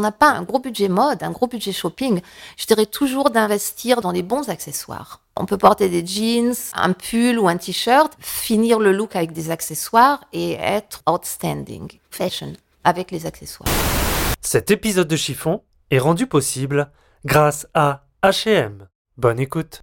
on 0.00 0.02
n'a 0.02 0.12
pas 0.12 0.30
un 0.30 0.44
gros 0.44 0.60
budget 0.60 0.88
mode, 0.88 1.22
un 1.22 1.30
gros 1.30 1.46
budget 1.46 1.72
shopping, 1.72 2.22
je 2.56 2.66
dirais 2.66 2.86
toujours 2.86 3.28
d'investir 3.28 4.00
dans 4.00 4.12
les 4.12 4.22
bons 4.22 4.48
accessoires. 4.48 5.20
On 5.36 5.44
peut 5.44 5.58
porter 5.58 5.90
des 5.90 6.04
jeans, 6.06 6.54
un 6.72 6.94
pull 6.94 7.38
ou 7.38 7.48
un 7.48 7.58
t-shirt, 7.58 8.16
finir 8.18 8.78
le 8.78 8.92
look 8.92 9.14
avec 9.14 9.32
des 9.32 9.50
accessoires 9.50 10.24
et 10.32 10.52
être 10.52 11.02
outstanding 11.06 11.98
fashion 12.10 12.54
avec 12.82 13.10
les 13.10 13.26
accessoires. 13.26 13.68
Cet 14.40 14.70
épisode 14.70 15.08
de 15.08 15.16
chiffon 15.16 15.60
est 15.90 15.98
rendu 15.98 16.26
possible 16.26 16.90
grâce 17.26 17.66
à 17.74 18.06
H&M. 18.22 18.88
Bonne 19.18 19.38
écoute. 19.38 19.82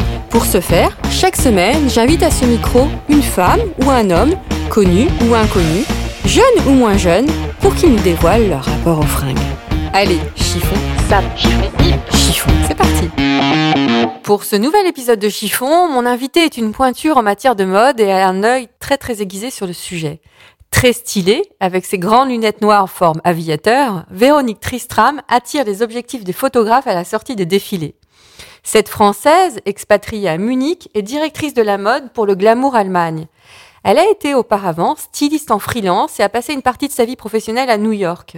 Pour 0.31 0.45
ce 0.45 0.61
faire, 0.61 0.97
chaque 1.11 1.35
semaine, 1.35 1.89
j'invite 1.89 2.23
à 2.23 2.31
ce 2.31 2.45
micro 2.45 2.87
une 3.09 3.21
femme 3.21 3.59
ou 3.83 3.91
un 3.91 4.09
homme, 4.11 4.33
connu 4.69 5.07
ou 5.27 5.35
inconnu, 5.35 5.83
jeune 6.25 6.67
ou 6.67 6.71
moins 6.71 6.95
jeune, 6.95 7.27
pour 7.59 7.75
qu'ils 7.75 7.91
nous 7.91 7.99
dévoilent 7.99 8.47
leur 8.47 8.63
rapport 8.63 8.99
aux 8.99 9.01
fringues. 9.03 9.37
Allez, 9.93 10.19
chiffon, 10.37 10.77
sap, 11.09 11.25
chiffon, 11.35 11.69
chiffon, 12.13 12.49
c'est 12.65 12.77
parti. 12.77 13.09
Pour 14.23 14.45
ce 14.45 14.55
nouvel 14.55 14.87
épisode 14.87 15.19
de 15.19 15.27
Chiffon, 15.27 15.89
mon 15.89 16.05
invité 16.05 16.45
est 16.45 16.55
une 16.55 16.71
pointure 16.71 17.17
en 17.17 17.23
matière 17.23 17.57
de 17.57 17.65
mode 17.65 17.99
et 17.99 18.09
a 18.09 18.25
un 18.29 18.43
œil 18.45 18.69
très 18.79 18.97
très 18.97 19.21
aiguisé 19.21 19.49
sur 19.49 19.67
le 19.67 19.73
sujet. 19.73 20.21
Très 20.71 20.93
stylée, 20.93 21.43
avec 21.59 21.85
ses 21.85 21.99
grandes 21.99 22.29
lunettes 22.29 22.61
noires 22.61 22.83
en 22.85 22.87
forme 22.87 23.19
aviateur, 23.25 24.05
Véronique 24.09 24.61
Tristram 24.61 25.21
attire 25.27 25.65
les 25.65 25.81
objectifs 25.81 26.23
des 26.23 26.31
photographes 26.31 26.87
à 26.87 26.93
la 26.93 27.03
sortie 27.03 27.35
des 27.35 27.45
défilés. 27.45 27.95
Cette 28.63 28.89
Française, 28.89 29.59
expatriée 29.65 30.29
à 30.29 30.37
Munich, 30.37 30.89
est 30.93 31.01
directrice 31.01 31.53
de 31.53 31.63
la 31.63 31.77
mode 31.77 32.11
pour 32.13 32.25
le 32.25 32.35
Glamour 32.35 32.75
Allemagne. 32.75 33.27
Elle 33.83 33.97
a 33.97 34.09
été 34.09 34.35
auparavant 34.35 34.95
styliste 34.95 35.49
en 35.49 35.57
freelance 35.57 36.19
et 36.19 36.23
a 36.23 36.29
passé 36.29 36.53
une 36.53 36.61
partie 36.61 36.87
de 36.87 36.93
sa 36.93 37.05
vie 37.05 37.15
professionnelle 37.15 37.71
à 37.71 37.79
New 37.79 37.91
York. 37.91 38.37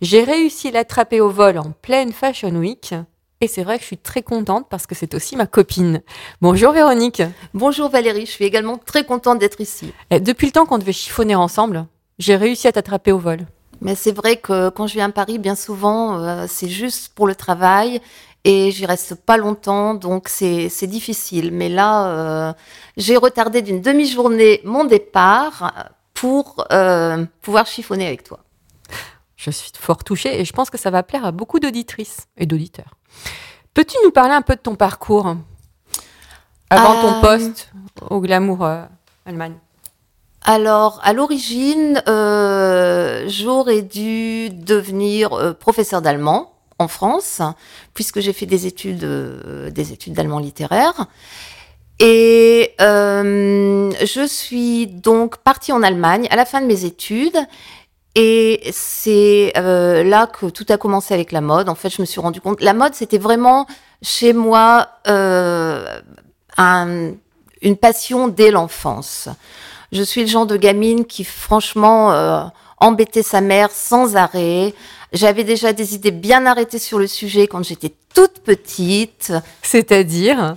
J'ai 0.00 0.22
réussi 0.22 0.68
à 0.68 0.70
l'attraper 0.70 1.20
au 1.20 1.28
vol 1.28 1.58
en 1.58 1.72
pleine 1.82 2.12
Fashion 2.12 2.54
Week. 2.54 2.94
Et 3.40 3.48
c'est 3.48 3.64
vrai 3.64 3.76
que 3.76 3.82
je 3.82 3.88
suis 3.88 3.98
très 3.98 4.22
contente 4.22 4.68
parce 4.70 4.86
que 4.86 4.94
c'est 4.94 5.12
aussi 5.14 5.34
ma 5.36 5.46
copine. 5.46 6.00
Bonjour 6.40 6.70
Véronique. 6.70 7.22
Bonjour 7.52 7.90
Valérie, 7.90 8.26
je 8.26 8.30
suis 8.30 8.44
également 8.44 8.78
très 8.78 9.04
contente 9.04 9.40
d'être 9.40 9.60
ici. 9.60 9.92
Et 10.10 10.20
depuis 10.20 10.46
le 10.46 10.52
temps 10.52 10.66
qu'on 10.66 10.78
devait 10.78 10.92
chiffonner 10.92 11.34
ensemble, 11.34 11.86
j'ai 12.20 12.36
réussi 12.36 12.68
à 12.68 12.72
t'attraper 12.72 13.10
au 13.10 13.18
vol. 13.18 13.40
Mais 13.80 13.96
c'est 13.96 14.12
vrai 14.12 14.36
que 14.36 14.70
quand 14.70 14.86
je 14.86 14.94
viens 14.94 15.08
à 15.08 15.12
Paris, 15.12 15.38
bien 15.38 15.56
souvent, 15.56 16.18
euh, 16.20 16.46
c'est 16.48 16.68
juste 16.68 17.12
pour 17.14 17.26
le 17.26 17.34
travail 17.34 18.00
et 18.44 18.70
j'y 18.70 18.84
reste 18.84 19.14
pas 19.14 19.38
longtemps, 19.38 19.94
donc 19.94 20.28
c'est 20.28 20.86
difficile. 20.86 21.50
Mais 21.50 21.68
là, 21.70 22.08
euh, 22.08 22.52
j'ai 22.96 23.16
retardé 23.16 23.62
d'une 23.62 23.80
demi-journée 23.80 24.60
mon 24.64 24.84
départ 24.84 25.92
pour 26.12 26.66
euh, 26.70 27.24
pouvoir 27.40 27.66
chiffonner 27.66 28.06
avec 28.06 28.22
toi. 28.22 28.40
Je 29.36 29.50
suis 29.50 29.70
fort 29.78 30.04
touchée 30.04 30.40
et 30.40 30.44
je 30.44 30.52
pense 30.52 30.70
que 30.70 30.78
ça 30.78 30.90
va 30.90 31.02
plaire 31.02 31.24
à 31.24 31.32
beaucoup 31.32 31.58
d'auditrices 31.58 32.28
et 32.36 32.46
d'auditeurs. 32.46 32.94
Peux-tu 33.72 33.96
nous 34.04 34.10
parler 34.10 34.34
un 34.34 34.42
peu 34.42 34.54
de 34.54 34.60
ton 34.60 34.76
parcours 34.76 35.36
avant 36.70 37.00
ton 37.00 37.14
Euh, 37.16 37.20
poste 37.20 37.72
au 38.10 38.20
Glamour 38.20 38.66
Allemagne? 39.26 39.56
Alors, 40.42 41.00
à 41.02 41.12
l'origine, 41.14 42.02
j'aurais 42.06 43.82
dû 43.82 44.50
devenir 44.50 45.56
professeur 45.58 46.02
d'allemand 46.02 46.53
France, 46.88 47.40
puisque 47.94 48.20
j'ai 48.20 48.32
fait 48.32 48.46
des 48.46 48.66
études, 48.66 49.04
euh, 49.04 49.70
des 49.70 49.92
études 49.92 50.14
d'allemand 50.14 50.38
littéraire. 50.38 51.06
Et 52.00 52.72
euh, 52.80 53.90
je 54.04 54.26
suis 54.26 54.86
donc 54.86 55.38
partie 55.38 55.72
en 55.72 55.82
Allemagne 55.82 56.26
à 56.30 56.36
la 56.36 56.44
fin 56.44 56.60
de 56.60 56.66
mes 56.66 56.84
études. 56.84 57.38
Et 58.16 58.60
c'est 58.72 59.52
euh, 59.56 60.04
là 60.04 60.26
que 60.26 60.46
tout 60.46 60.66
a 60.68 60.76
commencé 60.76 61.14
avec 61.14 61.32
la 61.32 61.40
mode. 61.40 61.68
En 61.68 61.74
fait, 61.74 61.90
je 61.90 62.00
me 62.00 62.06
suis 62.06 62.20
rendu 62.20 62.40
compte, 62.40 62.60
la 62.60 62.74
mode, 62.74 62.94
c'était 62.94 63.18
vraiment 63.18 63.66
chez 64.02 64.32
moi 64.32 64.88
un- 65.06 65.84
une 67.62 67.76
passion 67.76 68.28
dès 68.28 68.50
l'enfance. 68.50 69.28
Je 69.92 70.02
suis 70.02 70.22
le 70.22 70.26
genre 70.26 70.46
de 70.46 70.56
gamine 70.56 71.04
qui, 71.04 71.24
franchement, 71.24 72.50
embêtait 72.78 73.22
sa 73.22 73.40
mère 73.40 73.70
sans 73.70 74.16
arrêt. 74.16 74.74
J'avais 75.14 75.44
déjà 75.44 75.72
des 75.72 75.94
idées 75.94 76.10
bien 76.10 76.44
arrêtées 76.44 76.80
sur 76.80 76.98
le 76.98 77.06
sujet 77.06 77.46
quand 77.46 77.62
j'étais 77.62 77.92
toute 78.14 78.40
petite. 78.40 79.32
C'est-à-dire 79.62 80.56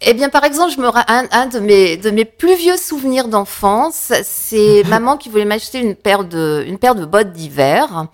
Eh 0.00 0.14
bien, 0.14 0.28
par 0.28 0.44
exemple, 0.44 0.72
je 0.72 0.80
me 0.80 0.86
un, 0.86 1.26
un 1.32 1.46
de 1.46 1.58
mes 1.58 1.96
de 1.96 2.10
mes 2.10 2.24
plus 2.24 2.54
vieux 2.54 2.76
souvenirs 2.76 3.26
d'enfance, 3.26 4.12
c'est 4.22 4.84
maman 4.88 5.16
qui 5.16 5.28
voulait 5.28 5.44
m'acheter 5.44 5.80
une 5.80 5.96
paire 5.96 6.22
de 6.22 6.64
une 6.64 6.78
paire 6.78 6.94
de 6.94 7.04
bottes 7.04 7.32
d'hiver, 7.32 8.06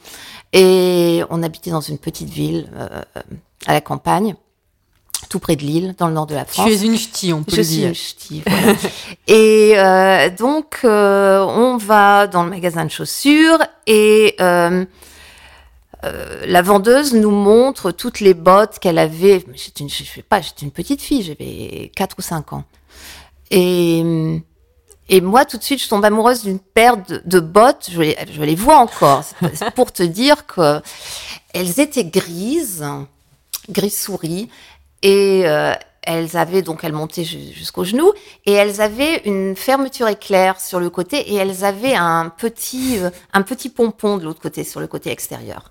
et 0.54 1.22
on 1.28 1.42
habitait 1.42 1.70
dans 1.70 1.82
une 1.82 1.98
petite 1.98 2.30
ville 2.30 2.70
euh, 2.76 3.02
à 3.66 3.74
la 3.74 3.82
campagne, 3.82 4.34
tout 5.28 5.38
près 5.38 5.56
de 5.56 5.62
Lille, 5.62 5.94
dans 5.98 6.09
le 6.09 6.14
nord 6.14 6.26
de 6.26 6.34
la 6.34 6.44
France. 6.44 6.66
Tu 6.66 6.72
es 6.72 6.81
une 6.87 6.97
ch'ti, 6.97 7.32
on 7.32 7.42
peut 7.42 7.53
Je 7.53 7.56
le 7.59 7.62
suis 7.62 7.76
dire. 7.76 7.88
une 7.88 7.94
ch'ti, 7.94 8.42
voilà. 8.47 8.75
et 9.26 9.72
euh, 9.76 10.31
donc, 10.31 10.78
euh, 10.84 11.41
on 11.44 11.76
va 11.76 12.26
dans 12.26 12.44
le 12.44 12.50
magasin 12.50 12.84
de 12.84 12.91
chaussures 12.91 13.59
et 13.86 14.34
euh, 14.41 14.84
la 16.47 16.62
vendeuse 16.62 17.15
nous 17.15 17.31
montre 17.32 17.91
toutes 17.91 18.20
les 18.20 18.34
bottes 18.34 18.78
qu'elle 18.78 18.98
avait. 18.98 19.44
J'étais 19.54 19.82
une, 19.82 19.91
je 19.91 20.04
sais 20.04 20.22
pas, 20.22 20.41
j'étais 20.41 20.65
une 20.65 20.70
petite 20.70 21.03
fille, 21.03 21.22
j'avais 21.22 21.91
4 21.97 22.16
ou 22.19 22.22
5 22.22 22.53
ans. 22.53 22.65
Et, 23.50 24.42
et 25.09 25.20
moi, 25.20 25.44
tout 25.44 25.56
de 25.59 25.62
suite, 25.65 25.82
je 25.82 25.88
tombe 25.88 26.04
amoureuse 26.04 26.42
d'une 26.44 26.60
paire 26.60 26.97
de, 26.97 27.22
de 27.25 27.41
bottes. 27.41 27.88
Je 27.91 28.00
les, 28.00 28.16
je 28.32 28.42
les 28.42 28.54
vois 28.54 28.76
encore. 28.78 29.25
C'est- 29.25 29.56
C'est 29.56 29.70
pour 29.72 29.92
te 29.92 30.03
dire 30.04 30.47
que 30.47 30.81
elles 31.53 31.81
étaient 31.81 32.04
grises, 32.04 32.84
gris 33.70 33.91
souris, 33.91 34.48
et 35.12 35.42
euh, 35.46 35.72
elles 36.02 36.36
avaient 36.36 36.62
donc 36.68 36.78
elles 36.84 36.98
montaient 37.02 37.28
ju- 37.32 37.52
jusqu'au 37.60 37.84
genou 37.90 38.08
et 38.44 38.52
elles 38.60 38.80
avaient 38.80 39.16
une 39.24 39.54
fermeture 39.56 40.08
éclair 40.08 40.60
sur 40.60 40.78
le 40.80 40.90
côté 40.98 41.16
et 41.30 41.34
elles 41.42 41.64
avaient 41.64 41.94
un 41.94 42.28
petit 42.42 42.98
euh, 42.98 43.10
un 43.38 43.42
petit 43.50 43.70
pompon 43.78 44.18
de 44.18 44.24
l'autre 44.24 44.42
côté 44.46 44.64
sur 44.64 44.80
le 44.80 44.88
côté 44.94 45.08
extérieur. 45.10 45.62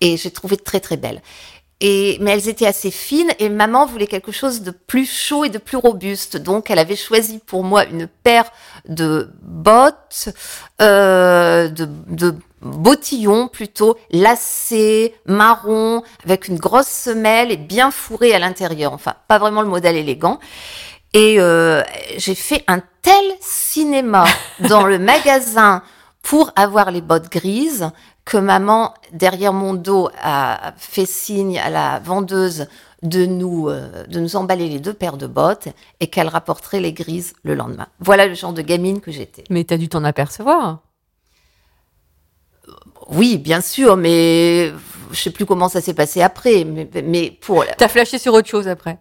Et 0.00 0.16
j'ai 0.20 0.30
trouvé 0.30 0.56
très 0.68 0.80
très 0.80 0.96
belle. 1.04 1.20
Et 1.80 2.18
mais 2.20 2.32
elles 2.32 2.48
étaient 2.48 2.66
assez 2.74 2.90
fines 2.90 3.32
et 3.38 3.48
maman 3.48 3.86
voulait 3.86 4.08
quelque 4.16 4.32
chose 4.40 4.56
de 4.62 4.72
plus 4.90 5.06
chaud 5.06 5.44
et 5.44 5.52
de 5.56 5.58
plus 5.68 5.78
robuste. 5.88 6.36
Donc 6.36 6.70
elle 6.70 6.80
avait 6.86 6.96
choisi 7.08 7.38
pour 7.50 7.62
moi 7.70 7.84
une 7.94 8.06
paire 8.26 8.50
de 8.88 9.30
bottes 9.42 10.28
euh, 10.82 11.68
de, 11.68 11.88
de 12.22 12.34
bottillons 12.62 13.48
plutôt 13.48 13.96
lacés, 14.10 15.14
marron, 15.26 16.02
avec 16.24 16.48
une 16.48 16.58
grosse 16.58 16.88
semelle 16.88 17.52
et 17.52 17.56
bien 17.56 17.90
fourrée 17.90 18.34
à 18.34 18.38
l'intérieur. 18.38 18.92
Enfin, 18.92 19.14
pas 19.28 19.38
vraiment 19.38 19.62
le 19.62 19.68
modèle 19.68 19.96
élégant. 19.96 20.38
Et 21.14 21.36
euh, 21.38 21.82
j'ai 22.16 22.34
fait 22.34 22.64
un 22.66 22.82
tel 23.02 23.24
cinéma 23.40 24.24
dans 24.68 24.84
le 24.84 24.98
magasin 24.98 25.82
pour 26.22 26.52
avoir 26.56 26.90
les 26.90 27.00
bottes 27.00 27.30
grises 27.30 27.90
que 28.24 28.36
maman, 28.36 28.92
derrière 29.12 29.54
mon 29.54 29.72
dos, 29.72 30.10
a 30.22 30.74
fait 30.76 31.06
signe 31.06 31.58
à 31.58 31.70
la 31.70 31.98
vendeuse 32.00 32.66
de 33.02 33.24
nous, 33.24 33.68
euh, 33.68 34.04
de 34.06 34.20
nous 34.20 34.36
emballer 34.36 34.68
les 34.68 34.80
deux 34.80 34.92
paires 34.92 35.16
de 35.16 35.26
bottes 35.26 35.68
et 36.00 36.08
qu'elle 36.08 36.28
rapporterait 36.28 36.80
les 36.80 36.92
grises 36.92 37.32
le 37.42 37.54
lendemain. 37.54 37.86
Voilà 38.00 38.26
le 38.26 38.34
genre 38.34 38.52
de 38.52 38.60
gamine 38.60 39.00
que 39.00 39.10
j'étais. 39.10 39.44
Mais 39.48 39.64
t'as 39.64 39.78
dû 39.78 39.88
t'en 39.88 40.04
apercevoir. 40.04 40.80
Oui, 43.08 43.38
bien 43.38 43.60
sûr, 43.60 43.96
mais 43.96 44.70
je 45.10 45.18
sais 45.20 45.30
plus 45.30 45.46
comment 45.46 45.68
ça 45.68 45.80
s'est 45.80 45.94
passé 45.94 46.20
après. 46.22 46.64
Mais, 46.64 46.88
mais 47.04 47.30
pour 47.30 47.64
T'as 47.76 47.88
flashé 47.88 48.18
sur 48.18 48.34
autre 48.34 48.48
chose 48.48 48.68
après. 48.68 48.98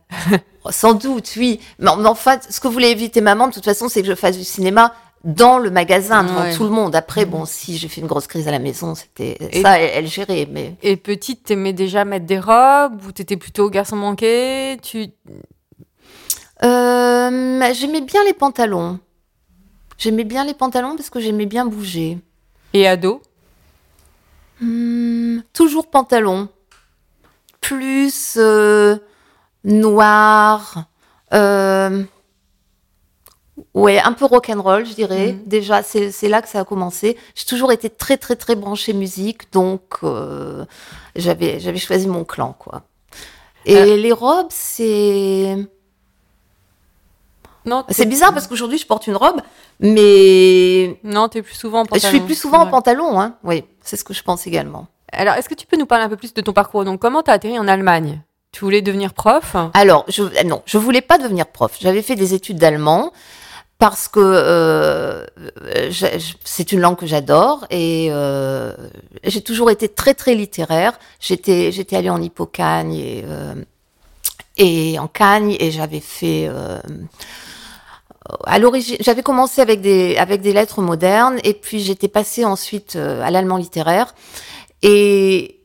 sans 0.70 0.94
doute, 0.94 1.30
oui. 1.38 1.60
Mais, 1.80 1.90
en- 1.90 1.98
mais 1.98 2.08
en 2.08 2.16
fait, 2.16 2.48
ce 2.50 2.60
que 2.60 2.68
voulait 2.68 2.92
éviter 2.92 3.22
maman, 3.22 3.48
de 3.50 3.54
toute 3.54 3.66
façon, 3.66 3.90
c'est 3.90 4.02
que 4.02 4.08
je 4.08 4.16
fasse 4.16 4.38
du 4.38 4.44
cinéma 4.44 4.94
dans 5.24 5.58
le 5.58 5.70
magasin 5.72 6.24
devant 6.24 6.42
Ouais. 6.44 6.54
tout 6.56 6.64
le 6.64 6.70
monde. 6.70 6.96
Après, 6.96 7.26
bon, 7.26 7.44
si 7.46 7.78
j'ai 7.78 7.88
fait 7.90 8.00
une 8.02 8.08
grosse 8.08 8.28
crise 8.28 8.48
à 8.48 8.52
la 8.52 8.60
maison, 8.60 8.96
c'était 8.96 9.38
ça, 9.62 9.78
elle, 9.80 9.92
elle 9.96 10.08
gérait. 10.08 10.48
Mais 10.50 10.76
Et 10.84 10.96
petite, 10.96 11.44
t'aimais 11.44 11.74
déjà 11.74 12.06
mettre 12.06 12.26
des 12.28 12.40
robes 12.40 13.02
ou 13.06 13.12
t'étais 13.12 13.36
plutôt 13.36 13.70
garçon 13.70 13.96
manqué? 13.98 14.78
Tu 14.82 15.08
euh, 16.64 17.74
j'aimais 17.74 18.02
bien 18.02 18.24
les 18.24 18.34
pantalons. 18.34 19.00
J'aimais 19.98 20.24
bien 20.24 20.44
les 20.46 20.54
pantalons 20.54 20.96
parce 20.96 21.10
que 21.10 21.20
j'aimais 21.20 21.46
bien 21.46 21.66
bouger. 21.66 22.20
et 22.74 22.88
ado? 22.88 23.22
Hmm, 24.62 25.40
toujours 25.54 25.90
pantalon. 25.90 26.50
plus 27.62 28.36
euh, 28.38 28.98
noir. 29.64 30.86
euh, 31.34 32.04
ouais, 33.74 34.00
un 34.00 34.14
peu 34.14 34.26
rock'n'roll, 34.26 34.86
je 34.86 34.94
dirais. 34.94 35.34
Mhm. 35.34 35.44
Déjà, 35.46 35.84
c'est 35.84 36.30
là 36.30 36.42
que 36.42 36.48
ça 36.50 36.60
a 36.62 36.64
commencé. 36.66 37.18
J'ai 37.36 37.46
toujours 37.46 37.72
été 37.72 37.90
très, 37.90 38.18
très, 38.18 38.36
très 38.36 38.56
branchée 38.56 38.94
musique, 38.94 39.52
donc 39.52 39.82
euh, 40.04 40.66
j'avais 41.16 41.60
j'avais 41.60 41.80
choisi 41.80 42.08
mon 42.08 42.24
clan, 42.24 42.54
quoi. 42.58 42.84
Et 43.66 43.76
Euh. 43.76 43.98
les 43.98 44.14
robes, 44.14 44.48
c'est 44.52 45.58
Non, 47.68 47.84
c'est 47.90 48.06
bizarre 48.06 48.34
parce 48.34 48.48
qu'aujourd'hui 48.48 48.78
je 48.78 48.88
porte 48.88 49.06
une 49.08 49.16
robe, 49.16 49.42
mais 49.80 50.98
Non, 51.04 51.28
t'es 51.30 51.42
plus 51.42 51.54
souvent 51.56 51.82
en 51.82 51.84
je 51.84 51.90
pantalon. 51.90 52.10
suis 52.18 52.22
plus 52.22 52.40
souvent 52.40 52.60
en 52.62 52.68
pantalon, 52.68 53.20
hein. 53.20 53.36
Oui, 53.44 53.64
c'est 53.84 53.98
ce 53.98 54.04
que 54.04 54.14
je 54.14 54.24
pense 54.24 54.48
également. 54.48 54.88
Alors, 55.12 55.36
est-ce 55.36 55.48
que 55.50 55.54
tu 55.56 55.66
peux 55.68 55.78
nous 55.78 55.86
parler 55.86 56.06
un 56.06 56.10
peu 56.10 56.18
plus 56.18 56.34
de 56.34 56.42
ton 56.42 56.54
parcours? 56.54 56.84
Donc, 56.86 57.00
comment 57.00 57.24
t'as 57.24 57.34
atterri 57.34 57.58
en 57.60 57.68
Allemagne? 57.68 58.22
Tu 58.52 58.62
voulais 58.64 58.82
devenir 58.82 59.14
prof? 59.14 59.56
Alors, 59.74 60.06
je, 60.08 60.24
euh, 60.24 60.44
non, 60.46 60.62
je 60.66 60.78
voulais 60.78 61.02
pas 61.02 61.18
devenir 61.18 61.46
prof. 61.48 61.76
J'avais 61.80 62.02
fait 62.02 62.16
des 62.16 62.34
études 62.34 62.58
d'allemand 62.58 63.12
parce 63.80 64.08
que 64.08 64.20
euh, 64.22 65.26
je- 65.90 66.18
je- 66.20 66.34
c'est 66.44 66.72
une 66.72 66.80
langue 66.82 66.98
que 66.98 67.06
j'adore 67.06 67.66
et 67.70 68.08
euh, 68.12 68.74
j'ai 69.24 69.42
toujours 69.42 69.70
été 69.70 69.88
très 69.90 70.14
très 70.14 70.34
littéraire. 70.36 70.98
J'étais 71.20 71.72
j'étais 71.72 71.96
allée 71.96 72.10
en 72.10 72.22
Hippocagne 72.22 72.94
et 72.96 73.24
euh, 73.28 73.54
et 74.58 74.98
en 75.00 75.08
Cagne 75.08 75.56
et 75.60 75.70
j'avais 75.72 76.00
fait 76.00 76.50
à 78.46 78.60
l'origine, 78.60 78.98
j'avais 79.00 79.24
commencé 79.24 79.62
avec 79.62 79.82
des 79.82 80.18
avec 80.18 80.42
des 80.42 80.54
lettres 80.54 80.82
modernes 80.82 81.40
et 81.44 81.54
puis 81.54 81.80
j'étais 81.80 82.08
passée 82.08 82.46
ensuite 82.46 82.96
euh, 82.96 83.22
à 83.22 83.32
l'allemand 83.32 83.58
littéraire 83.58 84.14
et 84.82 85.58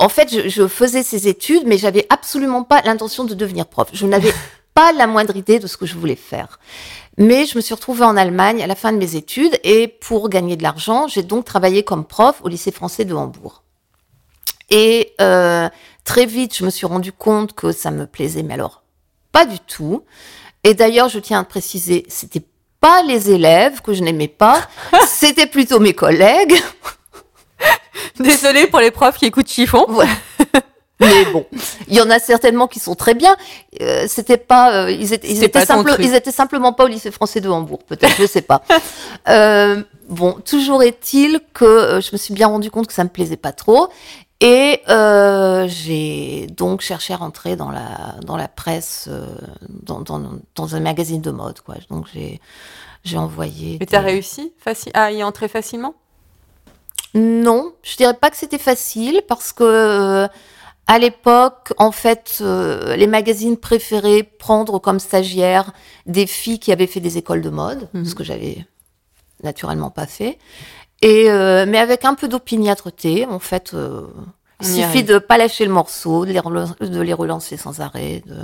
en 0.00 0.08
fait, 0.08 0.32
je, 0.32 0.48
je 0.48 0.66
faisais 0.66 1.02
ces 1.02 1.28
études, 1.28 1.64
mais 1.66 1.76
j'avais 1.76 2.06
absolument 2.08 2.64
pas 2.64 2.80
l'intention 2.82 3.24
de 3.24 3.34
devenir 3.34 3.66
prof. 3.66 3.90
Je 3.92 4.06
n'avais 4.06 4.32
pas 4.74 4.92
la 4.92 5.06
moindre 5.06 5.36
idée 5.36 5.58
de 5.58 5.66
ce 5.66 5.76
que 5.76 5.84
je 5.84 5.94
voulais 5.94 6.16
faire. 6.16 6.58
Mais 7.18 7.44
je 7.44 7.56
me 7.56 7.60
suis 7.60 7.74
retrouvée 7.74 8.04
en 8.04 8.16
Allemagne 8.16 8.62
à 8.62 8.66
la 8.66 8.74
fin 8.74 8.92
de 8.92 8.96
mes 8.96 9.14
études 9.14 9.58
et 9.62 9.88
pour 9.88 10.30
gagner 10.30 10.56
de 10.56 10.62
l'argent, 10.62 11.06
j'ai 11.06 11.22
donc 11.22 11.44
travaillé 11.44 11.82
comme 11.82 12.06
prof 12.06 12.40
au 12.42 12.48
lycée 12.48 12.72
français 12.72 13.04
de 13.04 13.14
Hambourg. 13.14 13.62
Et 14.70 15.12
euh, 15.20 15.68
très 16.04 16.24
vite, 16.24 16.56
je 16.56 16.64
me 16.64 16.70
suis 16.70 16.86
rendu 16.86 17.12
compte 17.12 17.52
que 17.52 17.72
ça 17.72 17.90
me 17.90 18.06
plaisait, 18.06 18.42
mais 18.42 18.54
alors 18.54 18.82
pas 19.32 19.44
du 19.44 19.58
tout. 19.58 20.04
Et 20.64 20.74
d'ailleurs, 20.74 21.08
je 21.08 21.18
tiens 21.18 21.40
à 21.40 21.44
préciser, 21.44 22.04
c'était 22.08 22.42
pas 22.80 23.02
les 23.02 23.30
élèves 23.30 23.80
que 23.82 23.92
je 23.94 24.02
n'aimais 24.02 24.28
pas, 24.28 24.62
c'était 25.08 25.46
plutôt 25.46 25.80
mes 25.80 25.94
collègues. 25.94 26.54
Désolée 28.18 28.66
pour 28.66 28.80
les 28.80 28.90
profs 28.90 29.16
qui 29.18 29.26
écoutent 29.26 29.48
Chiffon. 29.48 29.86
Mais 31.00 31.24
bon, 31.32 31.46
il 31.88 31.94
y 31.94 32.00
en 32.02 32.10
a 32.10 32.18
certainement 32.18 32.68
qui 32.68 32.78
sont 32.78 32.94
très 32.94 33.14
bien. 33.14 33.34
Euh, 33.80 34.04
c'était 34.06 34.36
pas, 34.36 34.74
euh, 34.84 34.90
ils 34.90 35.14
étaient, 35.14 35.28
ils 35.28 35.34
C'était 35.36 35.46
étaient 35.46 35.60
pas 35.60 35.66
ton 35.66 35.74
simple- 35.78 35.92
truc. 35.94 36.04
ils 36.04 36.14
étaient 36.14 36.30
simplement 36.30 36.74
pas 36.74 36.84
au 36.84 36.88
lycée 36.88 37.10
français 37.10 37.40
de 37.40 37.48
Hambourg, 37.48 37.78
peut-être, 37.86 38.16
je 38.18 38.26
sais 38.26 38.42
pas. 38.42 38.62
Euh, 39.28 39.82
bon, 40.08 40.32
toujours 40.44 40.82
est-il 40.82 41.40
que 41.52 42.00
je 42.02 42.08
me 42.12 42.16
suis 42.16 42.32
bien 42.34 42.46
rendu 42.48 42.70
compte 42.70 42.86
que 42.86 42.92
ça 42.92 43.04
me 43.04 43.08
plaisait 43.10 43.36
pas 43.36 43.52
trop, 43.52 43.88
et 44.40 44.80
euh, 44.88 45.66
j'ai 45.68 46.46
donc 46.48 46.80
cherché 46.80 47.12
à 47.12 47.16
rentrer 47.16 47.56
dans 47.56 47.70
la 47.70 48.14
dans 48.24 48.36
la 48.36 48.48
presse, 48.48 49.06
euh, 49.10 49.26
dans, 49.68 50.00
dans 50.00 50.20
dans 50.54 50.74
un 50.74 50.80
magazine 50.80 51.20
de 51.20 51.30
mode, 51.30 51.60
quoi. 51.60 51.76
Donc 51.90 52.06
j'ai 52.12 52.40
j'ai 53.04 53.18
envoyé. 53.18 53.78
Et 53.80 53.86
t'as 53.86 54.00
des- 54.00 54.06
réussi 54.06 54.52
faci- 54.64 54.90
à 54.94 55.12
y 55.12 55.22
entrer 55.22 55.48
facilement? 55.48 55.94
Non, 57.14 57.72
je 57.82 57.96
dirais 57.96 58.14
pas 58.14 58.30
que 58.30 58.36
c'était 58.36 58.58
facile 58.58 59.22
parce 59.28 59.52
que 59.52 59.64
euh, 59.64 60.28
à 60.86 60.98
l'époque, 60.98 61.72
en 61.76 61.92
fait, 61.92 62.40
les 62.40 63.06
magazines 63.06 63.56
préféraient 63.56 64.22
prendre 64.22 64.78
comme 64.78 64.98
stagiaires 65.00 65.72
des 66.06 66.26
filles 66.26 66.58
qui 66.58 66.72
avaient 66.72 66.86
fait 66.86 67.00
des 67.00 67.18
écoles 67.18 67.42
de 67.42 67.50
mode, 67.50 67.88
Mhm. 67.94 68.04
ce 68.04 68.14
que 68.14 68.24
j'avais 68.24 68.66
naturellement 69.42 69.90
pas 69.90 70.06
fait. 70.06 70.38
Et 71.02 71.30
euh, 71.30 71.64
mais 71.66 71.78
avec 71.78 72.04
un 72.04 72.14
peu 72.14 72.28
d'opiniâtreté, 72.28 73.26
en 73.26 73.38
fait, 73.38 73.72
euh, 73.74 74.06
il 74.60 74.66
suffit 74.66 74.82
arrive. 74.82 75.06
de 75.06 75.18
pas 75.18 75.38
lâcher 75.38 75.64
le 75.64 75.72
morceau, 75.72 76.26
de 76.26 76.32
les, 76.32 76.40
relan- 76.40 76.76
de 76.80 77.00
les 77.00 77.14
relancer 77.14 77.56
sans 77.56 77.80
arrêt. 77.80 78.22
de- 78.26 78.36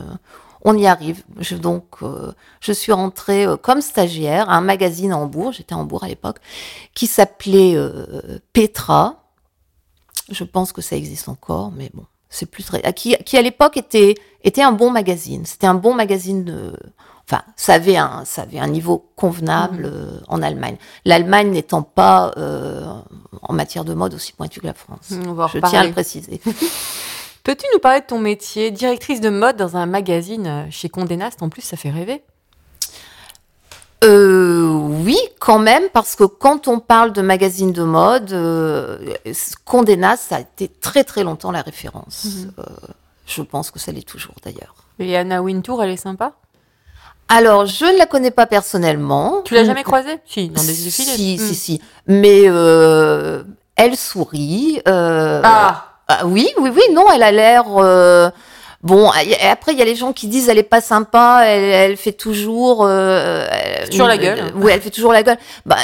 On 0.65 0.77
y 0.77 0.87
arrive. 0.87 1.23
Je, 1.39 1.55
donc, 1.55 1.85
euh, 2.03 2.33
je 2.61 2.73
suis 2.73 2.93
rentrée 2.93 3.45
euh, 3.47 3.57
comme 3.57 3.81
stagiaire 3.83 4.49
à 4.51 4.57
un 4.57 4.63
magazine 4.63 5.13
à 5.13 5.19
Hambourg. 5.19 5.53
J'étais 5.53 5.75
à 5.75 5.79
Hambourg 5.79 6.03
à 6.05 6.09
l'époque, 6.09 6.39
qui 6.95 7.07
s'appelait 7.07 7.75
euh, 7.77 8.39
Petra. 8.53 9.23
Je 10.31 10.43
pense 10.45 10.73
que 10.73 10.81
ça 10.83 10.97
existe 10.97 11.29
encore, 11.29 11.71
mais 11.77 11.91
bon, 11.95 12.05
c'est 12.31 12.47
plus 12.47 12.65
très. 12.65 12.81
Qui, 12.93 13.17
qui 13.25 13.37
à 13.37 13.43
l'époque 13.43 13.77
était 13.77 14.15
était 14.45 14.63
un 14.63 14.73
bon 14.73 14.91
magazine. 14.91 15.45
C'était 15.45 15.67
un 15.67 15.75
bon 15.75 15.95
magazine 15.95 16.45
de. 16.45 16.73
Enfin, 17.29 17.43
ça 17.57 17.75
avait 17.75 17.97
un 17.97 18.25
ça 18.25 18.43
avait 18.43 18.61
un 18.61 18.69
niveau 18.69 19.11
convenable 19.17 19.91
euh, 19.93 20.21
en 20.29 20.43
Allemagne. 20.43 20.77
L'Allemagne 21.05 21.51
n'étant 21.51 21.83
pas 21.83 22.33
euh, 22.37 22.85
en 23.43 23.53
matière 23.53 23.85
de 23.85 23.95
mode 23.95 24.15
aussi 24.15 24.33
pointue 24.33 24.61
que 24.61 24.67
la 24.67 24.75
France. 24.75 25.13
On 25.27 25.33
va 25.33 25.45
en 25.45 25.49
Je 25.49 25.59
tiens 25.59 25.81
à 25.81 25.85
le 25.85 25.93
préciser. 25.93 26.41
Peux-tu 27.47 27.65
nous 27.73 27.79
parler 27.79 28.01
de 28.01 28.07
ton 28.07 28.19
métier? 28.19 28.73
Directrice 28.73 29.21
de 29.21 29.29
mode 29.29 29.57
dans 29.57 29.77
un 29.77 29.87
magazine 29.87 30.47
euh, 30.49 30.65
chez 30.69 30.89
Condé 30.89 31.17
Nast, 31.17 31.45
en 31.45 31.49
plus, 31.49 31.63
ça 31.63 31.77
fait 31.77 31.91
rêver. 31.91 32.25
Euh, 34.03 34.86
oui, 35.05 35.19
quand 35.41 35.59
même, 35.59 35.85
parce 35.93 36.17
que 36.17 36.25
quand 36.25 36.69
on 36.69 36.79
parle 36.81 37.13
de 37.13 37.23
magazine 37.23 37.73
de 37.73 37.83
mode, 37.83 38.33
euh, 38.33 38.99
Condé 39.65 39.97
Nast, 39.97 40.25
ça 40.29 40.37
a 40.37 40.41
été 40.41 40.69
très 40.69 41.05
très 41.05 41.25
longtemps 41.25 41.51
la 41.51 41.63
référence. 41.63 42.25
Mhm. 42.25 42.53
Euh, 42.59 42.63
je 43.27 43.43
pense 43.43 43.71
que 43.71 43.79
ça 43.79 43.93
l'est 43.93 44.07
toujours 44.07 44.35
d'ailleurs. 44.45 44.75
Et 44.99 45.17
Anna 45.17 45.43
Wintour, 45.43 45.83
elle 45.83 45.91
est 45.91 45.97
sympa? 45.97 46.33
Alors, 47.29 47.67
je 47.67 47.85
ne 47.85 47.99
la 47.99 48.07
connais 48.07 48.31
pas 48.31 48.47
personnellement. 48.47 49.43
Tu 49.45 49.55
l'as 49.55 49.65
jamais 49.65 49.83
croisée? 49.83 50.19
Si, 50.27 50.49
dans 50.49 50.63
des 50.63 50.69
défilés. 50.69 51.17
Si, 51.17 51.39
si, 51.39 51.55
si. 51.55 51.83
Mais 52.07 52.43
euh, 52.47 53.43
elle 53.75 53.97
sourit. 53.97 54.81
euh, 54.87 55.41
Ah 55.45 55.93
ah, 56.09 56.25
oui, 56.25 56.49
oui, 56.61 56.71
oui, 56.73 56.83
non, 56.93 57.05
elle 57.13 57.25
a 57.25 57.33
l'air. 57.33 57.65
euh, 57.79 58.31
Bon, 58.87 59.11
et 59.15 59.35
après, 59.47 59.73
il 59.73 59.79
y 59.79 59.83
a 59.83 59.85
les 59.85 59.97
gens 59.97 60.13
qui 60.13 60.29
disent 60.29 60.49
elle 60.49 60.59
est 60.59 60.63
pas 60.63 60.81
sympa, 60.81 61.43
elle, 61.45 61.65
elle 61.65 61.97
fait 61.97 62.13
toujours. 62.13 62.85
Euh, 62.87 63.47
elle- 63.51 63.89
Toujours 63.91 64.07
la 64.07 64.17
gueule. 64.17 64.39
euh, 64.39 64.51
oui, 64.55 64.71
elle 64.73 64.81
fait 64.81 64.91
toujours 64.91 65.13
la 65.13 65.23
gueule. 65.23 65.39
Bah, 65.65 65.77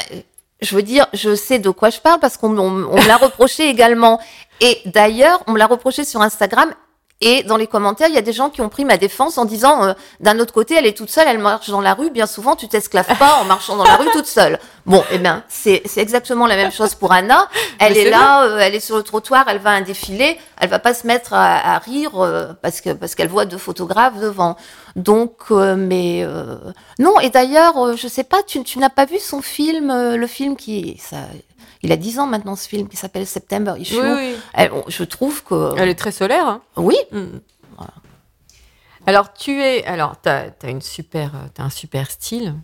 je 0.61 0.77
veux 0.77 0.83
dire, 0.83 1.07
je 1.13 1.35
sais 1.35 1.59
de 1.59 1.71
quoi 1.71 1.91
je 1.91 1.99
parle 1.99 2.21
parce 2.21 2.37
qu'on 2.37 2.57
on, 2.57 2.85
on 2.91 3.03
me 3.03 3.09
l'a 3.09 3.17
reproché 3.17 3.69
également. 3.69 4.21
Et 4.61 4.79
d'ailleurs, 4.87 5.43
on 5.49 5.53
me 5.53 5.59
l'a 5.59 5.67
reproché 5.67 6.05
sur 6.05 6.23
Instagram. 6.23 6.73
Et 7.25 7.45
dans 7.45 7.57
les 7.57 7.69
commentaires, 7.69 8.09
il 8.09 8.15
y 8.17 8.19
a 8.19 8.23
des 8.23 8.33
gens 8.33 8.51
qui 8.51 8.61
ont 8.63 8.69
pris 8.69 8.85
ma 8.85 8.97
défense 8.97 9.39
en 9.39 9.45
disant, 9.45 9.85
euh, 9.85 9.93
d'un 10.19 10.41
autre 10.41 10.53
côté, 10.53 10.75
elle 10.75 10.87
est 10.87 10.97
toute 10.97 11.09
seule, 11.09 11.29
elle 11.29 11.39
marche 11.39 11.71
dans 11.71 11.81
la 11.81 11.95
rue. 11.95 12.11
Bien 12.11 12.27
souvent, 12.27 12.57
tu 12.57 12.67
t'esclaves 12.67 13.17
pas 13.17 13.39
en 13.41 13.45
marchant 13.45 13.77
dans 13.77 13.85
la 13.85 13.95
rue 13.95 14.09
toute 14.13 14.27
seule. 14.27 14.59
Bon, 14.87 15.05
eh 15.13 15.19
bien, 15.19 15.45
c'est 15.49 15.83
exactement 15.97 16.49
la 16.49 16.57
même 16.57 16.73
chose 16.73 16.97
pour 16.97 17.13
Anna. 17.13 17.49
Elle 17.79 17.97
est 17.97 18.11
là, 18.11 18.43
euh, 18.43 18.59
elle 18.59 18.75
est 18.75 18.81
sur 18.81 18.97
le 18.97 19.05
trottoir, 19.05 19.45
elle 19.47 19.59
va 19.59 19.71
à 19.71 19.75
un 19.75 19.83
défilé, 19.83 20.37
elle 20.61 20.69
va 20.69 20.81
pas 20.81 20.95
se 20.95 21.07
mettre 21.07 21.33
à, 21.33 21.75
à 21.75 21.79
rire 21.79 22.21
euh, 22.21 22.49
parce 22.61 22.81
que 22.81 22.91
parce 22.91 23.15
qu'elle 23.15 23.29
voit 23.29 23.45
deux 23.45 23.57
photographes 23.59 24.19
devant. 24.19 24.57
Donc, 24.97 25.51
mais 25.51 26.27
non. 26.99 27.21
Et 27.21 27.31
d'ailleurs, 27.31 27.97
je 27.97 28.09
sais 28.09 28.25
pas, 28.25 28.43
tu, 28.43 28.65
tu 28.65 28.81
n'as 28.81 28.91
pas 28.91 29.05
vu 29.07 29.21
son 29.21 29.41
film, 29.41 29.91
le 30.17 30.27
film 30.27 30.57
qui, 30.57 30.99
ça, 30.99 31.19
il 31.83 31.93
a 31.93 31.97
10 31.97 32.19
ans 32.19 32.27
maintenant 32.27 32.57
ce 32.57 32.69
film 32.69 32.89
qui 32.89 32.97
s'appelle 32.97 33.27
September 33.27 33.75
Issue. 33.79 33.95
Oui, 34.01 34.13
oui. 34.17 34.37
Elle- 34.55 34.73
on- 34.73 34.85
je 34.89 35.05
trouve 35.05 35.43
que 35.45 35.75
Elle 35.77 35.89
est 35.89 35.95
très 35.95 36.13
solaire. 36.13 36.47
hein. 36.47 36.63
oui, 36.77 36.97
Mm. 37.11 37.39
Alors, 39.07 39.33
tu 39.33 39.61
es. 39.61 39.85
Alors, 39.85 40.21
tu 40.23 40.29
as, 40.29 40.53
une 40.69 40.81
super, 40.81 41.33
t'as 41.55 41.65
un 41.65 41.71
super 41.71 42.09
style. 42.09 42.55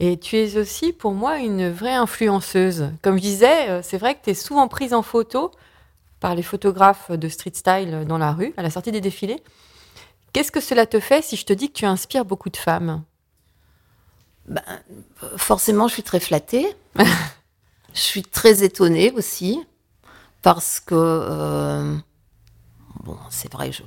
Et 0.00 0.18
tu 0.18 0.36
es 0.36 0.58
aussi, 0.58 0.92
pour 0.92 1.12
moi, 1.12 1.38
une 1.38 1.70
vraie 1.70 1.94
influenceuse. 1.94 2.90
Comme 3.00 3.16
je 3.16 3.22
disais, 3.22 3.70
euh, 3.70 3.80
c'est 3.82 3.96
vrai 3.96 4.14
que 4.14 4.24
tu 4.24 4.30
es 4.30 4.34
souvent 4.34 4.68
prise 4.68 4.92
en 4.92 5.02
photo 5.02 5.50
par 6.20 6.34
les 6.34 6.42
photographes 6.42 7.10
de 7.10 7.28
street 7.30 7.52
style 7.54 8.04
dans 8.06 8.18
la 8.18 8.32
rue, 8.32 8.52
à 8.58 8.62
la 8.62 8.68
sortie 8.70 8.92
des 8.92 9.00
défilés. 9.00 9.42
Qu'est-ce 10.34 10.52
que 10.52 10.60
cela 10.60 10.84
te 10.84 11.00
fait 11.00 11.22
si 11.22 11.36
je 11.36 11.46
te 11.46 11.54
dis 11.54 11.68
que 11.68 11.78
tu 11.78 11.86
inspires 11.86 12.26
beaucoup 12.26 12.50
de 12.50 12.56
femmes? 12.58 13.02
Forcément, 15.36 15.88
je 15.88 15.94
suis 15.94 16.02
très 16.02 16.20
flattée. 16.20 16.66
je 17.98 18.02
suis 18.04 18.22
très 18.22 18.62
étonnée 18.62 19.10
aussi 19.12 19.60
parce 20.42 20.78
que 20.80 20.94
euh, 20.94 21.96
bon, 23.04 23.16
c'est 23.28 23.52
vrai, 23.52 23.72
je 23.72 23.82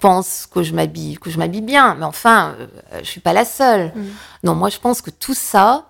pense 0.00 0.46
que 0.46 0.62
je 0.62 0.74
m'habille, 0.74 1.16
que 1.18 1.30
je 1.30 1.38
m'habille 1.38 1.62
bien, 1.62 1.94
mais 1.94 2.04
enfin, 2.04 2.56
euh, 2.58 2.66
je 3.00 3.04
suis 3.06 3.20
pas 3.20 3.32
la 3.32 3.44
seule. 3.44 3.92
Mm. 3.94 4.04
Non, 4.44 4.54
moi, 4.54 4.68
je 4.68 4.78
pense 4.78 5.00
que 5.00 5.10
tout 5.10 5.32
ça, 5.34 5.86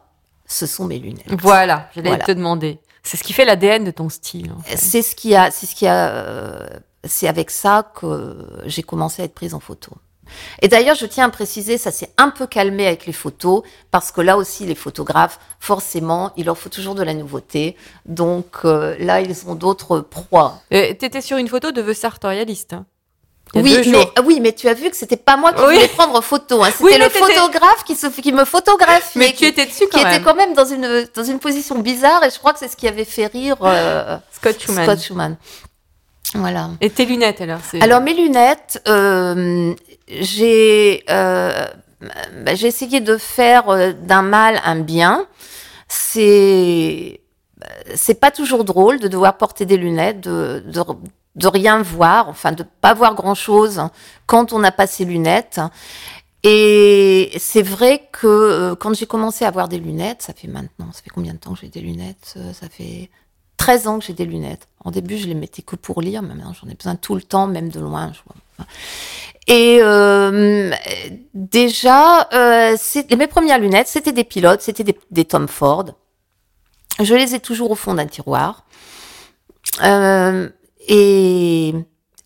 ce 0.47 0.67
sont 0.67 0.85
mes 0.85 0.99
lunettes. 0.99 1.27
Voilà, 1.41 1.89
j'allais 1.95 2.11
Voilà. 2.11 2.25
te 2.25 2.33
demander. 2.33 2.79
C'est 3.03 3.17
ce 3.17 3.25
qui 3.25 3.33
fait 3.33 3.45
l'ADN 3.45 3.85
de 3.85 3.91
ton 3.91 4.09
style. 4.09 4.53
en 4.53 4.61
fait. 4.63 4.77
C'est 4.77 5.03
ce 5.03 5.15
qui 5.17 5.35
a, 5.35 5.51
c'est 5.51 5.67
ce 5.67 5.75
qui 5.75 5.87
a, 5.87 6.09
euh, 6.11 6.67
c'est 7.05 7.27
avec 7.29 7.51
ça 7.51 7.91
que 7.95 8.47
j'ai 8.67 8.83
commencé 8.83 9.23
à 9.23 9.25
être 9.25 9.35
prise 9.35 9.55
en 9.55 9.61
photo. 9.61 9.93
Et 10.63 10.69
d'ailleurs, 10.69 10.97
je 10.97 11.07
tiens 11.07 11.27
à 11.27 11.31
préciser, 11.31 11.79
ça 11.79 11.91
s'est 11.91 12.11
un 12.19 12.31
peu 12.31 12.47
calmé 12.47 12.87
avec 12.87 13.07
les 13.07 13.13
photos, 13.13 13.63
parce 13.91 14.11
que 14.13 14.21
là 14.21 14.37
aussi, 14.37 14.65
les 14.67 14.75
photographes, 14.75 15.39
forcément, 15.61 16.33
il 16.37 16.47
leur 16.47 16.57
faut 16.59 16.69
toujours 16.69 16.95
de 16.95 17.03
la 17.03 17.15
nouveauté. 17.15 17.77
Donc 18.05 18.47
euh, 18.65 18.97
là, 18.99 19.21
ils 19.21 19.49
ont 19.49 19.55
d'autres 19.55 20.01
proies. 20.01 20.61
Tu 20.71 20.77
étais 20.77 21.21
sur 21.21 21.37
une 21.39 21.49
photo 21.49 21.73
de 21.73 21.83
The 21.83 21.95
Sartorialiste. 21.95 22.73
hein. 22.75 22.87
Oui, 23.55 23.79
mais, 23.87 24.09
oui, 24.25 24.41
mais 24.41 24.53
tu 24.53 24.69
as 24.69 24.75
vu 24.75 24.91
que 24.91 24.97
c'était 24.97 25.17
pas 25.17 25.37
moi 25.37 25.53
qui 25.53 25.61
Oui. 25.63 25.75
voulais 25.77 25.89
prendre 25.89 26.21
photo. 26.21 26.65
Hein. 26.65 26.71
C'était 26.73 26.83
Oui, 26.85 26.99
le 26.99 27.09
photographe 27.09 27.85
qui, 27.87 27.95
se, 27.95 28.09
qui 28.09 28.33
me 28.33 28.45
photographiait. 28.45 29.21
Mais 29.21 29.33
qui, 29.33 29.37
tu 29.39 29.47
étais 29.47 29.67
dessus 29.67 29.85
quand 29.91 29.99
qui 29.99 30.05
même. 30.05 30.15
était 30.15 30.23
quand 30.25 30.35
même 30.35 30.53
dans 30.53 30.65
une, 30.65 31.07
dans 31.15 31.23
une 31.23 31.39
position 31.39 31.79
bizarre 31.79 32.25
et 32.25 32.31
je 32.31 32.39
crois 32.41 32.53
que 32.53 32.59
c'est 32.59 32.67
ce 32.69 32.77
qui 32.77 32.89
avait 32.89 33.05
fait 33.05 33.27
rire 33.27 33.57
euh, 33.63 34.19
Scott 34.33 34.61
Schumann. 34.61 34.85
Scott 34.85 35.01
Schumann. 35.01 35.37
Voilà. 36.35 36.71
Et 36.81 36.91
tes 36.91 37.05
lunettes 37.07 37.41
alors 37.41 37.61
Alors 37.81 38.01
mes 38.01 38.15
lunettes, 38.15 38.83
euh, 38.89 39.75
j'ai 40.09 41.05
euh, 41.11 41.67
bah, 42.45 42.55
j'ai 42.55 42.67
essayé 42.67 43.01
de 43.01 43.17
faire 43.17 43.69
euh, 43.69 43.93
d'un 43.93 44.23
mal 44.23 44.61
un 44.65 44.77
bien. 44.77 45.27
C'est 45.89 47.21
c'est 47.95 48.21
pas 48.21 48.31
toujours 48.31 48.65
drôle 48.65 48.99
de 49.01 49.09
devoir 49.09 49.39
porter 49.39 49.67
des 49.67 49.77
lunettes, 49.77 50.21
de, 50.21 50.63
de 50.67 50.83
de 51.37 51.49
rien 51.49 51.83
voir, 51.83 52.29
enfin 52.29 52.53
de 52.53 52.65
pas 52.81 52.95
voir 52.95 53.15
grand 53.15 53.35
chose 53.35 53.83
quand 54.27 54.53
on 54.53 54.59
n'a 54.59 54.73
pas 54.73 54.87
ses 54.87 55.05
lunettes. 55.05 55.61
Et 56.43 57.33
c'est 57.39 57.63
vrai 57.63 58.09
que 58.13 58.27
euh, 58.27 58.75
quand 58.77 58.95
j'ai 58.95 59.07
commencé 59.07 59.45
à 59.45 59.49
avoir 59.49 59.69
des 59.69 59.79
lunettes, 59.79 60.23
ça 60.23 60.33
fait 60.33 60.49
maintenant, 60.49 60.93
ça 60.93 61.03
fait 61.03 61.11
combien 61.11 61.35
de 61.35 61.39
temps 61.39 61.55
que 61.55 61.61
j'ai 61.61 61.69
des 61.69 61.81
lunettes 61.81 62.37
Ça 62.53 62.69
fait 62.69 63.11
13 63.57 63.87
ans 63.89 63.99
que 63.99 64.05
j'ai 64.05 64.13
des 64.13 64.25
lunettes. 64.25 64.69
En 64.85 64.91
début, 64.91 65.17
je 65.17 65.27
les 65.27 65.35
mettais 65.35 65.63
que 65.63 65.77
pour 65.77 66.01
lire, 66.01 66.23
mais 66.23 66.35
maintenant 66.35 66.53
j'en 66.53 66.69
ai 66.69 66.75
besoin 66.75 66.97
tout 66.97 67.15
le 67.15 67.23
temps, 67.23 67.47
même 67.47 67.69
de 67.69 67.81
loin. 67.81 68.13
Et 69.47 69.79
euh, 69.81 70.73
déjà, 71.35 72.29
euh, 72.33 72.77
mes 73.17 73.27
premières 73.27 73.59
lunettes, 73.59 73.87
c'était 73.87 74.13
des 74.13 74.25
pilotes, 74.25 74.61
c'était 74.61 74.85
des, 74.85 74.99
des 75.11 75.25
Tom 75.25 75.47
Ford. 75.47 75.87
Je 77.01 77.15
les 77.15 77.35
ai 77.35 77.41
toujours 77.41 77.71
au 77.71 77.75
fond 77.75 77.95
d'un 77.95 78.07
tiroir. 78.07 78.65
Euh, 79.85 80.49
et 80.89 81.75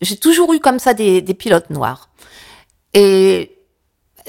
j'ai 0.01 0.17
toujours 0.17 0.53
eu 0.55 0.61
comme 0.61 0.79
ça 0.79 0.95
des, 0.95 1.21
des 1.21 1.35
pilotes 1.35 1.71
noirs. 1.71 2.09
Et 2.95 3.60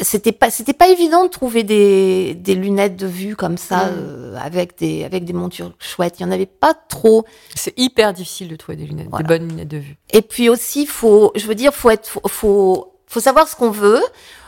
c'était 0.02 0.32
pas 0.32 0.50
c'était 0.50 0.74
pas 0.74 0.88
évident 0.88 1.24
de 1.26 1.30
trouver 1.30 1.64
des, 1.64 2.34
des 2.36 2.56
lunettes 2.56 2.96
de 2.96 3.08
vue 3.08 3.36
comme 3.36 3.58
ça 3.58 3.86
Mm. 3.86 3.90
euh, 3.98 4.38
avec 4.42 4.78
des 4.78 5.04
avec 5.04 5.26
des 5.26 5.34
montures 5.34 5.74
chouettes. 5.80 6.20
Il 6.20 6.24
y 6.24 6.26
en 6.26 6.32
avait 6.32 6.46
pas 6.46 6.74
trop. 6.74 7.26
c'est 7.56 7.78
hyper 7.78 8.14
difficile 8.14 8.48
de 8.48 8.56
trouver 8.56 8.78
des 8.78 8.86
lunettes, 8.86 9.08
Voilà. 9.10 9.24
des 9.28 9.28
bonnes 9.38 9.48
lunettes 9.50 9.68
de 9.68 9.78
vue. 9.78 9.98
Et 10.14 10.22
puis 10.22 10.50
aussi, 10.50 10.86
faut, 10.86 11.32
je 11.36 11.46
veux 11.46 11.56
dire, 11.56 11.74
faut 11.74 11.90
être, 11.90 12.08
faut, 12.08 12.22
faut, 12.28 12.94
faut 13.08 13.20
savoir 13.20 13.48
ce 13.48 13.56
qu'on 13.56 13.72
veut. 13.72 14.02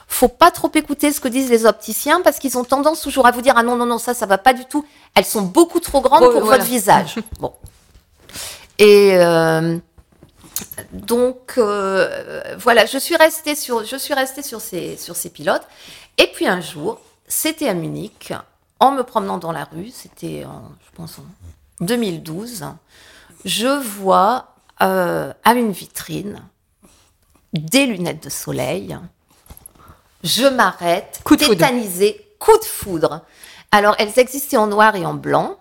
Faut 0.08 0.28
pas 0.28 0.52
trop 0.52 0.70
écouter 0.76 1.12
ce 1.12 1.20
que 1.20 1.28
disent 1.28 1.50
les 1.50 1.66
opticiens 1.66 2.22
parce 2.22 2.38
qu'ils 2.38 2.58
ont 2.58 2.64
tendance 2.64 3.02
toujours 3.02 3.26
à 3.26 3.32
vous 3.32 3.42
dire 3.42 3.54
ah 3.58 3.64
non 3.64 3.76
non 3.76 3.86
non 3.88 3.98
ça 3.98 4.14
ça 4.14 4.26
va 4.28 4.38
pas 4.38 4.54
du 4.54 4.66
tout. 4.66 4.86
Elles 5.16 5.26
sont 5.26 5.42
beaucoup 5.42 5.80
trop 5.80 6.02
grandes 6.02 6.22
Trop- 6.22 6.32
pour 6.32 6.42
voilà. 6.42 6.58
votre 6.58 6.70
visage. 6.70 7.16
bon. 7.40 7.52
Et 8.80 9.12
euh, 9.18 9.78
donc 10.92 11.54
euh, 11.58 12.56
voilà, 12.58 12.86
je 12.86 12.98
suis 12.98 13.16
restée 13.16 13.56
sur, 13.56 13.86
je 13.86 13.96
suis 13.96 14.14
restée 14.14 14.42
sur 14.42 14.62
ces 14.62 14.98
sur 14.98 15.16
ces 15.16 15.30
pilotes. 15.30 15.68
Et 16.18 16.28
puis 16.28 16.48
un 16.48 16.62
jour, 16.62 17.00
c'était 17.28 17.68
à 17.70 17.74
Munich, 17.74 18.34
en 18.80 18.92
me 18.92 19.04
promenant 19.04 19.38
dans 19.38 19.52
la 19.52 19.66
rue, 19.66 19.90
c'était 19.92 20.46
en, 20.46 20.64
je 20.86 20.96
pense 20.96 21.20
en 21.20 21.86
2012, 21.86 22.66
je 23.46 23.68
vois 23.68 24.56
euh, 24.82 25.34
à 25.44 25.54
une 25.54 25.72
vitrine 25.72 26.42
des 27.54 27.86
lunettes 27.86 28.24
de 28.24 28.30
soleil. 28.30 28.98
Je 30.24 30.46
m'arrête, 30.46 31.22
Coup 31.24 31.36
de 31.36 31.44
foudre. 31.44 31.58
tétanisée, 31.60 32.26
coup 32.40 32.58
de 32.58 32.66
foudre. 32.66 33.22
Alors, 33.72 33.96
elles 34.00 34.18
existaient 34.20 34.58
en 34.58 34.68
noir 34.68 34.96
et 34.96 35.06
en 35.06 35.14
blanc. 35.14 35.58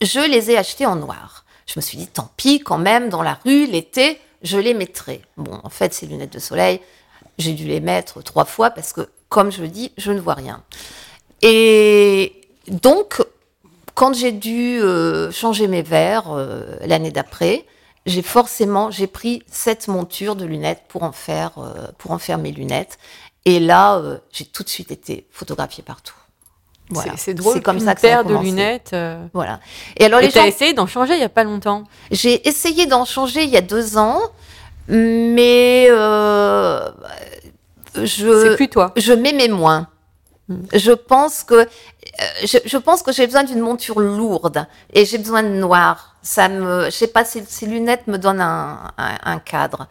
Je 0.00 0.20
les 0.20 0.50
ai 0.50 0.56
achetées 0.56 0.86
en 0.86 0.96
noir. 0.96 1.39
Je 1.72 1.78
me 1.78 1.82
suis 1.82 1.96
dit, 1.96 2.08
tant 2.08 2.28
pis, 2.36 2.58
quand 2.58 2.78
même, 2.78 3.10
dans 3.10 3.22
la 3.22 3.38
rue, 3.44 3.66
l'été, 3.66 4.18
je 4.42 4.58
les 4.58 4.74
mettrai. 4.74 5.22
Bon, 5.36 5.60
en 5.62 5.70
fait, 5.70 5.94
ces 5.94 6.06
lunettes 6.06 6.32
de 6.32 6.40
soleil, 6.40 6.80
j'ai 7.38 7.52
dû 7.52 7.64
les 7.64 7.78
mettre 7.78 8.22
trois 8.22 8.44
fois 8.44 8.70
parce 8.70 8.92
que, 8.92 9.08
comme 9.28 9.52
je 9.52 9.62
le 9.62 9.68
dis, 9.68 9.92
je 9.96 10.10
ne 10.10 10.18
vois 10.18 10.34
rien. 10.34 10.64
Et 11.42 12.40
donc, 12.66 13.22
quand 13.94 14.14
j'ai 14.14 14.32
dû 14.32 14.80
euh, 14.80 15.30
changer 15.30 15.68
mes 15.68 15.82
verres 15.82 16.32
euh, 16.32 16.76
l'année 16.80 17.12
d'après, 17.12 17.64
j'ai 18.04 18.22
forcément 18.22 18.90
pris 19.12 19.44
cette 19.46 19.86
monture 19.86 20.34
de 20.34 20.46
lunettes 20.46 20.82
pour 20.88 21.04
en 21.04 21.12
faire 21.12 21.52
euh, 21.58 21.86
pour 21.98 22.10
en 22.10 22.18
faire 22.18 22.38
mes 22.38 22.50
lunettes. 22.50 22.98
Et 23.44 23.60
là, 23.60 24.02
j'ai 24.32 24.44
tout 24.44 24.64
de 24.64 24.68
suite 24.68 24.90
été 24.90 25.26
photographiée 25.30 25.84
partout. 25.84 26.19
Voilà. 26.90 27.12
C'est- 27.16 27.34
drôle 27.34 27.54
C'est 27.54 27.60
comme 27.62 27.80
ça 27.80 27.94
que 27.94 28.00
ça 28.00 28.06
a 28.06 28.10
paire 28.10 28.24
de 28.24 28.34
lunettes. 28.36 28.90
euh, 28.92 29.24
Voilà. 29.32 29.60
Et 29.96 30.04
alors 30.04 30.20
Et 30.20 30.26
les 30.26 30.32
t'as 30.32 30.40
gens, 30.42 30.46
essayé 30.46 30.72
d'en 30.74 30.86
changer 30.86 31.14
il 31.14 31.20
y 31.20 31.24
a 31.24 31.28
pas 31.28 31.44
longtemps? 31.44 31.84
j'ai 32.10 32.46
essayé 32.48 32.86
d'en 32.86 33.04
changer 33.04 33.44
il 33.44 33.50
y 33.50 33.56
a 33.56 33.60
deux 33.60 33.96
ans, 33.96 34.20
mais 34.88 35.86
euh, 35.90 36.88
C'est 37.94 38.06
je 38.06 38.54
plus 38.56 38.68
toi. 38.68 38.92
je 38.96 39.12
m'aimais 39.12 39.48
moins. 39.48 39.88
Hmm. 40.48 40.62
Je 40.74 40.90
pense 40.92 41.44
que 41.44 41.54
euh, 41.54 41.66
je, 42.44 42.58
je 42.64 42.76
pense 42.76 43.02
que 43.02 43.12
j'ai 43.12 43.26
besoin 43.26 43.44
d'une 43.44 43.60
monture 43.60 44.00
lourde 44.00 44.66
et 44.92 45.04
j'ai 45.04 45.18
besoin 45.18 45.42
de 45.44 45.48
noir. 45.48 46.16
Ça 46.22 46.48
me, 46.48 46.86
je 46.86 46.90
sais 46.90 47.06
pas, 47.06 47.24
ces, 47.24 47.44
ces 47.48 47.66
lunettes 47.66 48.06
me 48.08 48.18
donnent 48.18 48.40
un, 48.40 48.90
un, 48.98 49.14
un 49.24 49.38
cadre. 49.38 49.86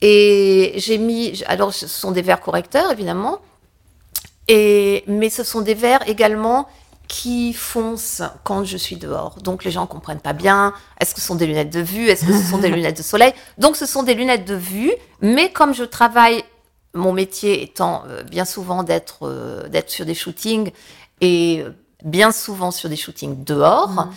Et 0.00 0.72
j'ai 0.76 0.96
mis, 0.96 1.42
alors 1.46 1.74
ce 1.74 1.86
sont 1.86 2.12
des 2.12 2.22
verres 2.22 2.40
correcteurs 2.40 2.90
évidemment, 2.92 3.40
et 4.52 5.04
mais 5.06 5.30
ce 5.30 5.44
sont 5.44 5.60
des 5.60 5.74
verres 5.74 6.06
également 6.08 6.66
qui 7.06 7.52
foncent 7.52 8.22
quand 8.42 8.64
je 8.64 8.76
suis 8.76 8.96
dehors. 8.96 9.36
Donc 9.42 9.64
les 9.64 9.70
gens 9.70 9.86
comprennent 9.86 10.20
pas 10.20 10.32
bien. 10.32 10.74
Est-ce 11.00 11.14
que 11.14 11.20
ce 11.20 11.26
sont 11.28 11.36
des 11.36 11.46
lunettes 11.46 11.70
de 11.70 11.80
vue? 11.80 12.08
Est-ce 12.08 12.26
que 12.26 12.32
ce 12.32 12.50
sont 12.50 12.58
des 12.58 12.68
lunettes 12.76 12.96
de 12.96 13.02
soleil? 13.02 13.32
Donc 13.58 13.76
ce 13.76 13.86
sont 13.86 14.02
des 14.02 14.14
lunettes 14.14 14.44
de 14.44 14.56
vue, 14.56 14.92
mais 15.20 15.52
comme 15.52 15.72
je 15.72 15.84
travaille, 15.84 16.42
mon 16.94 17.12
métier 17.12 17.62
étant 17.62 18.02
euh, 18.08 18.24
bien 18.24 18.44
souvent 18.44 18.82
d'être 18.82 19.20
euh, 19.22 19.68
d'être 19.68 19.88
sur 19.88 20.04
des 20.04 20.14
shootings 20.14 20.72
et 21.20 21.62
euh, 21.64 21.70
bien 22.02 22.32
souvent 22.32 22.72
sur 22.72 22.88
des 22.88 22.96
shootings 22.96 23.44
dehors. 23.44 24.08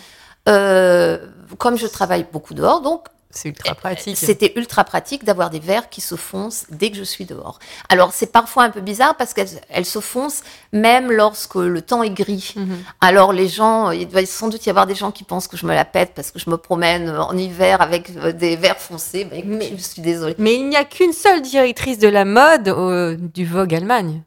Euh, 0.48 1.18
comme 1.58 1.78
je 1.78 1.86
travaille 1.86 2.26
beaucoup 2.32 2.54
dehors, 2.54 2.80
donc 2.80 3.06
C'est 3.36 3.48
ultra 3.48 3.74
pratique. 3.74 4.16
c'était 4.16 4.52
ultra 4.56 4.84
pratique 4.84 5.24
d'avoir 5.24 5.50
des 5.50 5.58
verres 5.58 5.90
qui 5.90 6.00
se 6.00 6.14
foncent 6.14 6.66
dès 6.70 6.90
que 6.90 6.96
je 6.96 7.02
suis 7.02 7.24
dehors. 7.24 7.58
Alors 7.88 8.12
c'est 8.12 8.30
parfois 8.30 8.62
un 8.62 8.70
peu 8.70 8.80
bizarre 8.80 9.16
parce 9.16 9.34
qu'elles 9.34 9.60
elles 9.68 9.84
se 9.84 9.98
foncent 10.00 10.42
même 10.72 11.10
lorsque 11.10 11.56
le 11.56 11.82
temps 11.82 12.02
est 12.04 12.10
gris. 12.10 12.54
Mhm. 12.56 12.78
Alors 13.00 13.32
les 13.32 13.48
gens, 13.48 13.90
il 13.90 14.06
doit 14.08 14.24
sans 14.24 14.48
doute 14.48 14.64
y 14.66 14.70
avoir 14.70 14.86
des 14.86 14.94
gens 14.94 15.10
qui 15.10 15.24
pensent 15.24 15.48
que 15.48 15.56
je 15.56 15.66
me 15.66 15.74
la 15.74 15.84
pète 15.84 16.12
parce 16.14 16.30
que 16.30 16.38
je 16.38 16.48
me 16.48 16.56
promène 16.56 17.10
en 17.10 17.36
hiver 17.36 17.80
avec 17.82 18.10
euh, 18.16 18.32
des 18.32 18.54
verres 18.56 18.78
foncés. 18.78 19.26
Écoute, 19.32 19.44
Mais- 19.50 19.72
je 19.76 19.82
suis 19.82 20.00
désolée. 20.02 20.36
Mais 20.38 20.54
il 20.54 20.68
n'y 20.68 20.76
a 20.76 20.84
qu'une 20.84 21.12
seule 21.12 21.42
directrice 21.42 21.98
de 21.98 22.08
la 22.08 22.24
mode 22.24 22.68
euh, 22.68 23.16
du 23.18 23.44
Vogue 23.44 23.74
Allemagne. 23.74 24.22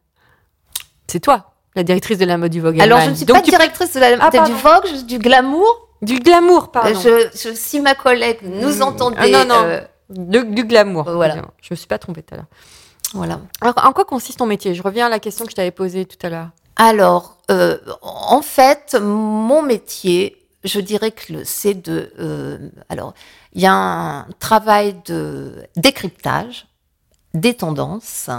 C'est 1.07 1.21
toi, 1.21 1.53
la 1.75 1.83
directrice 1.83 2.17
de 2.17 2.25
la 2.25 2.37
mode 2.37 2.51
du 2.51 2.59
Vogue 2.59 2.81
Alors 2.81 2.97
Allemagne. 2.99 3.05
je 3.05 3.11
ne 3.11 3.15
suis 3.15 3.25
Donc 3.25 3.37
pas 3.37 3.43
directrice 3.49 3.93
de 3.93 3.99
la, 4.01 4.17
Ah, 4.19 4.29
du. 4.45 4.53
Vogue, 4.53 4.85
je- 4.93 5.03
du 5.05 5.19
glamour. 5.19 5.86
Du 6.01 6.19
glamour, 6.19 6.71
pardon. 6.71 6.99
Je, 6.99 7.29
je- 7.33 7.53
si 7.55 7.79
ma 7.79 7.95
collègue 7.95 8.39
nous 8.43 8.77
Mm. 8.77 8.81
entendait, 8.83 9.33
Ah, 9.33 9.45
non, 9.45 9.55
non. 9.55 9.63
euh, 9.65 9.81
Du, 10.09 10.45
du 10.45 10.63
glamour. 10.63 11.03
Voilà. 11.03 11.33
Évidemment. 11.33 11.53
Je 11.61 11.67
me 11.71 11.75
suis 11.75 11.87
pas 11.87 11.97
trompée 11.99 12.23
tout 12.23 12.33
à 12.35 12.37
l'heure. 12.37 12.45
voilà. 13.13 13.39
Alors, 13.61 13.73
en 13.83 13.91
quoi 13.93 14.05
consiste 14.05 14.39
ton 14.39 14.45
métier? 14.45 14.73
Je 14.75 14.81
reviens 14.83 15.07
à 15.07 15.09
la 15.09 15.19
question 15.19 15.43
que 15.45 15.51
je 15.51 15.55
t'avais 15.55 15.71
posée 15.71 16.05
tout 16.05 16.17
à 16.25 16.29
l'heure. 16.29 16.49
Alors, 16.77 17.37
euh, 17.51 17.77
en 18.01 18.41
fait, 18.41 18.95
mon 19.01 19.61
métier, 19.63 20.37
je 20.63 20.79
dirais 20.79 21.11
que 21.11 21.43
c'est 21.43 21.73
de. 21.73 22.13
euh, 22.19 22.57
alors, 22.89 23.13
il 23.53 23.61
y 23.61 23.65
a 23.65 23.73
un 23.73 24.27
travail 24.39 24.95
de 25.05 25.67
décryptage 25.75 26.67
des 27.33 27.53
tendances. 27.55 28.29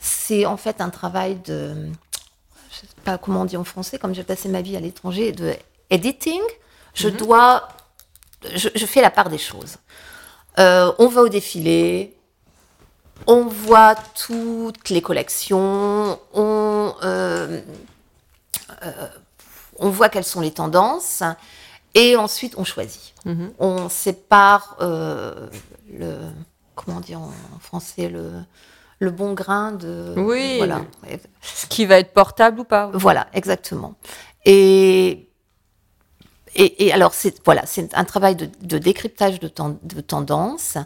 C'est 0.00 0.46
en 0.46 0.56
fait 0.56 0.80
un 0.80 0.90
travail 0.90 1.36
de. 1.44 1.74
Je 2.70 2.76
sais 2.80 2.86
pas 3.04 3.18
comment 3.18 3.42
on 3.42 3.44
dit 3.44 3.56
en 3.56 3.64
français, 3.64 3.98
comme 3.98 4.14
j'ai 4.14 4.24
passé 4.24 4.48
ma 4.48 4.62
vie 4.62 4.76
à 4.76 4.80
l'étranger, 4.80 5.32
de 5.32 5.54
editing. 5.90 6.40
Je 6.96 7.08
dois. 7.08 7.68
Je, 8.54 8.68
je 8.74 8.86
fais 8.86 9.00
la 9.00 9.10
part 9.10 9.28
des 9.28 9.38
choses. 9.38 9.76
Euh, 10.58 10.92
on 10.98 11.08
va 11.08 11.22
au 11.22 11.28
défilé, 11.28 12.16
on 13.26 13.44
voit 13.44 13.94
toutes 14.26 14.88
les 14.88 15.02
collections, 15.02 16.18
on, 16.32 16.94
euh, 17.02 17.60
euh, 18.82 19.08
on 19.78 19.90
voit 19.90 20.08
quelles 20.08 20.24
sont 20.24 20.40
les 20.40 20.52
tendances, 20.52 21.22
et 21.94 22.16
ensuite 22.16 22.54
on 22.56 22.64
choisit. 22.64 23.14
Mhm. 23.26 23.52
On 23.58 23.88
sépare 23.90 24.76
le, 24.80 26.16
comment 26.74 27.00
dire 27.00 27.20
en 27.20 27.32
en 27.54 27.58
français, 27.60 28.08
le, 28.08 28.32
le 28.98 29.10
bon 29.10 29.34
grain 29.34 29.72
de... 29.72 30.14
Oui. 30.16 30.56
Voilà, 30.56 30.80
Ce 31.42 31.66
qui 31.66 31.84
va 31.84 31.98
être 31.98 32.14
portable 32.14 32.60
ou 32.60 32.64
pas 32.64 32.90
voilà 32.94 33.26
exactement. 33.34 33.94
Et, 34.46 35.25
et, 36.58 36.92
alors, 36.92 37.14
c'est 37.14 37.44
voilà, 37.44 37.62
c'est 37.66 37.94
un 37.94 38.04
travail 38.04 38.36
de, 38.36 38.78
décryptage 38.78 39.40
de 39.40 40.00
tendances. 40.00 40.78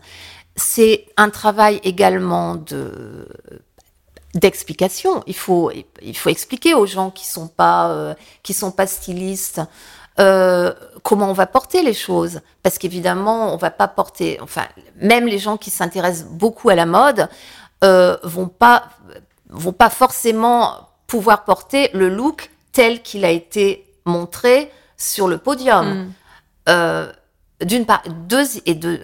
C'est 0.57 1.07
un 1.17 1.31
travail 1.31 1.81
également 1.85 2.57
de 2.57 3.29
d'explication. 4.35 5.23
Il 5.27 5.35
faut 5.35 5.71
il 6.03 6.17
faut 6.17 6.29
expliquer 6.29 6.75
aux 6.75 6.87
gens 6.87 7.11
qui 7.11 7.27
sont 7.27 7.49
pas 7.49 7.91
euh, 7.91 8.15
qui 8.43 8.55
sont 8.55 8.71
pas 8.71 8.87
stylistes 8.87 9.61
euh, 10.19 10.73
comment 11.03 11.31
on 11.31 11.33
va 11.33 11.47
porter 11.47 11.83
les 11.83 11.95
choses. 11.95 12.41
Parce 12.63 12.79
qu'évidemment, 12.79 13.55
on 13.55 13.57
va 13.57 13.71
pas 13.71 13.89
porter, 13.89 14.39
enfin, 14.43 14.67
même 14.97 15.27
les 15.27 15.39
gens 15.39 15.57
qui 15.57 15.71
s'intéressent 15.71 16.29
beaucoup 16.29 16.69
à 16.69 16.75
la 16.75 16.87
mode 16.87 17.29
euh, 17.85 18.17
vont 18.23 18.49
pas 18.49 18.91
vont 19.49 19.73
pas 19.73 19.91
forcément 19.91 20.89
pouvoir 21.07 21.45
porter 21.45 21.91
le 21.93 22.09
look 22.09 22.51
tel 22.73 23.03
qu'il 23.03 23.25
a 23.25 23.31
été 23.31 23.85
montré 24.05 24.71
sur 25.01 25.27
le 25.27 25.39
podium. 25.39 25.87
Mm. 26.05 26.13
Euh, 26.69 27.13
D'une 27.63 27.85
part, 27.85 28.03
et 28.65 28.75
deux- 28.75 29.01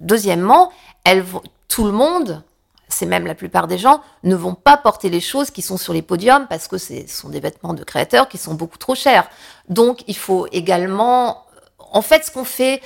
deuxièmement, 0.00 0.72
elles 1.04 1.20
vont, 1.22 1.42
tout 1.68 1.84
le 1.84 1.92
monde, 1.92 2.42
c'est 2.88 3.06
même 3.06 3.24
la 3.24 3.36
plupart 3.36 3.68
des 3.68 3.78
gens, 3.78 4.00
ne 4.24 4.34
vont 4.34 4.54
pas 4.56 4.76
porter 4.76 5.10
les 5.10 5.20
choses 5.20 5.52
qui 5.52 5.62
sont 5.62 5.76
sur 5.76 5.92
les 5.92 6.02
podiums 6.02 6.48
parce 6.48 6.66
que 6.66 6.76
ce 6.76 7.06
sont 7.06 7.28
des 7.28 7.38
vêtements 7.38 7.72
de 7.72 7.84
créateurs 7.84 8.28
qui 8.28 8.36
sont 8.36 8.54
beaucoup 8.54 8.78
trop 8.78 8.96
chers. 8.96 9.28
Donc, 9.68 10.02
il 10.08 10.16
faut 10.16 10.48
également, 10.50 11.46
en 11.78 12.02
fait, 12.02 12.24
ce 12.24 12.32
qu'on 12.32 12.42
fait, 12.44 12.82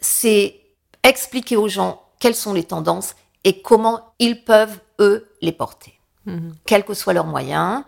c'est 0.00 0.60
expliquer 1.02 1.56
aux 1.56 1.68
gens 1.68 2.00
quelles 2.20 2.36
sont 2.36 2.52
les 2.52 2.62
tendances 2.64 3.16
et 3.42 3.62
comment 3.62 4.14
ils 4.20 4.44
peuvent, 4.44 4.78
eux, 5.00 5.28
les 5.40 5.50
porter 5.52 5.98
Mhm. 6.26 6.54
quels 6.66 6.84
que 6.84 6.94
soient 6.94 7.14
leurs 7.14 7.26
moyens, 7.26 7.82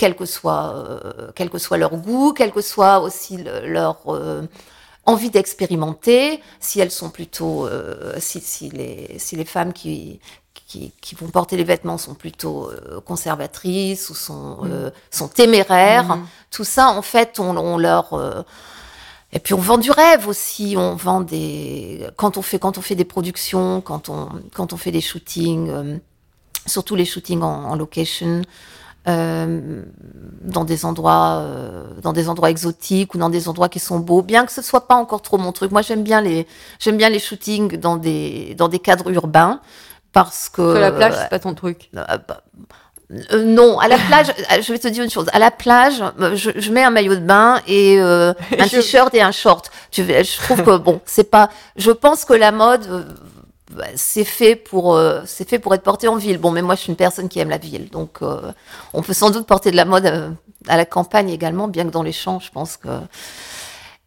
quel 0.00 0.14
que 0.20 0.24
soit, 0.26 0.64
euh, 0.76 1.30
quel 1.36 1.48
que 1.54 1.58
soit 1.58 1.78
leur 1.84 1.94
goût, 2.06 2.32
quel 2.38 2.52
que 2.56 2.62
soit 2.62 2.96
aussi 3.06 3.34
le- 3.46 3.66
leur 3.76 3.96
euh, 4.08 4.42
envie 5.12 5.30
d'expérimenter, 5.30 6.40
si 6.60 6.80
elles 6.80 6.90
sont 7.00 7.10
plutôt, 7.18 7.66
euh, 7.66 8.14
si, 8.18 8.40
si, 8.40 8.70
les, 8.78 9.16
si 9.18 9.36
les 9.36 9.44
femmes 9.54 9.72
qui, 9.80 10.20
qui, 10.68 10.92
qui 11.02 11.14
vont 11.20 11.28
porter 11.38 11.56
les 11.56 11.64
vêtements 11.64 11.98
sont 11.98 12.14
plutôt 12.24 12.70
conservatrices 13.10 14.04
ou 14.10 14.14
sont, 14.14 14.58
euh, 14.64 14.90
sont 15.10 15.28
téméraires, 15.28 16.10
Mhm. 16.16 16.26
tout 16.50 16.64
ça, 16.76 16.84
en 17.00 17.02
fait, 17.02 17.30
on, 17.40 17.56
on 17.56 17.76
leur... 17.86 18.06
et 19.32 19.38
puis 19.44 19.54
on 19.54 19.58
vend 19.70 19.78
du 19.78 19.90
rêve 19.90 20.26
aussi, 20.28 20.74
on 20.76 20.96
vend 20.96 21.20
des 21.20 22.06
quand 22.16 22.36
on 22.38 22.42
fait 22.42 22.58
quand 22.64 22.78
on 22.78 22.82
fait 22.88 22.96
des 23.02 23.04
productions, 23.14 23.80
quand 23.80 24.08
on 24.08 24.28
quand 24.56 24.72
on 24.72 24.76
fait 24.76 24.92
des 24.98 25.00
shootings, 25.10 25.70
surtout 26.66 26.96
les 26.96 27.04
shootings 27.12 27.42
en, 27.42 27.64
en 27.70 27.76
location, 27.76 28.42
euh, 29.08 29.82
dans 30.42 30.64
des 30.64 30.84
endroits 30.84 31.38
euh, 31.40 31.84
dans 32.02 32.12
des 32.12 32.28
endroits 32.28 32.50
exotiques 32.50 33.14
ou 33.14 33.18
dans 33.18 33.30
des 33.30 33.48
endroits 33.48 33.68
qui 33.68 33.78
sont 33.78 33.98
beaux, 33.98 34.22
bien 34.22 34.44
que 34.46 34.52
ce 34.52 34.62
soit 34.62 34.86
pas 34.88 34.94
encore 34.96 35.22
trop 35.22 35.38
mon 35.38 35.52
truc. 35.52 35.70
Moi 35.72 35.82
j'aime 35.82 36.02
bien 36.02 36.20
les 36.20 36.46
j'aime 36.78 36.96
bien 36.96 37.08
les 37.08 37.18
shootings 37.18 37.76
dans 37.78 37.96
des 37.96 38.54
dans 38.58 38.68
des 38.68 38.78
cadres 38.78 39.10
urbains 39.10 39.60
parce 40.12 40.48
que 40.48 40.74
Que 40.74 40.78
la 40.78 40.92
plage, 40.92 41.14
c'est 41.16 41.28
pas 41.30 41.38
ton 41.38 41.54
truc. 41.54 41.88
euh, 41.96 42.04
bah, 42.28 42.42
euh, 43.32 43.42
non, 43.44 43.78
à 43.80 43.88
la 43.88 43.96
plage, 43.98 44.28
euh, 44.52 44.62
je 44.62 44.72
vais 44.72 44.78
te 44.78 44.86
dire 44.88 45.02
une 45.02 45.10
chose. 45.10 45.26
À 45.32 45.38
la 45.40 45.50
plage, 45.50 46.02
je, 46.34 46.50
je 46.56 46.70
mets 46.72 46.82
un 46.84 46.90
maillot 46.90 47.14
de 47.16 47.20
bain 47.20 47.60
et 47.66 47.98
euh, 48.00 48.32
un 48.58 48.64
Je- 48.66 48.76
t-shirt 48.76 49.12
et 49.14 49.22
un 49.22 49.32
short. 49.32 49.70
Vais- 49.96 50.22
je 50.24 50.36
trouve 50.40 50.62
que 50.62 50.76
bon, 50.76 51.00
c'est 51.06 51.28
pas. 51.30 51.48
Je 51.76 51.90
pense 51.90 52.24
que 52.24 52.34
la 52.34 52.52
mode, 52.52 52.86
c'est 53.96 54.24
fait 54.24 54.56
pour, 54.56 54.94
euh, 54.96 55.20
c'est 55.26 55.48
fait 55.48 55.58
pour 55.58 55.74
être 55.74 55.82
porté 55.82 56.08
en 56.08 56.16
ville. 56.16 56.38
Bon, 56.38 56.50
mais 56.50 56.62
moi, 56.62 56.74
je 56.74 56.80
suis 56.82 56.90
une 56.90 56.96
personne 56.96 57.28
qui 57.28 57.38
aime 57.40 57.50
la 57.50 57.58
ville, 57.58 57.88
donc 57.90 58.18
euh, 58.22 58.52
on 58.94 59.02
peut 59.02 59.12
sans 59.14 59.30
doute 59.30 59.46
porter 59.46 59.70
de 59.70 59.76
la 59.76 59.84
mode 59.84 60.06
euh, 60.06 60.30
à 60.68 60.76
la 60.76 60.84
campagne 60.86 61.30
également, 61.30 61.68
bien 61.68 61.84
que 61.84 61.90
dans 61.90 62.02
les 62.02 62.12
champs, 62.12 62.40
je 62.40 62.50
pense 62.50 62.76
que. 62.76 62.88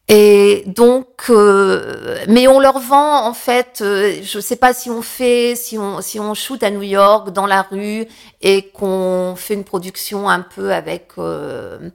Et 0.10 0.64
donc, 0.68 1.08
euh, 1.30 2.18
mais 2.28 2.48
on 2.50 2.60
leur 2.60 2.80
vend 2.80 3.26
en 3.26 3.34
fait. 3.34 3.80
euh, 3.82 4.18
je 4.22 4.40
sais 4.40 4.58
pas 4.58 4.74
si 4.74 4.90
on 4.90 5.02
fait, 5.02 5.56
si 5.56 5.78
on 5.78 6.02
si 6.02 6.20
on 6.20 6.34
shoot 6.34 6.62
à 6.62 6.70
New 6.72 6.82
York 6.84 7.32
dans 7.32 7.46
la 7.48 7.62
rue 7.62 8.06
et 8.42 8.70
qu'on 8.72 9.36
fait 9.38 9.54
une 9.54 9.64
production 9.64 10.30
un 10.30 10.42
peu 10.42 10.74
avec 10.74 11.12
euh, 11.18 11.90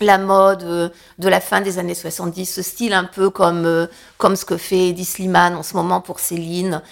la 0.00 0.18
mode 0.18 0.62
euh, 0.64 0.88
de 1.18 1.28
la 1.28 1.40
fin 1.40 1.60
des 1.60 1.78
années 1.78 1.94
70, 1.94 2.46
ce 2.46 2.62
style 2.62 2.92
un 2.92 3.04
peu 3.04 3.30
comme 3.30 3.64
euh, 3.66 3.86
comme 4.18 4.36
ce 4.36 4.44
que 4.44 4.56
fait 4.56 4.88
Eddie 4.88 5.04
Slimane 5.04 5.54
en 5.54 5.62
ce 5.62 5.74
moment 5.74 6.00
pour 6.00 6.20
Céline. 6.20 6.82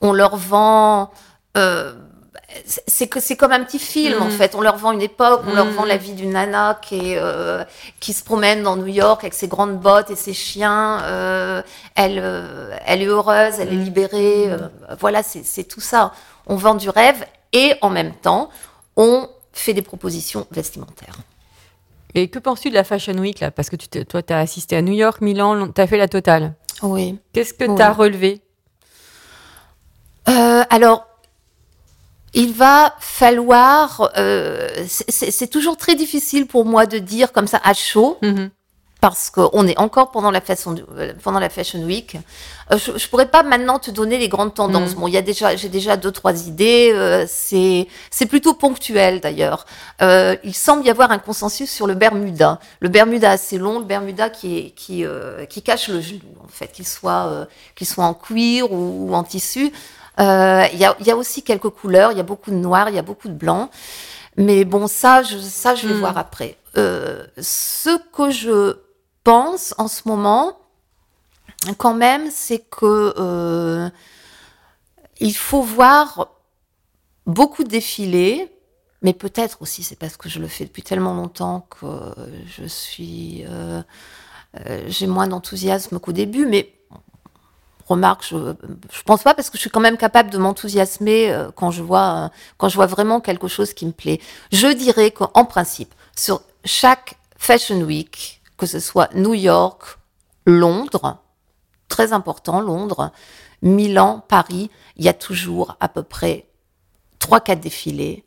On 0.00 0.12
leur 0.12 0.36
vend. 0.36 1.10
euh, 1.56 1.92
c'est- 2.86 3.06
que 3.08 3.18
c'est 3.20 3.36
comme 3.36 3.52
un 3.52 3.62
petit 3.64 3.78
film 3.78 4.20
en 4.22 4.26
Mhm. 4.26 4.30
fait. 4.32 4.54
On 4.54 4.60
leur 4.60 4.76
vend 4.76 4.92
une 4.92 5.02
époque, 5.02 5.42
on 5.46 5.54
leur 5.54 5.66
vend 5.66 5.84
la 5.84 5.96
vie 5.96 6.12
d'une 6.12 6.30
nana 6.32 6.78
qui 6.82 7.12
est 7.12 7.18
euh, 7.18 7.64
qui 8.00 8.12
se 8.12 8.22
promène 8.22 8.62
dans 8.62 8.76
New 8.76 8.86
York 8.86 9.22
avec 9.24 9.34
ses 9.34 9.48
grandes 9.48 9.78
bottes 9.80 10.10
et 10.10 10.16
ses 10.16 10.32
chiens. 10.34 11.00
euh, 11.04 11.62
elle 11.94 12.18
euh, 12.22 12.74
elle 12.86 13.02
est 13.02 13.06
heureuse, 13.06 13.54
elle 13.58 13.68
est 13.72 13.76
Mhm. 13.76 13.84
libérée. 13.84 14.50
voilà, 15.00 15.22
c'est 15.22 15.64
tout 15.64 15.80
ça. 15.80 16.12
On 16.46 16.56
vend 16.56 16.74
du 16.74 16.88
rêve 16.90 17.24
et 17.52 17.74
en 17.82 17.90
même 17.90 18.14
temps, 18.14 18.50
on 18.96 19.28
fait 19.52 19.74
des 19.74 19.82
propositions 19.82 20.46
vestimentaires. 20.50 21.16
Et 22.14 22.28
que 22.28 22.38
penses-tu 22.38 22.68
de 22.70 22.74
la 22.74 22.84
Fashion 22.84 23.14
Week 23.14 23.40
là? 23.40 23.50
Parce 23.50 23.70
que 23.70 23.76
tu 23.76 23.88
toi, 24.04 24.22
tu 24.22 24.32
as 24.32 24.38
assisté 24.38 24.76
à 24.76 24.82
New 24.82 24.92
York, 24.92 25.20
Milan, 25.20 25.68
tu 25.68 25.80
as 25.80 25.86
fait 25.86 25.96
la 25.98 26.08
totale. 26.08 26.54
Oui. 26.82 27.18
Qu'est-ce 27.32 27.54
que 27.54 27.64
Oui. 27.64 27.76
tu 27.76 27.82
as 27.82 27.92
relevé? 27.92 28.40
Euh, 30.28 30.62
alors, 30.70 31.06
il 32.34 32.52
va 32.52 32.94
falloir. 33.00 34.10
euh, 34.16 34.68
c'est 34.88 35.48
toujours 35.50 35.76
très 35.76 35.94
difficile 35.94 36.46
pour 36.46 36.64
moi 36.64 36.86
de 36.86 36.98
dire 36.98 37.32
comme 37.32 37.46
ça 37.46 37.60
à 37.64 37.74
chaud. 37.74 38.18
Mhm. 38.22 38.50
Parce 39.02 39.30
qu'on 39.30 39.66
est 39.66 39.76
encore 39.80 40.12
pendant 40.12 40.30
la 40.30 40.40
fashion, 40.40 40.76
euh, 40.96 41.12
pendant 41.24 41.40
la 41.40 41.50
fashion 41.50 41.80
week. 41.80 42.16
Euh, 42.70 42.78
je, 42.78 42.96
je 42.96 43.08
pourrais 43.08 43.26
pas 43.26 43.42
maintenant 43.42 43.80
te 43.80 43.90
donner 43.90 44.16
les 44.16 44.28
grandes 44.28 44.54
tendances. 44.54 44.92
Mm. 44.94 45.00
Bon, 45.00 45.08
il 45.08 45.14
y 45.14 45.16
a 45.16 45.22
déjà, 45.22 45.56
j'ai 45.56 45.68
déjà 45.68 45.96
deux 45.96 46.12
trois 46.12 46.46
idées. 46.46 46.92
euh, 46.94 47.24
c'est, 47.28 47.88
c'est 48.12 48.26
plutôt 48.26 48.54
ponctuel 48.54 49.20
d'ailleurs. 49.20 49.66
Euh, 50.02 50.36
il 50.44 50.54
semble 50.54 50.86
y 50.86 50.90
avoir 50.90 51.10
un 51.10 51.18
consensus 51.18 51.68
sur 51.68 51.88
le 51.88 51.94
Bermuda. 51.94 52.60
Le 52.78 52.88
Bermuda 52.88 53.32
assez 53.32 53.58
long, 53.58 53.80
le 53.80 53.84
Bermuda 53.84 54.30
qui 54.30 54.58
est, 54.58 54.70
qui, 54.70 55.04
euh, 55.04 55.46
qui 55.46 55.62
cache 55.62 55.88
le 55.88 56.00
genou 56.00 56.20
en 56.44 56.46
fait, 56.48 56.68
qu'il 56.68 56.86
soit, 56.86 57.26
euh, 57.26 57.44
qu'il 57.74 57.88
soit 57.88 58.04
en 58.04 58.14
cuir 58.14 58.70
ou, 58.72 59.08
ou 59.10 59.14
en 59.16 59.24
tissu. 59.24 59.72
Euh, 60.20 60.64
Il 60.72 60.78
y, 60.78 60.84
a, 60.84 60.94
il 61.00 61.06
y 61.08 61.10
a 61.10 61.16
aussi 61.16 61.42
quelques 61.42 61.70
couleurs. 61.70 62.12
Il 62.12 62.18
y 62.18 62.20
a 62.20 62.28
beaucoup 62.32 62.52
de 62.52 62.56
noir, 62.56 62.88
il 62.88 62.94
y 62.94 63.00
a 63.00 63.02
beaucoup 63.02 63.26
de 63.26 63.34
blanc. 63.34 63.68
Mais 64.36 64.64
bon, 64.64 64.86
ça, 64.86 65.24
je, 65.24 65.38
ça, 65.38 65.74
je 65.74 65.88
vais 65.88 65.94
Mm. 65.94 65.98
voir 65.98 66.16
après. 66.18 66.56
Euh, 66.78 67.26
ce 67.40 67.90
que 68.16 68.30
je 68.30 68.76
pense 69.24 69.74
en 69.78 69.88
ce 69.88 70.08
moment, 70.08 70.56
quand 71.78 71.94
même, 71.94 72.30
c'est 72.30 72.58
que 72.58 73.14
euh, 73.18 73.88
il 75.20 75.34
faut 75.34 75.62
voir 75.62 76.28
beaucoup 77.26 77.62
de 77.62 77.68
défilés, 77.68 78.50
mais 79.02 79.12
peut-être 79.12 79.62
aussi 79.62 79.82
c'est 79.82 79.96
parce 79.96 80.16
que 80.16 80.28
je 80.28 80.38
le 80.40 80.48
fais 80.48 80.64
depuis 80.64 80.82
tellement 80.82 81.14
longtemps 81.14 81.66
que 81.70 81.86
je 82.46 82.64
suis, 82.64 83.44
euh, 83.48 83.82
euh, 84.66 84.84
j'ai 84.88 85.06
moins 85.06 85.28
d'enthousiasme 85.28 85.98
qu'au 86.00 86.12
début, 86.12 86.46
mais 86.46 86.74
remarque, 87.86 88.24
je, 88.28 88.54
je 88.90 89.02
pense 89.02 89.22
pas 89.22 89.34
parce 89.34 89.50
que 89.50 89.56
je 89.56 89.62
suis 89.62 89.70
quand 89.70 89.80
même 89.80 89.96
capable 89.96 90.30
de 90.30 90.38
m'enthousiasmer 90.38 91.46
quand 91.56 91.70
je 91.70 91.82
vois, 91.82 92.30
quand 92.56 92.68
je 92.68 92.74
vois 92.76 92.86
vraiment 92.86 93.20
quelque 93.20 93.48
chose 93.48 93.72
qui 93.72 93.86
me 93.86 93.92
plaît. 93.92 94.20
Je 94.50 94.68
dirais 94.68 95.10
qu'en 95.10 95.44
principe, 95.44 95.94
sur 96.16 96.42
chaque 96.64 97.16
Fashion 97.36 97.80
Week, 97.82 98.41
que 98.62 98.66
ce 98.68 98.78
soit 98.78 99.12
New 99.16 99.34
York, 99.34 99.98
Londres, 100.46 101.18
très 101.88 102.12
important, 102.12 102.60
Londres, 102.60 103.10
Milan, 103.60 104.24
Paris, 104.28 104.70
il 104.96 105.04
y 105.04 105.08
a 105.08 105.12
toujours 105.14 105.76
à 105.80 105.88
peu 105.88 106.04
près 106.04 106.46
trois, 107.18 107.40
quatre 107.40 107.58
défilés 107.58 108.24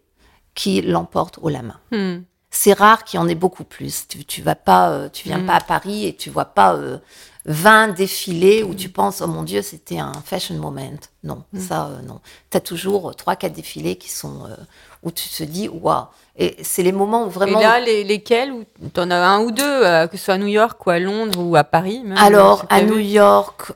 qui 0.54 0.82
l'emportent 0.82 1.40
haut 1.42 1.48
la 1.48 1.62
main. 1.62 1.80
Hmm. 1.94 2.24
C'est 2.52 2.74
rare 2.74 3.06
qu'il 3.06 3.18
y 3.18 3.24
en 3.24 3.30
ait 3.30 3.36
beaucoup 3.36 3.64
plus. 3.64 4.10
Tu, 4.10 4.26
tu 4.26 4.42
vas 4.42 4.56
pas, 4.56 4.90
euh, 4.90 5.08
tu 5.08 5.30
viens 5.30 5.38
Mm. 5.40 5.46
pas 5.46 5.54
à 5.56 5.62
Paris 5.62 6.06
et 6.06 6.14
tu 6.18 6.30
vois 6.30 6.44
pas 6.46 6.74
euh, 6.76 6.98
20 7.46 7.90
défilés 7.90 8.64
où 8.64 8.74
tu 8.74 8.90
penses 8.90 9.22
oh 9.22 9.28
mon 9.28 9.44
dieu 9.44 9.62
c'était 9.62 10.00
un 10.00 10.12
fashion 10.26 10.56
moment. 10.56 10.82
Non, 11.24 11.44
Mm. 11.54 11.60
ça 11.60 11.86
euh, 11.88 12.02
non. 12.02 12.20
Tu 12.50 12.58
as 12.58 12.60
toujours 12.60 13.10
euh, 13.10 13.14
trois 13.14 13.36
quatre 13.36 13.54
défilés 13.54 13.96
qui 13.98 14.12
sont 14.12 14.46
euh, 14.46 14.56
où 15.04 15.12
tu 15.12 15.30
te 15.30 15.44
dis 15.44 15.68
waouh. 15.70 16.06
Et 16.38 16.58
c'est 16.64 16.84
les 16.84 16.92
moments 16.92 17.24
où 17.24 17.28
Et 17.28 17.32
vraiment 17.32 17.60
là, 17.60 17.80
les, 17.80 18.04
lesquels 18.04 18.52
Tu 18.94 19.00
en 19.00 19.10
as 19.12 19.16
un 19.18 19.40
ou 19.42 19.52
deux, 19.52 19.64
euh, 19.64 20.08
que 20.08 20.18
ce 20.18 20.26
soit 20.26 20.34
à 20.34 20.38
New 20.38 20.48
York 20.48 20.86
ou 20.86 20.90
à 20.90 21.00
Londres 21.00 21.40
ou 21.40 21.56
à 21.56 21.64
Paris 21.64 22.02
même, 22.04 22.18
alors 22.18 22.66
à 22.70 22.82
New 22.82 23.00
York 23.00 23.72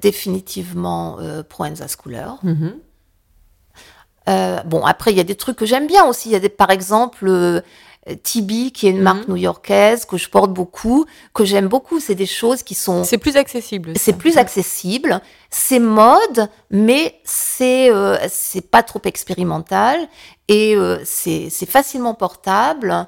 définitivement 0.00 1.18
Proenza 1.48 1.86
Schooler. 1.86 2.26
Mhm. 2.42 2.74
Euh, 4.28 4.62
bon, 4.64 4.84
après, 4.84 5.10
il 5.12 5.16
y 5.16 5.20
a 5.20 5.24
des 5.24 5.34
trucs 5.34 5.56
que 5.56 5.66
j'aime 5.66 5.86
bien 5.86 6.04
aussi. 6.04 6.28
Il 6.28 6.32
y 6.32 6.36
a 6.36 6.40
des, 6.40 6.48
par 6.48 6.70
exemple, 6.70 7.26
euh, 7.26 7.60
Tibi, 8.22 8.72
qui 8.72 8.86
est 8.86 8.90
une 8.90 8.96
Mhm. 8.98 9.02
marque 9.02 9.28
new-yorkaise 9.28 10.04
que 10.06 10.16
je 10.16 10.28
porte 10.28 10.52
beaucoup, 10.52 11.04
que 11.34 11.44
j'aime 11.44 11.68
beaucoup. 11.68 12.00
C'est 12.00 12.14
des 12.14 12.26
choses 12.26 12.62
qui 12.62 12.74
sont. 12.74 13.04
C'est 13.04 13.18
plus 13.18 13.36
accessible. 13.36 13.92
C'est 13.96 14.12
ça. 14.12 14.16
plus 14.16 14.38
accessible, 14.38 15.20
c'est 15.50 15.78
mode, 15.80 16.48
mais 16.70 17.20
c'est 17.24 17.90
euh, 17.90 18.16
c'est 18.30 18.62
pas 18.70 18.82
trop 18.82 19.00
expérimental 19.04 19.98
et 20.48 20.74
euh, 20.76 20.98
c'est 21.04 21.50
facilement 21.66 22.14
portable. 22.14 23.06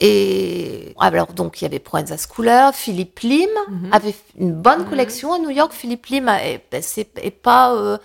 Et 0.00 0.94
alors 1.00 1.32
donc 1.32 1.60
il 1.60 1.64
y 1.64 1.66
avait 1.66 1.80
Proenza 1.80 2.16
Schooler, 2.16 2.70
Philippe 2.72 3.18
Lim 3.20 3.48
Mhm. 3.68 3.88
avait 3.92 4.14
une 4.38 4.52
bonne 4.52 4.80
Mhm. 4.82 4.88
collection 4.90 5.32
à 5.32 5.38
New 5.38 5.50
York. 5.50 5.72
Philippe 5.72 6.06
Lim 6.06 6.28
est, 6.28 6.62
ben, 6.70 6.82
est 7.22 7.30
pas. 7.30 7.72
euh, 7.74 7.98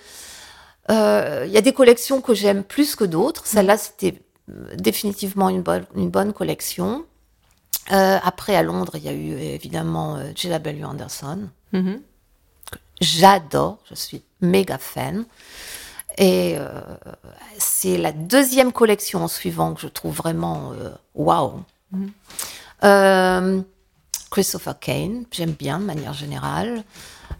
euh, 0.89 1.43
Il 1.47 1.52
y 1.52 1.58
a 1.58 1.62
des 1.62 1.73
collections 1.73 2.19
que 2.21 2.34
j'aime 2.34 2.63
plus 2.63 2.95
que 2.95 3.04
d'autres. 3.04 3.45
Celle-là 3.45 3.78
c'était 3.78 4.15
euh, 4.15 4.22
définitivement 4.47 5.49
une 5.49 5.62
bonne 5.62 5.86
une 5.95 6.10
bonne 6.10 6.34
collection. 6.34 7.06
Euh, 7.91 8.17
après, 8.23 8.56
à 8.56 8.63
Londres, 8.63 8.93
il 8.95 9.03
y 9.03 9.10
a 9.10 9.13
eu 9.13 9.34
évidemment 9.34 10.17
euh. 10.17 10.86
Anderson. 10.86 11.49
Mhm. 11.73 12.01
J'adore, 13.01 13.79
je 13.89 13.95
suis 13.95 14.23
méga 14.41 14.77
fan. 14.77 15.25
Et 16.17 16.56
euh, 16.58 16.67
c'est 17.58 17.97
la 17.97 18.12
deuxième 18.12 18.71
collection 18.71 19.23
en 19.23 19.27
suivant 19.27 19.73
que 19.73 19.82
je 19.82 19.88
trouve 19.88 20.15
vraiment 20.15 20.71
euh, 20.73 20.91
waouh. 21.15 21.63
Euh, 22.84 23.62
Christopher 24.29 24.79
Kane, 24.79 25.25
j'aime 25.32 25.51
bien 25.51 25.79
de 25.79 25.86
manière 25.86 26.13
générale. 26.13 26.84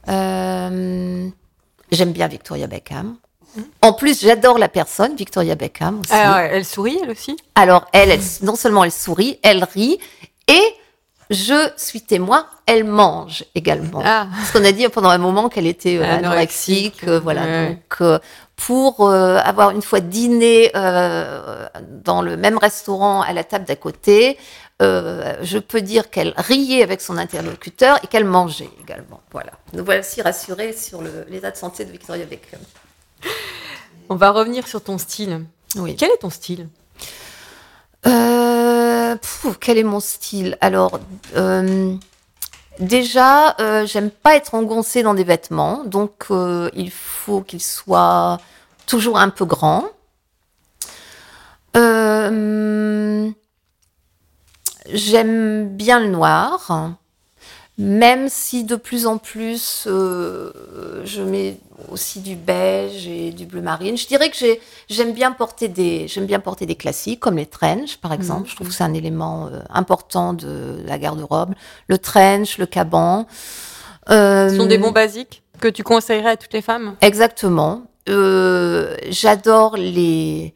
J'aime 0.08 1.32
bien 2.12 2.28
Victoria 2.28 2.68
Beckham. 2.68 3.18
En 3.82 3.94
plus, 3.94 4.22
j'adore 4.22 4.58
la 4.58 4.70
personne, 4.70 5.16
Victoria 5.16 5.56
Beckham 5.56 6.00
aussi. 6.00 6.12
Ah 6.14 6.44
elle 6.44 6.66
sourit, 6.66 7.00
elle 7.04 7.12
aussi? 7.12 7.38
Alors, 7.56 7.86
elle, 7.94 8.12
elle, 8.12 8.22
non 8.42 8.56
seulement 8.56 8.84
elle 8.84 8.92
sourit, 8.92 9.40
elle 9.44 9.64
rit, 9.64 10.00
et 10.48 10.76
je 11.30 11.72
suis 11.78 12.02
témoin, 12.02 12.46
elle 12.66 12.84
mange 12.84 13.46
également. 13.56 14.02
Ah. 14.04 14.28
Parce 14.36 14.52
qu'on 14.52 14.64
a 14.66 14.72
dit 14.72 14.88
pendant 14.90 15.10
un 15.10 15.18
moment 15.18 15.50
qu'elle 15.50 15.68
était 15.68 15.98
euh, 15.98 16.04
Anorexique, 16.04 17.04
anorexique, 17.04 17.08
euh, 17.08 17.20
voilà. 17.20 17.42
ouais. 17.44 17.70
Donc, 17.70 18.02
euh, 18.02 18.20
pour 18.56 19.10
avoir 19.10 19.72
une 19.72 19.82
fois 19.82 20.00
dîné 20.00 20.72
dans 20.74 22.22
le 22.22 22.38
même 22.38 22.58
restaurant 22.58 23.22
à 23.22 23.34
la 23.34 23.44
table 23.44 23.66
d'à 23.66 23.76
côté, 23.76 24.38
je 24.80 25.58
peux 25.58 25.82
dire 25.82 26.10
qu'elle 26.10 26.34
riait 26.38 26.84
avec 26.84 27.02
son 27.02 27.18
interlocuteur 27.18 28.00
et 28.04 28.08
qu'elle 28.08 28.26
mangeait 28.26 28.70
également. 28.82 29.22
Voilà. 29.32 29.52
Nous 29.74 29.84
voici 29.84 30.22
rassurés 30.22 30.72
sur 30.72 31.02
l'état 31.30 31.52
de 31.52 31.58
santé 31.58 31.84
de 31.84 31.92
Victoria 31.92 32.26
Beckham. 32.26 32.60
On 34.10 34.16
va 34.16 34.32
revenir 34.32 34.68
sur 34.68 34.84
ton 34.84 34.98
style. 34.98 35.46
Oui. 35.76 35.96
Quel 35.96 36.12
est 36.12 36.18
ton 36.18 36.30
style? 36.30 36.70
Euh, 38.06 39.16
quel 39.60 39.78
est 39.78 39.84
mon 39.84 40.00
style? 40.00 40.58
Alors, 40.62 41.00
euh, 41.36 41.96
déjà, 42.80 43.56
euh, 43.60 43.86
j'aime 43.86 44.10
pas 44.10 44.36
être 44.36 44.56
engoncée 44.56 45.04
dans 45.04 45.14
des 45.14 45.24
vêtements, 45.24 45.84
donc 45.86 46.26
euh, 46.32 46.70
il 46.74 46.92
faut 46.92 47.42
qu'ils 47.42 47.64
soient 47.64 48.40
toujours 48.86 49.18
un 49.18 49.30
peu 49.30 49.46
grands. 49.46 49.86
Euh, 51.76 53.30
j'aime 54.92 55.70
bien 55.70 56.00
le 56.00 56.08
noir, 56.08 56.92
même 57.78 58.30
si 58.30 58.64
de 58.64 58.76
plus 58.76 59.08
en 59.08 59.18
plus 59.18 59.86
euh, 59.88 60.52
je 61.06 61.22
mets 61.24 61.58
aussi 61.92 62.20
du 62.20 62.36
beige 62.36 63.08
et 63.08 63.32
du 63.32 63.46
bleu 63.46 63.62
marine. 63.62 63.98
Je 63.98 64.08
dirais 64.08 64.30
que 64.30 64.38
j'ai 64.38 64.62
J'aime 64.90 65.14
bien 65.14 65.32
porter 65.32 65.68
des, 65.68 66.08
j'aime 66.08 66.26
bien 66.26 66.40
porter 66.40 66.66
des 66.66 66.76
classiques 66.76 67.20
comme 67.20 67.38
les 67.38 67.46
trench, 67.46 67.98
par 67.98 68.14
exemple. 68.14 68.50
Je 68.50 68.56
trouve 68.56 68.68
que 68.68 68.74
c'est 68.74 68.84
un 68.84 68.94
élément 68.94 69.48
euh, 69.48 69.60
important 69.70 70.34
de 70.34 70.82
la 70.86 71.00
garde-robe. 71.00 71.56
Le 71.88 71.98
trench, 71.98 72.58
le 72.58 72.66
caban. 72.66 73.26
Euh, 74.10 74.50
Ce 74.50 74.58
sont 74.58 74.66
des 74.68 74.78
bons 74.78 74.92
basiques 74.92 75.42
que 75.60 75.68
tu 75.68 75.84
conseillerais 75.84 76.32
à 76.32 76.38
toutes 76.38 76.54
les 76.54 76.62
femmes? 76.62 76.96
Exactement. 77.02 77.84
J'adore 78.06 79.78
les 79.78 80.54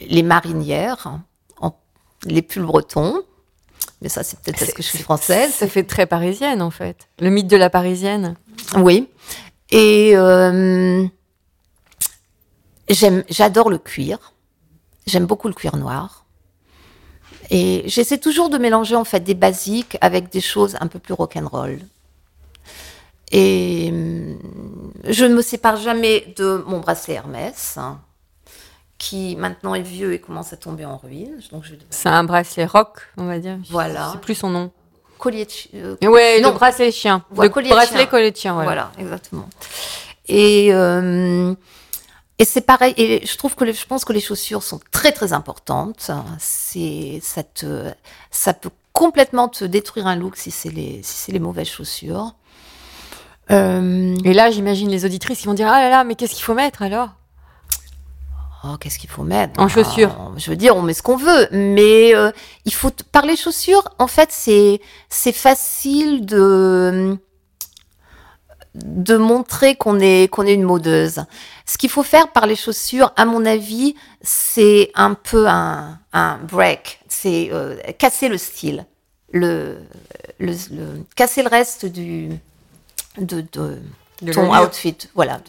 les 0.00 0.22
marinières, 0.22 1.18
les 2.24 2.42
pulls 2.42 2.64
bretons. 2.64 3.22
Mais 4.02 4.08
ça, 4.08 4.22
c'est 4.22 4.38
peut-être 4.40 4.58
parce 4.58 4.72
que 4.72 4.82
je 4.82 4.88
suis 4.88 4.98
française. 4.98 5.52
Ça 5.52 5.68
fait 5.68 5.84
très 5.84 6.06
parisienne 6.06 6.62
en 6.62 6.70
fait. 6.70 7.08
Le 7.18 7.30
mythe 7.30 7.48
de 7.48 7.56
la 7.56 7.70
parisienne. 7.70 8.36
Oui. 8.76 9.08
Et 9.70 10.12
euh, 10.16 11.06
j'adore 12.88 13.70
le 13.70 13.78
cuir. 13.78 14.32
J'aime 15.06 15.26
beaucoup 15.26 15.48
le 15.48 15.54
cuir 15.54 15.76
noir. 15.76 16.24
Et 17.50 17.82
j'essaie 17.86 18.18
toujours 18.18 18.48
de 18.48 18.58
mélanger 18.58 18.94
en 18.94 19.04
fait 19.04 19.20
des 19.20 19.34
basiques 19.34 19.98
avec 20.00 20.30
des 20.30 20.40
choses 20.40 20.76
un 20.80 20.86
peu 20.86 20.98
plus 20.98 21.14
rock'n'roll. 21.14 21.80
Et 23.32 23.88
hum, 23.90 24.38
je 25.04 25.24
ne 25.24 25.34
me 25.34 25.42
sépare 25.42 25.76
jamais 25.76 26.32
de 26.36 26.64
mon 26.66 26.80
bracelet 26.80 27.14
Hermès, 27.14 27.76
hein, 27.76 28.00
qui 29.00 29.34
maintenant 29.36 29.74
est 29.74 29.80
vieux 29.82 30.12
et 30.12 30.20
commence 30.20 30.52
à 30.52 30.56
tomber 30.58 30.84
en 30.84 30.98
ruine. 30.98 31.40
Donc 31.52 31.64
je 31.64 31.74
C'est 31.88 32.10
un 32.10 32.22
bracelet 32.22 32.66
rock, 32.66 32.98
on 33.16 33.24
va 33.24 33.38
dire. 33.38 33.56
Voilà. 33.70 34.10
C'est 34.12 34.20
plus 34.20 34.34
son 34.34 34.50
nom. 34.50 34.70
collier 35.18 35.46
de 35.46 35.50
chi- 35.50 35.70
euh, 35.74 35.96
ouais, 36.02 36.40
Non. 36.40 36.50
le 36.50 36.54
bracelet 36.54 36.92
chien. 36.92 37.24
Ouais, 37.34 37.46
le 37.46 37.52
collier 37.52 37.70
bracelet 37.70 37.98
chien. 38.00 38.06
collier 38.06 38.30
de 38.30 38.36
chien, 38.36 38.52
voilà. 38.54 38.66
Voilà, 38.68 38.92
exactement. 38.98 39.48
Et, 40.28 40.68
euh, 40.72 41.54
et 42.38 42.44
c'est 42.44 42.60
pareil. 42.60 42.92
Et 42.98 43.26
je 43.26 43.36
trouve 43.36 43.54
que 43.54 43.64
les- 43.64 43.72
je 43.72 43.86
pense 43.86 44.04
que 44.04 44.12
les 44.12 44.20
chaussures 44.20 44.62
sont 44.62 44.80
très 44.92 45.12
très 45.12 45.32
importantes. 45.32 46.10
C'est 46.38 47.20
ça 47.22 47.42
te 47.42 47.90
ça 48.30 48.52
peut 48.54 48.70
complètement 48.92 49.48
te 49.48 49.64
détruire 49.64 50.06
un 50.06 50.16
look 50.16 50.36
si 50.36 50.50
c'est 50.50 50.70
les 50.70 51.00
si 51.02 51.14
c'est 51.24 51.32
les 51.32 51.38
mauvaises 51.40 51.68
chaussures. 51.68 52.34
Euh, 53.50 54.14
Et 54.24 54.32
là, 54.34 54.50
j'imagine 54.50 54.90
les 54.90 55.04
auditrices 55.04 55.40
qui 55.40 55.46
vont 55.46 55.54
dire 55.54 55.68
Ah 55.68 55.80
là 55.80 55.90
là, 55.90 56.04
mais 56.04 56.14
qu'est-ce 56.14 56.34
qu'il 56.34 56.44
faut 56.44 56.54
mettre 56.54 56.82
alors? 56.82 57.08
Oh, 58.64 58.76
qu'est-ce 58.78 58.98
qu'il 58.98 59.10
faut 59.10 59.22
mettre 59.24 59.60
En 59.60 59.68
chaussures. 59.68 60.14
Ah, 60.18 60.30
Je 60.36 60.50
veux 60.50 60.56
dire, 60.56 60.76
on 60.76 60.82
met 60.82 60.94
ce 60.94 61.02
qu'on 61.02 61.16
veut, 61.16 61.48
mais 61.52 62.14
euh, 62.14 62.30
il 62.64 62.74
faut 62.74 62.90
t- 62.90 63.04
par 63.12 63.24
les 63.26 63.36
chaussures. 63.36 63.84
En 63.98 64.06
fait, 64.06 64.28
c'est 64.32 64.80
c'est 65.08 65.32
facile 65.32 66.24
de 66.26 67.16
de 68.74 69.16
montrer 69.16 69.74
qu'on 69.74 69.98
est 69.98 70.28
qu'on 70.30 70.46
est 70.46 70.54
une 70.54 70.62
modeuse. 70.62 71.24
Ce 71.66 71.76
qu'il 71.78 71.90
faut 71.90 72.02
faire 72.04 72.28
par 72.32 72.46
les 72.46 72.56
chaussures, 72.56 73.12
à 73.16 73.24
mon 73.24 73.44
avis, 73.44 73.94
c'est 74.22 74.90
un 74.94 75.14
peu 75.14 75.46
un, 75.48 75.98
un 76.12 76.38
break. 76.38 77.00
C'est 77.08 77.48
euh, 77.52 77.76
casser 77.98 78.28
le 78.28 78.38
style, 78.38 78.86
le, 79.32 79.78
le, 80.38 80.52
le- 80.72 81.04
casser 81.16 81.42
le 81.42 81.48
reste 81.48 81.86
du 81.86 82.30
de, 83.18 83.40
de 83.52 83.78
De 84.22 84.32
ton 84.32 84.42
outfit. 84.64 84.96
Voilà. 85.14 85.40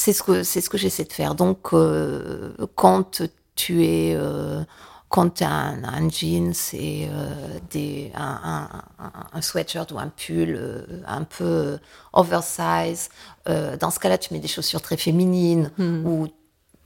C'est 0.00 0.12
ce 0.12 0.22
que 0.22 0.44
c'est 0.44 0.60
ce 0.60 0.70
que 0.70 0.78
j'essaie 0.78 1.04
de 1.04 1.12
faire. 1.12 1.34
Donc 1.34 1.72
euh, 1.72 2.52
quand 2.76 3.22
tu 3.56 3.84
es 3.84 4.14
euh, 4.14 4.62
quand 5.08 5.28
tu 5.38 5.42
as 5.44 5.50
un, 5.50 5.82
un 5.82 6.08
jeans 6.08 6.52
et 6.74 7.08
euh, 7.10 7.58
des, 7.70 8.12
un, 8.14 8.68
un, 9.00 9.10
un- 9.32 9.42
sweatshirt 9.42 9.90
ou 9.90 9.98
un 9.98 10.08
pull 10.08 10.54
euh, 10.56 10.82
un 11.06 11.24
peu 11.24 11.78
oversize, 12.12 13.08
euh, 13.48 13.76
dans 13.76 13.90
ce 13.90 13.98
cas-là, 13.98 14.18
tu 14.18 14.32
mets 14.34 14.38
des 14.40 14.46
chaussures 14.48 14.82
très 14.82 14.96
féminines 14.98 15.72
ou 15.78 16.28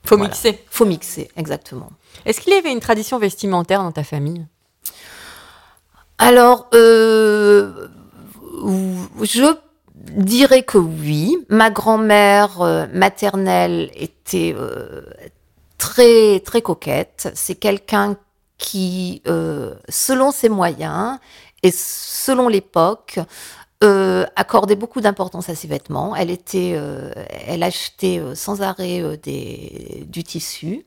Faut 0.05 0.17
Voilà. 0.17 0.29
mixer. 0.31 0.63
faut 0.69 0.85
mixer, 0.85 1.29
exactement. 1.35 1.91
Est-ce 2.25 2.41
qu'il 2.41 2.53
y 2.53 2.55
avait 2.57 2.71
une 2.71 2.79
tradition 2.79 3.19
vestimentaire 3.19 3.83
dans 3.83 3.91
ta 3.91 4.03
famille? 4.03 4.45
Alors, 6.17 6.67
je 9.21 9.55
dirais 10.11 10.63
que 10.63 10.77
oui. 10.77 11.37
Ma 11.49 11.69
grand-mère 11.69 12.61
euh, 12.61 12.87
maternelle 12.93 13.89
était 13.95 14.53
euh, 14.57 15.01
très 15.77 16.39
très 16.41 16.61
coquette. 16.61 17.29
C'est 17.35 17.55
quelqu'un 17.55 18.17
qui, 18.57 19.21
euh, 19.27 19.75
selon 19.89 20.31
ses 20.31 20.49
moyens 20.49 21.19
et 21.63 21.71
selon 21.71 22.47
l'époque, 22.47 23.19
euh, 23.83 24.25
accordait 24.35 24.75
beaucoup 24.77 25.01
d'importance 25.01 25.49
à 25.49 25.55
ses 25.55 25.67
vêtements. 25.67 26.15
Elle 26.15 26.29
était, 26.31 26.73
euh, 26.75 27.11
elle 27.47 27.63
achetait 27.63 28.19
euh, 28.19 28.35
sans 28.35 28.61
arrêt 28.61 29.17
des, 29.17 30.05
du 30.07 30.23
tissu. 30.23 30.85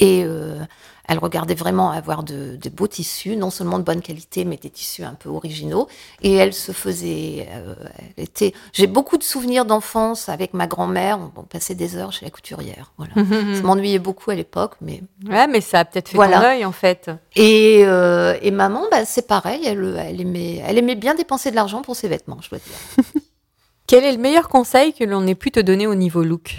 Et 0.00 0.22
euh, 0.24 0.60
elle 1.08 1.18
regardait 1.18 1.54
vraiment 1.56 1.90
avoir 1.90 2.22
de, 2.22 2.54
de 2.56 2.68
beaux 2.68 2.86
tissus, 2.86 3.34
non 3.36 3.50
seulement 3.50 3.78
de 3.80 3.82
bonne 3.84 4.00
qualité, 4.02 4.44
mais 4.44 4.56
des 4.56 4.70
tissus 4.70 5.02
un 5.02 5.14
peu 5.14 5.28
originaux. 5.28 5.88
Et 6.22 6.34
elle 6.34 6.52
se 6.54 6.70
faisait, 6.70 7.48
euh, 7.50 7.74
elle 8.16 8.24
était. 8.24 8.52
J'ai 8.72 8.86
beaucoup 8.86 9.18
de 9.18 9.24
souvenirs 9.24 9.64
d'enfance 9.64 10.28
avec 10.28 10.54
ma 10.54 10.66
grand-mère. 10.68 11.18
On, 11.18 11.32
on 11.40 11.44
passait 11.44 11.74
des 11.74 11.96
heures 11.96 12.12
chez 12.12 12.24
la 12.26 12.30
couturière. 12.30 12.92
Voilà. 12.96 13.14
Ça 13.54 13.62
m'ennuyait 13.62 13.98
beaucoup 13.98 14.30
à 14.30 14.34
l'époque, 14.36 14.74
mais 14.80 15.02
Ouais, 15.28 15.48
mais 15.48 15.60
ça 15.60 15.80
a 15.80 15.84
peut-être 15.84 16.10
fait 16.10 16.16
Voilà. 16.16 16.38
ton 16.40 16.46
œil 16.46 16.64
en 16.64 16.72
fait. 16.72 17.10
et, 17.34 17.82
euh, 17.84 18.36
et 18.40 18.52
maman, 18.52 18.84
bah, 18.90 19.04
c'est 19.04 19.26
pareil. 19.26 19.62
Elle, 19.66 19.96
elle 19.98 20.20
aimait, 20.20 20.62
elle 20.64 20.78
aimait 20.78 20.94
bien 20.94 21.14
dépenser 21.16 21.50
de 21.50 21.56
l'argent 21.56 21.82
pour 21.82 21.96
ses 21.96 22.06
vêtements, 22.08 22.38
je 22.40 22.50
dois 22.50 22.58
dire. 22.58 23.04
Quel 23.88 24.04
est 24.04 24.12
le 24.12 24.18
meilleur 24.18 24.48
conseil 24.48 24.92
que 24.92 25.02
l'on 25.02 25.26
ait 25.26 25.34
pu 25.34 25.50
te 25.50 25.58
donner 25.60 25.86
au 25.86 25.94
niveau 25.96 26.22
look? 26.22 26.54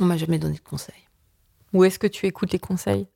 On 0.00 0.04
m'a 0.06 0.16
jamais 0.16 0.38
donné 0.38 0.54
de 0.54 0.60
conseils. 0.68 0.94
Ou 1.74 1.84
est-ce 1.84 1.98
que 1.98 2.06
tu 2.06 2.26
écoutes 2.26 2.52
les 2.52 2.58
conseils? 2.58 3.06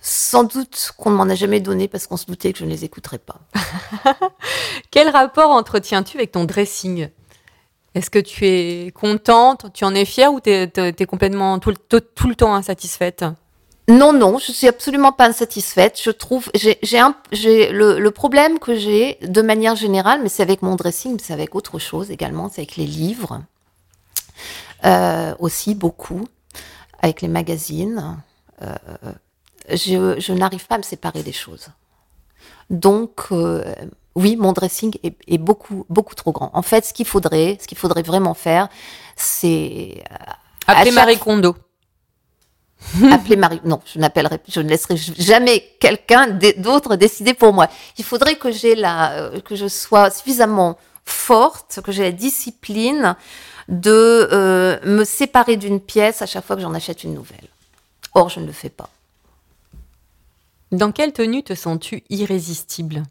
Sans 0.00 0.44
doute 0.44 0.92
qu'on 0.96 1.10
ne 1.10 1.16
m'en 1.16 1.24
a 1.24 1.34
jamais 1.34 1.60
donné 1.60 1.86
parce 1.88 2.06
qu'on 2.06 2.16
se 2.16 2.24
doutait 2.24 2.52
que 2.54 2.58
je 2.60 2.64
ne 2.64 2.70
les 2.70 2.84
écouterais 2.84 3.18
pas. 3.18 3.40
Quel 4.90 5.10
rapport 5.10 5.50
entretiens-tu 5.50 6.16
avec 6.16 6.32
ton 6.32 6.44
dressing? 6.44 7.08
Est-ce 7.94 8.08
que 8.08 8.20
tu 8.20 8.46
es 8.46 8.92
contente, 8.92 9.66
tu 9.74 9.84
en 9.84 9.94
es 9.94 10.04
fière 10.04 10.32
ou 10.32 10.40
tu 10.40 10.48
es, 10.50 11.06
complètement 11.06 11.58
tout, 11.58 11.70
le- 11.70 11.76
tout- 11.76 12.00
tout 12.00 12.28
le 12.28 12.36
temps 12.36 12.54
insatisfaite? 12.54 13.24
Non, 13.88 14.12
non, 14.12 14.38
je 14.38 14.52
suis 14.52 14.68
absolument 14.68 15.10
pas 15.10 15.26
insatisfaite. 15.26 16.00
Je 16.02 16.10
trouve, 16.12 16.48
j'ai, 16.54 16.78
le, 17.72 17.98
le 17.98 18.10
problème 18.12 18.60
que 18.60 18.76
j'ai 18.76 19.18
de 19.22 19.42
manière 19.42 19.74
générale, 19.74 20.20
mais 20.22 20.28
c'est 20.28 20.44
avec 20.44 20.62
mon 20.62 20.76
dressing, 20.76 21.18
c'est 21.20 21.32
avec 21.32 21.56
autre 21.56 21.80
chose 21.80 22.12
également, 22.12 22.48
c'est 22.48 22.60
avec 22.60 22.76
les 22.76 22.86
livres, 22.86 23.42
euh, 24.84 25.34
aussi 25.40 25.74
beaucoup, 25.74 26.24
avec 27.00 27.20
les 27.22 27.28
magazines. 27.28 28.16
Euh, 28.62 28.74
je, 29.68 30.18
je 30.20 30.32
n'arrive 30.32 30.66
pas 30.66 30.76
à 30.76 30.78
me 30.78 30.82
séparer 30.82 31.22
des 31.22 31.32
choses. 31.32 31.68
Donc, 32.70 33.26
euh, 33.32 33.74
oui, 34.14 34.36
mon 34.36 34.52
dressing 34.52 34.96
est, 35.02 35.16
est 35.26 35.38
beaucoup, 35.38 35.84
beaucoup 35.88 36.14
trop 36.14 36.32
grand. 36.32 36.50
En 36.54 36.62
fait, 36.62 36.84
ce 36.84 36.92
qu'il 36.92 37.06
faudrait, 37.06 37.58
ce 37.60 37.66
qu'il 37.66 37.78
faudrait 37.78 38.02
vraiment 38.02 38.34
faire, 38.34 38.68
c'est 39.16 40.02
euh, 40.12 40.16
chaque- 40.66 40.92
Marie 40.94 41.18
Kondo. 41.18 41.56
appeler 43.12 43.36
Marie. 43.36 43.60
Non, 43.64 43.80
je 43.84 43.98
n'appellerai, 43.98 44.38
je 44.48 44.60
ne 44.60 44.68
laisserai 44.68 44.96
jamais 44.96 45.60
quelqu'un 45.80 46.28
d'autre 46.58 46.96
décider 46.96 47.34
pour 47.34 47.52
moi. 47.52 47.68
Il 47.98 48.04
faudrait 48.04 48.36
que 48.36 48.50
j'ai 48.50 48.74
la, 48.74 49.30
que 49.44 49.54
je 49.54 49.68
sois 49.68 50.10
suffisamment 50.10 50.78
forte, 51.12 51.80
que 51.82 51.92
j'ai 51.92 52.02
la 52.02 52.12
discipline 52.12 53.16
de 53.68 54.28
euh, 54.32 54.78
me 54.84 55.04
séparer 55.04 55.56
d'une 55.56 55.80
pièce 55.80 56.22
à 56.22 56.26
chaque 56.26 56.44
fois 56.44 56.56
que 56.56 56.62
j'en 56.62 56.74
achète 56.74 57.04
une 57.04 57.14
nouvelle. 57.14 57.48
Or, 58.14 58.28
je 58.28 58.40
ne 58.40 58.46
le 58.46 58.52
fais 58.52 58.68
pas. 58.68 58.90
Dans 60.72 60.92
quelle 60.92 61.12
tenue 61.12 61.42
te 61.42 61.54
sens-tu 61.54 62.02
irrésistible? 62.10 63.04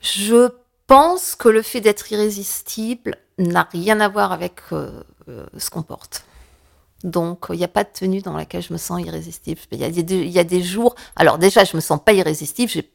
Je 0.00 0.48
pense 0.86 1.34
que 1.34 1.48
le 1.48 1.62
fait 1.62 1.80
d'être 1.80 2.10
irrésistible 2.10 3.16
n'a 3.38 3.68
rien 3.70 4.00
à 4.00 4.08
voir 4.08 4.32
avec 4.32 4.60
euh, 4.72 5.02
euh, 5.28 5.46
ce 5.56 5.70
qu'on 5.70 5.82
porte. 5.82 6.24
Donc, 7.02 7.46
il 7.50 7.56
n'y 7.56 7.64
a 7.64 7.68
pas 7.68 7.84
de 7.84 7.88
tenue 7.92 8.20
dans 8.20 8.36
laquelle 8.36 8.62
je 8.62 8.72
me 8.72 8.78
sens 8.78 9.00
irrésistible. 9.00 9.60
Il 9.72 9.78
y, 9.78 9.84
a 9.84 9.90
des, 9.90 10.16
il 10.16 10.30
y 10.30 10.38
a 10.38 10.44
des 10.44 10.62
jours. 10.62 10.94
Alors, 11.16 11.38
déjà, 11.38 11.64
je 11.64 11.74
me 11.76 11.80
sens 11.80 11.98
pas 12.04 12.12
irrésistible. 12.12 12.70
J'ai 12.70 12.90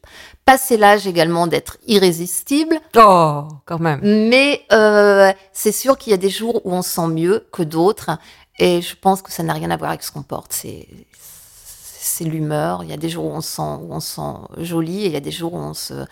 passé 0.45 0.77
l'âge 0.77 1.07
également 1.07 1.47
d'être 1.47 1.77
irrésistible. 1.87 2.79
Oh, 2.95 3.47
quand 3.65 3.79
même. 3.79 3.99
Mais 4.03 4.63
euh, 4.71 5.33
c'est 5.53 5.71
sûr 5.71 5.97
qu'il 5.97 6.11
y 6.11 6.13
a 6.13 6.17
des 6.17 6.29
jours 6.29 6.61
où 6.65 6.73
on 6.73 6.83
se 6.83 6.89
sent 6.91 7.07
mieux 7.07 7.47
que 7.51 7.63
d'autres. 7.63 8.11
Et 8.59 8.81
je 8.81 8.95
pense 8.95 9.21
que 9.21 9.31
ça 9.31 9.43
n'a 9.43 9.53
rien 9.53 9.71
à 9.71 9.77
voir 9.77 9.89
avec 9.89 10.03
ce 10.03 10.11
qu'on 10.11 10.23
porte. 10.23 10.53
C'est 10.53 10.87
c'est 12.05 12.23
l'humeur. 12.23 12.83
Il 12.83 12.89
y 12.89 12.93
a 12.93 12.97
des 12.97 13.09
jours 13.09 13.25
où 13.25 13.31
on 13.31 13.41
se 13.41 13.55
sent, 13.55 13.61
où 13.61 13.93
on 13.93 13.99
se 13.99 14.15
sent 14.15 14.63
joli 14.63 15.03
et 15.03 15.07
il 15.07 15.11
y 15.11 15.17
a 15.17 15.21
des 15.21 15.31
jours 15.31 15.53
où 15.53 15.57
on, 15.57 15.73
se, 15.73 16.05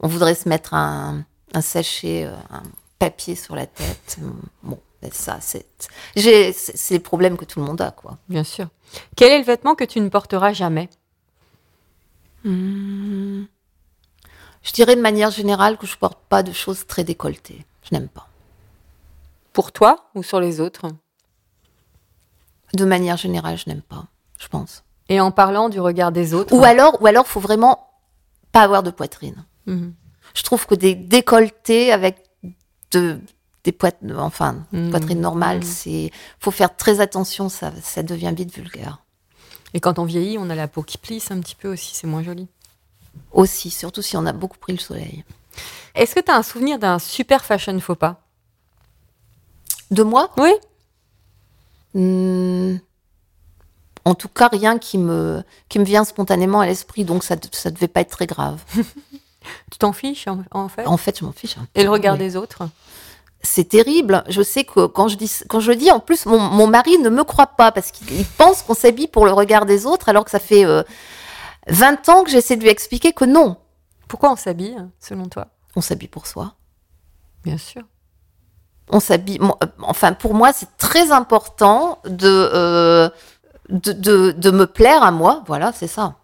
on 0.00 0.06
voudrait 0.06 0.34
se 0.34 0.48
mettre 0.48 0.72
un, 0.72 1.24
un 1.52 1.60
sachet, 1.60 2.24
euh, 2.24 2.34
un 2.50 2.62
papier 2.98 3.34
sur 3.34 3.56
la 3.56 3.66
tête. 3.66 4.18
Bon, 4.62 4.78
ben 5.02 5.10
ça, 5.12 5.38
c'est 5.40 5.66
j'ai- 6.16 6.52
c'est 6.52 6.76
c'est 6.76 6.94
les 6.94 7.00
problèmes 7.00 7.36
que 7.36 7.44
tout 7.44 7.58
le 7.60 7.66
monde 7.66 7.80
a, 7.80 7.90
quoi. 7.90 8.18
Bien 8.28 8.44
sûr. 8.44 8.68
Quel 9.16 9.32
est 9.32 9.38
le 9.38 9.44
vêtement 9.44 9.74
que 9.74 9.84
tu 9.84 10.00
ne 10.00 10.08
porteras 10.08 10.52
jamais? 10.52 10.88
Hmm. 12.44 13.44
Je 14.62 14.72
dirais 14.72 14.94
de 14.96 15.00
manière 15.00 15.30
générale 15.30 15.76
que 15.76 15.86
je 15.86 15.96
porte 15.96 16.18
pas 16.28 16.42
de 16.42 16.52
choses 16.52 16.86
très 16.86 17.04
décolletées. 17.04 17.64
Je 17.82 17.94
n'aime 17.94 18.08
pas. 18.08 18.28
Pour 19.52 19.72
toi 19.72 20.08
ou 20.14 20.22
sur 20.22 20.40
les 20.40 20.60
autres? 20.60 20.86
De 22.74 22.84
manière 22.84 23.16
générale, 23.16 23.58
je 23.58 23.68
n'aime 23.68 23.82
pas, 23.82 24.06
je 24.38 24.48
pense. 24.48 24.82
Et 25.08 25.20
en 25.20 25.30
parlant 25.30 25.68
du 25.68 25.78
regard 25.80 26.10
des 26.12 26.32
autres? 26.32 26.54
Ou 26.54 26.64
alors, 26.64 27.02
ou 27.02 27.06
alors, 27.06 27.26
faut 27.26 27.40
vraiment 27.40 27.88
pas 28.52 28.62
avoir 28.62 28.82
de 28.82 28.90
poitrine. 28.90 29.44
Mhm. 29.66 29.94
Je 30.34 30.42
trouve 30.42 30.66
que 30.66 30.74
des 30.74 30.94
décolletés 30.94 31.92
avec 31.92 32.16
de, 32.92 33.20
des 33.64 33.72
poitrines, 33.72 34.14
enfin, 34.18 34.56
Mhm. 34.72 34.90
poitrine 34.90 35.20
normale, 35.20 35.58
Mhm. 35.58 35.62
c'est, 35.62 36.10
faut 36.40 36.50
faire 36.50 36.76
très 36.76 37.00
attention, 37.00 37.48
ça, 37.48 37.72
ça 37.82 38.02
devient 38.02 38.32
vite 38.36 38.54
vulgaire. 38.54 38.98
Et 39.74 39.80
quand 39.80 39.98
on 39.98 40.04
vieillit, 40.04 40.36
on 40.38 40.50
a 40.50 40.54
la 40.54 40.68
peau 40.68 40.82
qui 40.82 40.98
plisse 40.98 41.30
un 41.30 41.40
petit 41.40 41.54
peu 41.54 41.72
aussi, 41.72 41.94
c'est 41.94 42.06
moins 42.06 42.22
joli. 42.22 42.48
Aussi, 43.32 43.70
surtout 43.70 44.02
si 44.02 44.16
on 44.16 44.26
a 44.26 44.32
beaucoup 44.32 44.58
pris 44.58 44.72
le 44.72 44.78
soleil. 44.78 45.24
Est-ce 45.94 46.14
que 46.14 46.20
tu 46.20 46.30
as 46.30 46.36
un 46.36 46.42
souvenir 46.42 46.78
d'un 46.78 46.98
super 46.98 47.44
fashion 47.44 47.78
faux 47.80 47.94
pas? 47.94 48.20
De 49.90 50.02
moi, 50.02 50.30
Oui. 50.38 50.52
Hmm. 51.94 52.78
en 54.06 54.14
tout 54.14 54.28
cas, 54.28 54.48
rien 54.48 54.78
qui 54.78 54.96
me, 54.98 55.42
qui 55.68 55.78
me 55.78 55.84
vient 55.84 56.04
spontanément 56.04 56.60
à 56.60 56.66
l'esprit, 56.66 57.04
donc 57.04 57.22
ça, 57.22 57.36
ça 57.52 57.70
devait 57.70 57.86
pas 57.88 58.00
être 58.00 58.10
très 58.10 58.26
grave. 58.26 58.60
Tu 59.72 59.78
t'en 59.78 59.92
fiches 59.92 60.28
en, 60.28 60.44
en 60.52 60.68
fait? 60.68 60.86
En 60.86 60.96
fait, 60.96 61.18
je 61.18 61.24
m'en 61.24 61.32
fiche. 61.32 61.56
Et 61.74 61.82
le 61.82 61.90
regard 61.90 62.14
oui. 62.14 62.20
des 62.20 62.36
autres? 62.36 62.68
C'est 63.42 63.68
terrible. 63.68 64.22
Je 64.28 64.42
sais 64.42 64.64
que 64.64 64.86
quand 64.86 65.08
je 65.08 65.16
dis, 65.16 65.30
quand 65.48 65.60
je 65.60 65.70
le 65.72 65.76
dis, 65.76 65.90
en 65.90 66.00
plus, 66.00 66.26
mon, 66.26 66.38
mon 66.38 66.66
mari 66.66 66.98
ne 66.98 67.08
me 67.08 67.24
croit 67.24 67.48
pas 67.48 67.72
parce 67.72 67.90
qu'il 67.90 68.10
il 68.12 68.24
pense 68.26 68.62
qu'on 68.62 68.74
s'habille 68.74 69.08
pour 69.08 69.24
le 69.26 69.32
regard 69.32 69.66
des 69.66 69.84
autres, 69.86 70.08
alors 70.08 70.24
que 70.24 70.30
ça 70.30 70.38
fait 70.38 70.64
euh, 70.64 70.82
20 71.68 72.08
ans 72.08 72.24
que 72.24 72.30
j'essaie 72.30 72.56
de 72.56 72.62
lui 72.62 72.70
expliquer 72.70 73.12
que 73.12 73.24
non, 73.24 73.56
Pourquoi 74.08 74.30
on 74.32 74.36
s'habille, 74.36 74.76
selon 75.00 75.26
toi? 75.28 75.46
On 75.76 75.80
s'habille 75.80 76.08
pour 76.08 76.26
soi. 76.26 76.54
Bien 77.44 77.58
sûr. 77.58 77.82
On 78.90 79.00
s'habille. 79.00 79.38
euh, 79.42 79.66
Enfin, 79.82 80.12
pour 80.12 80.34
moi, 80.34 80.52
c'est 80.52 80.76
très 80.76 81.10
important 81.12 81.98
de, 82.04 82.28
euh, 82.54 83.08
de, 83.70 83.92
de, 83.92 84.32
de 84.32 84.50
me 84.50 84.66
plaire 84.66 85.02
à 85.02 85.10
moi. 85.10 85.42
Voilà, 85.46 85.72
c'est 85.72 85.86
ça. 85.88 86.16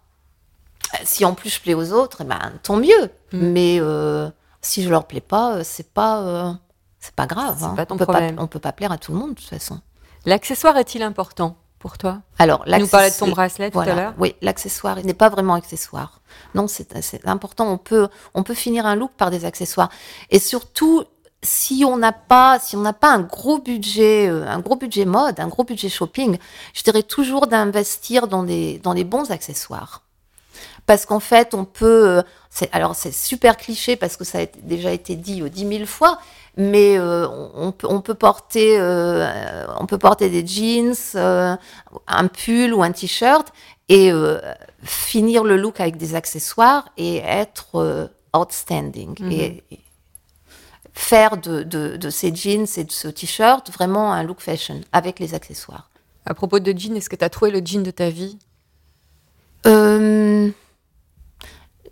Si 1.05 1.25
en 1.25 1.35
plus 1.35 1.51
je 1.51 1.61
plais 1.61 1.75
aux 1.75 1.93
autres, 1.93 2.19
eh 2.21 2.25
ben, 2.25 2.53
tant 2.63 2.77
mieux. 2.77 3.05
Mm. 3.33 3.39
Mais 3.53 3.79
euh, 3.81 4.29
si 4.61 4.83
je 4.83 4.89
leur 4.91 5.07
plais 5.07 5.21
pas, 5.21 5.65
c'est 5.65 5.93
pas, 5.93 6.59
c'est 7.01 7.15
pas 7.15 7.27
grave. 7.27 7.63
Hein. 7.63 7.75
pas 7.77 7.87
ton 7.87 7.95
on 7.95 7.99
peut 7.99 8.07
problème. 8.07 8.37
on 8.39 8.47
peut 8.47 8.59
pas 8.59 8.73
plaire 8.73 8.93
à 8.93 8.99
tout 8.99 9.13
le 9.13 9.19
monde 9.19 9.31
de 9.31 9.35
toute 9.35 9.49
façon. 9.49 9.81
L'accessoire 10.27 10.77
est-il 10.77 11.03
important 11.03 11.57
pour 11.79 11.97
toi? 11.97 12.21
Alors, 12.39 12.65
Tu 12.65 12.79
nous 12.79 12.89
parlais 12.89 13.11
de 13.11 13.17
ton 13.17 13.29
bracelet 13.29 13.71
tout 13.71 13.79
à 13.79 13.95
l'heure. 13.95 14.15
Oui, 14.19 14.35
l'accessoire, 14.43 14.99
il 14.99 15.07
n'est 15.07 15.15
pas 15.15 15.29
vraiment 15.29 15.55
accessoire. 15.55 16.21
Non, 16.55 16.67
c'est 16.67 16.95
important. 17.25 17.71
On 17.71 17.79
peut, 17.79 18.09
on 18.35 18.43
peut 18.43 18.55
finir 18.55 18.85
un 18.87 18.97
look 18.97 19.13
par 19.17 19.31
des 19.31 19.45
accessoires. 19.45 19.91
Et 20.31 20.39
surtout, 20.39 21.05
si 21.43 21.85
on 21.87 21.97
n'a 21.97 22.13
pas, 22.13 22.59
si 22.59 22.77
on 22.77 22.81
n'a 22.81 22.93
pas 22.93 23.11
un 23.11 23.21
gros 23.21 23.59
budget, 23.59 24.29
euh, 24.29 24.47
un 24.49 24.59
gros 24.59 24.77
budget 24.77 25.05
mode, 25.05 25.39
un 25.39 25.49
gros 25.49 25.65
budget 25.65 25.89
shopping, 25.89 26.39
je 26.75 26.83
dirais 26.83 27.05
toujours 27.05 27.47
d'investir 27.47 28.27
dans 28.27 28.43
des, 28.43 28.79
dans 28.79 28.93
les 28.93 29.05
bons 29.05 29.31
accessoires. 29.31 30.03
Parce 30.87 31.07
qu'en 31.07 31.21
fait, 31.21 31.55
on 31.55 31.65
peut, 31.65 32.19
euh, 32.19 32.23
alors 32.73 32.97
c'est 32.97 33.13
super 33.13 33.57
cliché 33.57 33.95
parce 33.95 34.17
que 34.17 34.25
ça 34.25 34.41
a 34.41 34.47
déjà 34.63 34.91
été 34.91 35.17
dit 35.17 35.43
euh, 35.43 35.49
dix 35.49 35.65
mille 35.65 35.87
fois, 35.87 36.19
mais 36.59 36.99
euh, 36.99 37.27
on, 37.55 37.73
on 37.85 38.01
peut, 38.01 38.15
porter, 38.15 38.77
euh, 38.81 39.65
on 39.79 39.87
peut 39.87 39.97
porter 39.97 40.29
des 40.29 40.45
jeans, 40.47 40.93
euh, 41.15 41.57
un 42.09 42.27
pull 42.27 42.75
ou 42.75 42.83
un 42.83 42.91
t-shirt 42.93 43.53
et 43.89 44.13
finir 44.83 45.45
le 45.45 45.57
look 45.57 45.81
avec 45.81 45.97
des 45.97 46.15
accessoires 46.15 46.91
et 46.99 47.19
être 47.19 48.11
outstanding 48.37 49.15
Mhm. 49.21 49.33
et, 49.33 49.65
et 49.71 49.79
faire 50.93 51.37
de, 51.39 51.63
de, 51.63 51.97
de 51.97 52.11
ces 52.11 52.35
jeans 52.35 52.67
et 52.77 52.85
de 52.85 52.93
ce 52.93 53.09
t-shirt 53.09 53.71
vraiment 53.71 54.13
un 54.13 54.25
look 54.25 54.41
fashion 54.41 54.81
avec 54.93 55.21
les 55.21 55.33
accessoires. 55.33 55.89
À 56.27 56.35
propos 56.35 56.59
de 56.59 56.77
jean, 56.77 56.95
est-ce 56.97 57.09
que 57.09 57.17
tu 57.17 57.25
as 57.25 57.31
trouvé 57.31 57.51
le 57.53 57.61
jean 57.65 57.83
de 57.83 57.91
ta 57.93 58.11
vie? 58.11 58.37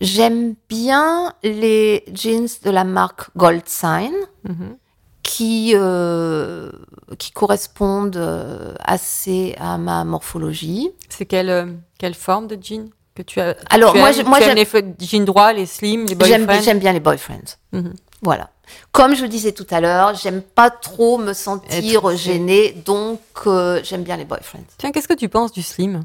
J'aime 0.01 0.55
bien 0.69 1.33
les 1.43 2.05
jeans 2.13 2.49
de 2.65 2.71
la 2.71 2.85
marque 2.85 3.29
Gold 3.37 3.63
Sign 3.67 4.13
Mhm. 4.49 4.77
qui, 5.23 5.73
euh, 5.75 6.71
qui 7.19 7.33
correspondent 7.33 8.17
euh, 8.17 8.75
assez 8.81 9.55
à 9.59 9.79
ma 9.79 10.05
morphologie. 10.05 10.91
C'est 11.09 11.27
quelle, 11.27 11.51
euh, 11.51 11.67
quelle 11.99 12.15
forme 12.15 12.47
de 12.47 12.59
jean 12.61 12.91
que 13.15 13.23
tu 13.23 13.41
as 13.41 13.57
Alors, 13.71 13.93
tu 13.95 13.99
moi, 13.99 14.11
aimes 14.11 14.15
j'aime- 14.41 14.57
les 14.57 15.07
jeans 15.07 15.25
droits, 15.25 15.53
les 15.53 15.67
slim, 15.67 16.05
les 16.07 16.15
boyfriends? 16.15 16.61
J'aime 16.63 16.79
bien 16.79 16.93
les 16.93 17.01
boyfriends. 17.01 17.57
Mhm. 17.73 17.95
Voilà. 18.23 18.51
Comme 18.93 19.15
je 19.15 19.23
le 19.23 19.29
disais 19.29 19.53
tout 19.53 19.67
à 19.71 19.81
l'heure, 19.81 20.15
j'aime 20.15 20.43
pas 20.43 20.71
trop 20.71 21.19
me 21.19 21.33
sentir 21.33 22.01
Être- 22.09 22.17
gênée, 22.17 22.73
donc 22.85 23.21
euh, 23.47 23.81
j'aime 23.85 24.03
bien 24.03 24.17
les 24.17 24.25
boyfriends. 24.25 24.65
Tiens, 24.79 24.91
qu'est-ce 24.93 25.07
que 25.09 25.15
tu 25.15 25.29
penses 25.29 25.53
du 25.53 25.63
slim? 25.63 26.03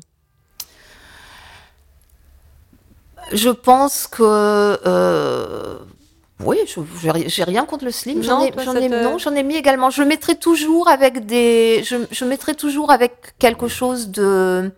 Je 3.32 3.50
pense 3.50 4.08
que 4.08 4.24
euh, 4.86 5.78
oui, 6.44 6.58
j'ai- 7.28 7.44
rien 7.44 7.66
contre 7.66 7.86
le 7.86 7.92
slim. 7.92 8.22
J'en 8.24 8.42
ai, 8.44 8.52
j'en 8.64 8.74
ça 8.74 8.80
ai- 8.82 8.90
te- 8.90 9.04
non, 9.04 9.18
j'en 9.18 9.34
ai 9.36 9.44
mis 9.44 9.56
également. 9.56 9.90
Je 9.90 10.04
mettrai 10.04 10.36
toujours 10.36 10.88
avec 10.90 11.26
des, 11.26 11.84
je, 11.84 11.98
je 12.12 12.26
mettrai 12.26 12.56
toujours 12.56 12.92
avec 12.92 13.36
quelque 13.40 13.68
chose 13.68 14.10
de 14.10 14.72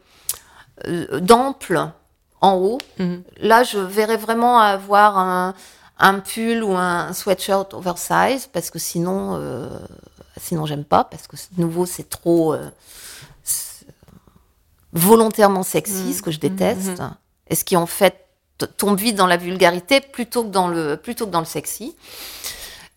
euh, 0.88 1.20
d'ample 1.20 1.90
en 2.42 2.56
haut. 2.56 2.78
Mhm. 3.00 3.24
Là, 3.38 3.64
je 3.64 3.80
verrais 3.80 4.18
vraiment 4.18 4.60
avoir 4.60 5.18
un, 5.18 5.54
un 6.00 6.20
pull 6.20 6.64
ou 6.64 6.74
un 6.76 7.14
sweatshirt 7.14 7.74
oversize 7.74 8.48
parce 8.52 8.70
que 8.70 8.80
sinon, 8.80 9.38
euh, 9.40 9.70
sinon 10.42 10.66
j'aime 10.66 10.84
pas 10.84 11.06
parce 11.06 11.28
que 11.28 11.38
de 11.38 11.62
nouveau 11.62 11.86
c'est 11.86 12.10
trop 12.10 12.54
euh, 12.54 12.70
volontairement 14.92 15.64
sexy, 15.64 16.04
Mhm. 16.04 16.14
ce 16.14 16.22
que 16.22 16.32
je 16.32 16.40
déteste, 16.40 17.02
et 17.50 17.56
ce 17.56 17.64
qui 17.64 17.76
en 17.78 17.86
fait 17.86 18.23
tombe 18.78 19.00
vite 19.00 19.16
dans 19.16 19.28
la 19.28 19.38
vulgarité 19.38 20.02
plutôt 20.02 20.44
que 20.44 20.50
dans 20.50 20.68
le 20.68 20.98
plutôt 20.98 21.26
que 21.26 21.32
dans 21.32 21.40
le 21.40 21.46
sexy. 21.46 21.96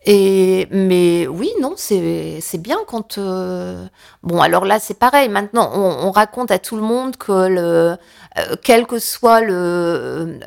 Et 0.09 0.69
mais 0.71 1.27
oui, 1.27 1.51
non, 1.61 1.75
c'est 1.77 2.41
bien 2.59 2.79
quand 2.87 3.19
euh, 3.19 3.87
bon 4.23 4.41
alors 4.41 4.65
là 4.65 4.79
c'est 4.79 4.95
pareil. 4.95 5.29
Maintenant 5.29 5.69
on, 5.75 6.07
on 6.07 6.11
raconte 6.13 6.53
à 6.53 6.61
tout 6.61 6.77
le 6.77 6.83
monde 6.83 7.17
que 7.17 7.49
le 7.49 7.97
euh, 8.39 8.55
quelle 8.63 8.87
que 8.87 9.01
soit 9.01 9.41
le 9.41 10.39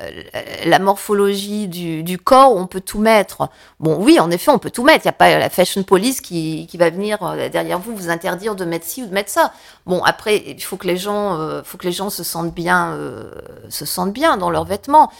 la 0.65 0.79
morphologie 0.79 1.67
du, 1.67 2.03
du 2.03 2.17
corps, 2.17 2.55
on 2.55 2.67
peut 2.67 2.79
tout 2.79 2.99
mettre. 2.99 3.49
Bon 3.81 3.97
oui, 4.01 4.17
en 4.21 4.31
effet, 4.31 4.49
on 4.49 4.59
peut 4.59 4.71
tout 4.71 4.83
mettre. 4.85 5.03
Il 5.03 5.07
y 5.07 5.09
a 5.09 5.11
pas 5.11 5.37
la 5.37 5.49
fashion 5.49 5.83
police 5.83 6.21
qui 6.21 6.65
qui 6.67 6.77
va 6.77 6.89
venir 6.89 7.21
euh, 7.21 7.49
derrière 7.49 7.79
vous 7.79 7.93
vous 7.93 8.09
interdire 8.09 8.55
de 8.55 8.63
mettre 8.63 8.85
ci 8.85 9.03
ou 9.03 9.07
de 9.07 9.13
mettre 9.13 9.29
ça. 9.29 9.51
Bon 9.85 10.01
après 10.05 10.37
il 10.37 10.63
faut 10.63 10.77
que 10.77 10.87
les 10.87 10.95
gens 10.97 11.37
euh, 11.37 11.63
faut 11.65 11.77
que 11.77 11.85
les 11.85 11.91
gens 11.91 12.09
se 12.09 12.23
sentent 12.23 12.53
bien 12.55 12.93
euh, 12.93 13.29
se 13.67 13.85
sentent 13.85 14.13
bien 14.13 14.37
dans 14.37 14.51
leurs 14.51 14.65
vêtements. 14.65 15.11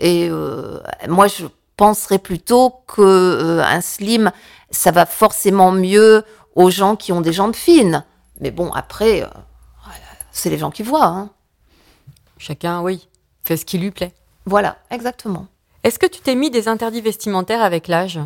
Et 0.00 0.28
euh, 0.28 0.80
moi 1.06 1.28
je 1.28 1.44
penserais 1.76 2.18
plutôt 2.18 2.70
que 2.86 3.02
euh, 3.02 3.62
un 3.64 3.80
slim, 3.80 4.30
ça 4.70 4.90
va 4.90 5.06
forcément 5.06 5.72
mieux 5.72 6.24
aux 6.54 6.70
gens 6.70 6.96
qui 6.96 7.12
ont 7.12 7.20
des 7.20 7.32
jambes 7.32 7.54
fines. 7.56 8.04
Mais 8.40 8.50
bon, 8.50 8.72
après, 8.72 9.22
euh, 9.22 9.28
c'est 10.32 10.50
les 10.50 10.58
gens 10.58 10.70
qui 10.70 10.82
voient. 10.82 11.06
hein. 11.06 11.30
Chacun, 12.38 12.80
oui, 12.82 13.08
fait 13.44 13.56
ce 13.56 13.64
qui 13.64 13.78
lui 13.78 13.90
plaît. 13.90 14.12
Voilà, 14.46 14.76
exactement. 14.90 15.46
Est-ce 15.82 15.98
que 15.98 16.06
tu 16.06 16.20
t'es 16.20 16.34
mis 16.34 16.50
des 16.50 16.68
interdits 16.68 17.00
vestimentaires 17.00 17.62
avec 17.62 17.88
l'âge? 17.88 18.18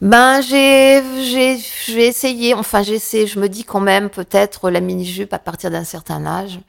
Ben, 0.00 0.40
j'ai, 0.42 1.02
j'ai, 1.24 1.58
j'ai 1.86 2.06
essayé, 2.06 2.54
enfin, 2.54 2.82
j'ai 2.82 2.94
essayé, 2.94 3.26
je 3.26 3.40
me 3.40 3.48
dis 3.48 3.64
quand 3.64 3.80
même, 3.80 4.10
peut-être 4.10 4.70
la 4.70 4.80
mini-jupe 4.80 5.32
à 5.32 5.38
partir 5.40 5.70
d'un 5.70 5.84
certain 5.84 6.24
âge. 6.24 6.60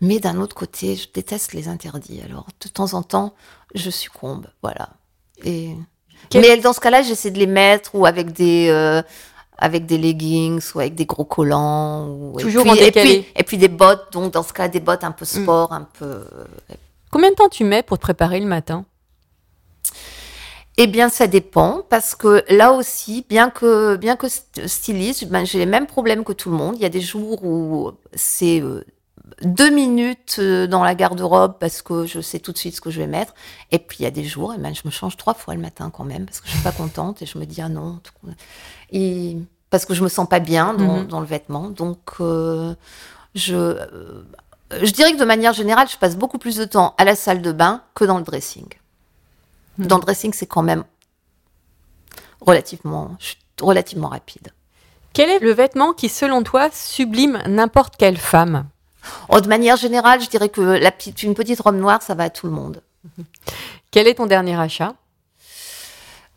Mais 0.00 0.20
d'un 0.20 0.40
autre 0.40 0.54
côté, 0.54 0.94
je 0.96 1.08
déteste 1.12 1.52
les 1.52 1.68
interdits. 1.68 2.20
Alors, 2.24 2.46
de 2.62 2.68
temps 2.68 2.94
en 2.94 3.02
temps, 3.02 3.34
je 3.74 3.90
succombe. 3.90 4.46
Voilà. 4.62 4.90
Et... 5.44 5.74
Quel- 6.30 6.40
Mais 6.42 6.56
dans 6.56 6.72
ce 6.72 6.80
cas-là, 6.80 7.02
j'essaie 7.02 7.30
de 7.30 7.38
les 7.38 7.46
mettre 7.46 7.94
ou 7.94 8.06
avec 8.06 8.32
des, 8.32 8.68
euh, 8.70 9.02
avec 9.58 9.86
des 9.86 9.98
leggings 9.98 10.62
ou 10.74 10.80
avec 10.80 10.94
des 10.94 11.04
gros 11.06 11.24
collants. 11.24 12.06
Ou... 12.08 12.38
et 12.38 12.42
Toujours 12.42 12.62
puis- 12.62 12.70
en 12.70 12.74
et 12.74 12.80
décalé. 12.86 13.20
puis, 13.22 13.32
et 13.36 13.42
puis 13.42 13.58
des 13.58 13.68
bottes, 13.68 14.12
donc 14.12 14.32
dans 14.32 14.42
ce 14.42 14.52
cas, 14.52 14.68
des 14.68 14.80
bottes 14.80 15.04
un 15.04 15.10
peu 15.12 15.24
sport, 15.24 15.72
un 15.72 15.86
peu. 15.98 16.24
Combien 17.10 17.30
de 17.30 17.34
temps 17.34 17.48
tu 17.48 17.64
mets 17.64 17.82
pour 17.82 17.98
te 17.98 18.02
préparer 18.02 18.38
le 18.40 18.46
matin? 18.46 18.84
Eh 20.80 20.86
bien, 20.86 21.08
ça 21.08 21.26
dépend 21.26 21.82
parce 21.90 22.14
que 22.14 22.44
là 22.54 22.72
aussi, 22.72 23.26
bien 23.28 23.50
que 23.50 23.96
bien 23.96 24.14
que 24.14 24.28
styliste, 24.28 25.26
ben, 25.28 25.44
j'ai 25.44 25.58
les 25.58 25.66
mêmes 25.66 25.88
problèmes 25.88 26.22
que 26.22 26.32
tout 26.32 26.50
le 26.50 26.56
monde. 26.56 26.76
Il 26.76 26.82
y 26.82 26.84
a 26.84 26.88
des 26.88 27.00
jours 27.00 27.44
où 27.44 27.90
c'est 28.14 28.60
euh, 28.62 28.84
deux 29.42 29.70
minutes 29.70 30.36
euh, 30.38 30.68
dans 30.68 30.84
la 30.84 30.94
garde-robe 30.94 31.56
parce 31.58 31.82
que 31.82 32.06
je 32.06 32.20
sais 32.20 32.38
tout 32.38 32.52
de 32.52 32.58
suite 32.58 32.76
ce 32.76 32.80
que 32.80 32.90
je 32.90 33.00
vais 33.00 33.08
mettre. 33.08 33.34
Et 33.72 33.80
puis 33.80 33.98
il 34.00 34.02
y 34.04 34.06
a 34.06 34.12
des 34.12 34.22
jours, 34.24 34.52
eh 34.56 34.60
ben, 34.60 34.72
je 34.72 34.82
me 34.84 34.90
change 34.92 35.16
trois 35.16 35.34
fois 35.34 35.54
le 35.56 35.60
matin 35.60 35.90
quand 35.90 36.04
même 36.04 36.26
parce 36.26 36.40
que 36.40 36.46
je 36.46 36.52
suis 36.52 36.62
pas 36.62 36.70
contente 36.72 37.22
et 37.22 37.26
je 37.26 37.38
me 37.38 37.44
dis 37.44 37.60
ah 37.60 37.68
non. 37.68 38.00
Et 38.92 39.36
parce 39.70 39.84
que 39.84 39.94
je 39.94 40.02
me 40.04 40.08
sens 40.08 40.28
pas 40.28 40.38
bien 40.40 40.74
dans, 40.74 40.98
Mhm. 40.98 41.06
dans 41.08 41.20
le 41.20 41.26
vêtement. 41.26 41.70
Donc 41.70 41.98
euh, 42.20 42.74
je 43.34 43.54
euh, 43.56 44.22
je 44.82 44.92
dirais 44.92 45.12
que 45.12 45.18
de 45.18 45.24
manière 45.24 45.54
générale, 45.54 45.88
je 45.90 45.96
passe 45.96 46.16
beaucoup 46.16 46.38
plus 46.38 46.56
de 46.56 46.64
temps 46.66 46.94
à 46.98 47.04
la 47.04 47.16
salle 47.16 47.42
de 47.42 47.50
bain 47.52 47.82
que 47.94 48.04
dans 48.04 48.18
le 48.18 48.24
dressing. 48.24 48.66
Dans 49.78 49.96
le 49.96 50.02
dressing, 50.02 50.32
c'est 50.32 50.46
quand 50.46 50.62
même 50.62 50.84
relativement, 52.40 53.16
relativement 53.60 54.08
rapide. 54.08 54.52
Quel 55.12 55.30
est 55.30 55.38
le 55.38 55.52
vêtement 55.52 55.92
qui, 55.92 56.08
selon 56.08 56.42
toi, 56.42 56.68
sublime 56.72 57.42
n'importe 57.46 57.96
quelle 57.96 58.18
femme? 58.18 58.68
Oh, 59.28 59.40
de 59.40 59.48
manière 59.48 59.76
générale, 59.76 60.20
je 60.20 60.28
dirais 60.28 60.48
que 60.48 60.60
la 60.60 60.90
petite, 60.90 61.22
une 61.22 61.34
petite 61.34 61.60
robe 61.60 61.76
noire, 61.76 62.02
ça 62.02 62.14
va 62.14 62.24
à 62.24 62.30
tout 62.30 62.46
le 62.46 62.52
monde. 62.52 62.82
Quel 63.90 64.06
est 64.06 64.14
ton 64.14 64.26
dernier 64.26 64.58
achat? 64.58 64.94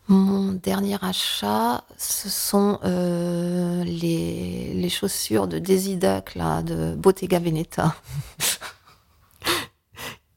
Mon 0.08 0.52
dernier 0.52 0.98
achat, 1.02 1.84
ce 1.96 2.28
sont 2.28 2.78
euh, 2.84 3.84
les, 3.84 4.72
les 4.74 4.88
chaussures 4.88 5.46
de 5.46 5.58
Daisy 5.58 5.96
Duck, 5.96 6.34
là, 6.34 6.62
de 6.62 6.94
Bottega 6.94 7.38
Veneta. 7.38 7.94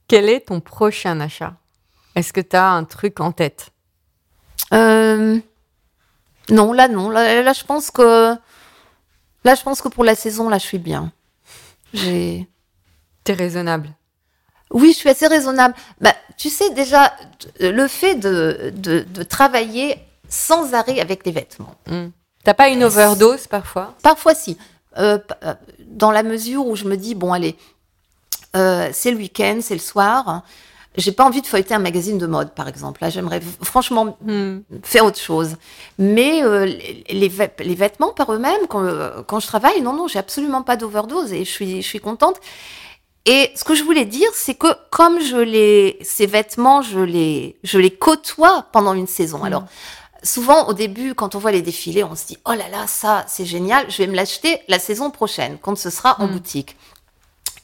Quel 0.08 0.30
est 0.30 0.48
ton 0.48 0.60
prochain 0.60 1.20
achat? 1.20 1.56
Est-ce 2.16 2.34
que 2.34 2.42
tu 2.42 2.56
as 2.56 2.72
un 2.72 2.84
truc 2.84 3.20
en 3.20 3.32
tête? 3.32 3.72
Euh, 4.74 5.40
non, 6.50 6.74
là, 6.74 6.88
non. 6.88 7.10
Là, 7.10 7.44
là, 7.44 7.54
je 7.54 7.64
pense 7.64 7.92
que, 7.92 8.36
là, 9.44 9.56
je 9.56 9.62
pense 9.62 9.82
que 9.82 9.90
pour 9.90 10.04
la 10.04 10.16
saison, 10.16 10.50
là, 10.50 10.58
je 10.58 10.66
suis 10.66 10.80
bien. 10.80 11.12
J'ai, 11.94 12.48
T'es 13.24 13.34
raisonnable. 13.34 13.90
Oui, 14.72 14.92
je 14.94 14.98
suis 14.98 15.10
assez 15.10 15.28
raisonnable. 15.28 15.76
Bah, 16.00 16.14
tu 16.38 16.50
sais, 16.50 16.70
déjà, 16.72 17.14
le 17.60 17.88
fait 17.88 18.16
de, 18.16 18.72
de, 18.76 19.02
de 19.02 19.24
travailler 19.24 19.98
sans 20.30 20.74
arrêt 20.74 21.00
avec 21.00 21.26
les 21.26 21.32
vêtements. 21.32 21.76
Hmm. 21.88 22.10
T'as 22.44 22.54
pas 22.54 22.70
une 22.70 22.84
overdose 22.84 23.48
parfois? 23.48 23.96
Parfois, 24.04 24.36
si. 24.36 24.58
Euh, 24.98 25.18
euh, 25.44 25.56
dans 25.80 26.12
la 26.12 26.24
mesure 26.24 26.68
où 26.68 26.76
je 26.76 26.86
me 26.86 26.98
dis, 26.98 27.16
bon, 27.16 27.34
allez, 27.34 27.58
euh, 28.56 28.90
c'est 28.94 29.12
le 29.12 29.18
week-end, 29.18 29.60
c'est 29.62 29.74
le 29.74 29.80
soir. 29.80 30.44
J'ai 30.98 31.12
pas 31.12 31.26
envie 31.26 31.42
de 31.42 31.48
feuilleter 31.48 31.74
un 31.74 31.80
magazine 31.80 32.18
de 32.18 32.26
mode, 32.28 32.52
par 32.54 32.68
exemple. 32.68 33.02
Là, 33.02 33.10
j'aimerais 33.10 33.42
franchement 33.62 34.18
Hmm. 34.22 34.60
faire 34.84 35.06
autre 35.06 35.20
chose. 35.20 35.56
Mais 35.98 36.44
euh, 36.44 36.66
les, 36.66 37.04
les 37.10 37.30
vêt- 37.30 37.52
les 37.64 37.76
vêtements 37.76 38.14
par 38.14 38.32
eux-mêmes, 38.34 38.68
quand, 38.70 38.84
euh, 38.84 39.22
quand 39.28 39.40
je 39.40 39.48
travaille, 39.48 39.82
non, 39.82 39.94
non, 39.94 40.08
j'ai 40.08 40.20
absolument 40.20 40.64
pas 40.64 40.76
d'overdose 40.78 41.34
et 41.34 41.44
je 41.46 41.52
suis, 41.52 41.82
je 41.82 41.88
suis 41.88 42.00
contente. 42.00 42.38
Et 43.26 43.52
ce 43.56 43.64
que 43.64 43.74
je 43.76 43.84
voulais 43.84 44.06
dire, 44.06 44.30
c'est 44.36 44.54
que 44.56 44.68
comme 44.92 45.20
je 45.20 45.38
les, 45.38 45.98
ces 46.02 46.28
vêtements, 46.28 46.82
je 46.82 47.00
les, 47.00 47.58
je 47.64 47.80
les 47.80 47.90
côtoie 47.92 48.68
pendant 48.72 48.94
une 48.94 49.08
saison. 49.08 49.44
Alors, 49.44 49.64
souvent, 50.22 50.68
au 50.68 50.74
début, 50.74 51.16
quand 51.16 51.34
on 51.36 51.40
voit 51.40 51.52
les 51.52 51.64
défilés, 51.64 52.04
on 52.04 52.16
se 52.16 52.26
dit, 52.28 52.38
oh 52.46 52.52
là 52.52 52.70
là, 52.72 52.86
ça, 52.88 53.26
c'est 53.28 53.46
génial, 53.46 53.86
je 53.90 53.98
vais 53.98 54.08
me 54.08 54.16
l'acheter 54.16 54.60
la 54.68 54.78
saison 54.80 55.10
prochaine, 55.10 55.58
quand 55.62 55.76
ce 55.78 55.90
sera 55.90 56.22
en 56.22 56.28
Mm. 56.28 56.32
boutique. 56.32 56.76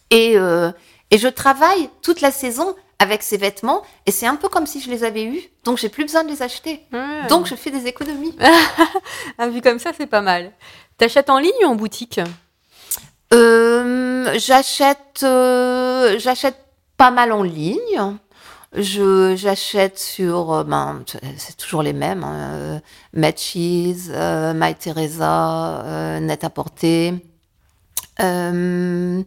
Et, 0.10 0.34
euh, 0.36 0.72
et 1.12 1.18
je 1.18 1.28
travaille 1.28 1.90
toute 2.02 2.22
la 2.22 2.32
saison 2.32 2.76
avec 3.02 3.24
ces 3.24 3.38
vêtements, 3.38 3.82
et 4.06 4.12
c'est 4.12 4.28
un 4.28 4.36
peu 4.36 4.48
comme 4.48 4.68
si 4.68 4.80
je 4.80 4.88
les 4.92 5.04
avais 5.04 5.24
eus, 5.24 5.42
donc 5.64 5.80
j'ai 5.80 5.90
plus 5.90 6.04
besoin 6.04 6.24
de 6.24 6.30
les 6.30 6.44
acheter. 6.44 6.86
Ouais. 6.94 7.26
Donc 7.30 7.48
je 7.48 7.56
fais 7.56 7.72
des 7.72 7.88
économies. 7.88 8.36
Ah, 9.40 9.48
vu 9.48 9.60
comme 9.62 9.80
ça, 9.80 9.92
c'est 9.98 10.06
pas 10.06 10.22
mal. 10.22 10.52
T'achètes 11.00 11.32
en 11.32 11.40
ligne 11.40 11.64
ou 11.64 11.70
en 11.70 11.76
boutique? 11.76 12.20
Euh, 13.34 14.32
j'achète, 14.38 15.22
euh, 15.24 16.20
j'achète 16.20 16.58
pas 16.96 17.10
mal 17.10 17.32
en 17.32 17.42
ligne. 17.42 18.20
Je 18.76 19.36
j'achète 19.36 19.98
sur, 19.98 20.54
euh, 20.54 20.64
ben, 20.64 21.04
c'est 21.38 21.58
toujours 21.58 21.82
les 21.82 21.94
mêmes, 21.94 22.24
hein, 22.24 22.82
Matches, 23.14 23.56
euh, 24.12 24.54
My 24.56 24.76
Teresa, 24.76 26.20
Net 26.22 26.44
à 26.44 26.50
porter. 26.52 27.16
Euh, 28.20 29.24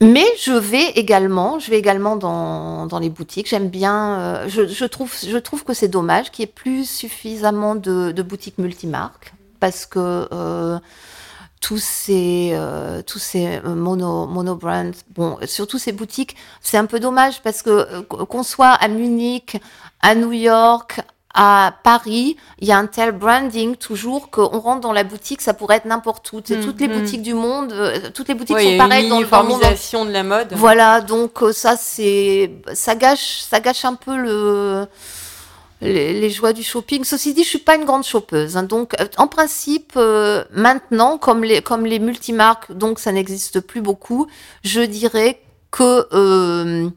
mais 0.00 0.26
je 0.40 0.52
vais 0.52 0.90
également, 0.90 1.58
je 1.58 1.70
vais 1.70 1.78
également 1.78 2.16
dans, 2.16 2.86
dans 2.86 2.98
les 2.98 3.10
boutiques. 3.10 3.48
J'aime 3.48 3.68
bien. 3.68 4.18
euh, 4.20 4.48
je, 4.48 4.84
trouve, 4.84 5.14
je 5.26 5.38
trouve 5.38 5.64
que 5.64 5.72
c'est 5.72 5.88
dommage 5.88 6.30
qu'il 6.30 6.44
n'y 6.44 6.50
ait 6.50 6.52
plus 6.52 6.88
suffisamment 6.88 7.74
de, 7.74 8.12
boutiques 8.22 8.58
multimarques 8.58 9.34
parce 9.60 9.86
que 9.86 10.28
euh, 10.32 10.78
tous 11.60 11.82
ces, 11.82 12.50
euh, 12.54 13.02
ces 13.06 13.60
mono, 13.60 14.26
mono 14.26 14.56
brands, 14.56 14.90
bon, 15.14 15.38
surtout 15.46 15.78
ces 15.78 15.92
boutiques, 15.92 16.36
c'est 16.60 16.76
un 16.76 16.86
peu 16.86 17.00
dommage 17.00 17.40
parce 17.42 17.62
que 17.62 18.00
qu'on 18.02 18.42
soit 18.42 18.72
à 18.72 18.88
Munich, 18.88 19.56
à 20.02 20.14
New 20.14 20.32
York, 20.32 21.00
à 21.34 21.74
Paris, 21.82 22.36
il 22.60 22.68
y 22.68 22.72
a 22.72 22.78
un 22.78 22.86
tel 22.86 23.10
branding 23.12 23.74
toujours 23.76 24.30
qu'on 24.30 24.46
rentre 24.60 24.80
dans 24.80 24.92
la 24.92 25.02
boutique, 25.04 25.40
ça 25.42 25.52
pourrait 25.52 25.76
être 25.78 25.84
n'importe 25.84 26.32
où. 26.32 26.40
C'est 26.44 26.56
Mm, 26.58 26.60
toutes 26.60 26.80
les 26.80 26.88
boutiques 26.88 27.22
du 27.22 27.34
monde, 27.34 27.72
euh, 27.72 28.10
toutes 28.14 28.28
les 28.28 28.34
boutiques 28.34 28.54
Ouais, 28.56 28.64
sont 28.64 28.76
pareilles 28.76 29.08
dans 29.08 29.20
le 29.20 29.26
dans 29.26 29.42
le 29.42 29.48
monde 29.48 29.64
entier. 29.64 29.78
uniformisation 29.80 30.04
de 30.04 30.10
la 30.12 30.22
mode. 30.22 30.52
Voilà, 30.54 31.00
donc 31.00 31.42
euh, 31.42 31.52
ça 31.52 31.76
c'est 31.76 32.52
ça 32.72 32.94
gâche 32.94 33.40
ça 33.50 33.60
gâche 33.60 33.84
un 33.84 33.94
peu 33.94 34.16
le 34.16 34.86
les, 35.80 36.18
les 36.20 36.30
joies 36.30 36.52
du 36.52 36.62
shopping. 36.62 37.04
Ceci 37.04 37.34
dit, 37.34 37.42
je 37.44 37.48
suis 37.48 37.58
pas 37.58 37.74
une 37.76 37.84
grande 37.84 38.04
shoppeuse, 38.04 38.56
hein, 38.56 38.62
donc 38.62 38.94
euh, 39.00 39.06
en 39.18 39.26
principe 39.28 39.94
euh, 39.96 40.44
maintenant 40.52 41.18
comme 41.18 41.42
les 41.44 41.62
comme 41.62 41.84
les 41.84 41.98
multimarques, 41.98 42.72
donc 42.72 42.98
ça 43.00 43.12
n'existe 43.12 43.60
plus 43.60 43.80
beaucoup, 43.82 44.26
je 44.62 44.80
dirais 44.80 45.40
que 45.72 46.06
euh, 46.12 46.88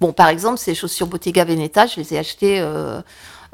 bon 0.00 0.12
par 0.12 0.28
exemple 0.28 0.58
ces 0.58 0.74
chaussures 0.74 1.06
Bottega 1.06 1.44
Veneta, 1.44 1.86
je 1.86 1.96
les 2.00 2.14
ai 2.14 2.18
achetées 2.18 2.60
euh, 2.60 3.00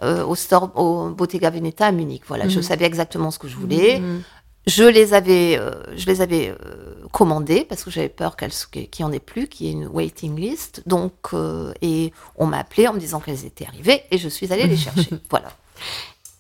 euh, 0.02 0.24
au 0.24 0.34
store 0.34 0.72
au 0.76 1.10
Bottega 1.10 1.50
Veneta 1.50 1.86
à 1.86 1.92
Munich. 1.92 2.22
Voilà, 2.26 2.48
je 2.48 2.56
Mhm. 2.58 2.62
savais 2.62 2.84
exactement 2.84 3.30
ce 3.30 3.38
que 3.38 3.48
je 3.48 3.56
voulais. 3.56 4.00
Mhm. 4.00 4.22
Je 4.66 4.84
les 4.84 5.12
avais, 5.12 5.58
euh, 5.58 5.70
je 5.94 6.06
les 6.06 6.22
avais 6.22 6.48
euh, 6.48 6.94
commandées 7.12 7.66
parce 7.68 7.84
que 7.84 7.90
j'avais 7.90 8.08
peur 8.08 8.34
qu'elles, 8.34 8.50
qu'il 8.50 8.88
n'y 9.00 9.04
en 9.04 9.12
ait 9.12 9.20
plus, 9.20 9.46
qu'il 9.46 9.66
y 9.66 9.68
ait 9.68 9.72
une 9.72 9.86
waiting 9.88 10.36
list. 10.36 10.82
Donc, 10.86 11.12
euh, 11.34 11.72
et 11.82 12.12
on 12.36 12.46
m'a 12.46 12.58
appelé 12.60 12.88
en 12.88 12.94
me 12.94 12.98
disant 12.98 13.20
qu'elles 13.20 13.44
étaient 13.44 13.66
arrivées 13.66 14.02
et 14.10 14.16
je 14.16 14.28
suis 14.28 14.50
allée 14.54 14.66
les 14.66 14.76
chercher. 14.86 15.10
voilà. 15.28 15.48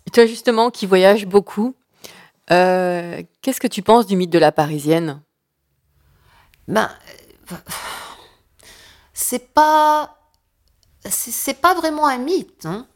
Et 0.06 0.10
Toi, 0.10 0.24
justement, 0.24 0.70
qui 0.70 0.86
voyages 0.86 1.26
beaucoup, 1.26 1.74
qu'est-ce 2.48 3.60
que 3.60 3.66
tu 3.66 3.82
penses 3.82 4.06
du 4.06 4.16
mythe 4.16 4.30
de 4.30 4.38
la 4.38 4.52
parisienne? 4.52 5.20
Ben, 6.66 6.90
c'est 9.12 9.52
pas, 9.52 10.16
c'est, 11.04 11.30
c'est 11.30 11.60
pas 11.60 11.74
vraiment 11.74 12.06
un 12.06 12.18
mythe. 12.18 12.64
hein. 12.66 12.86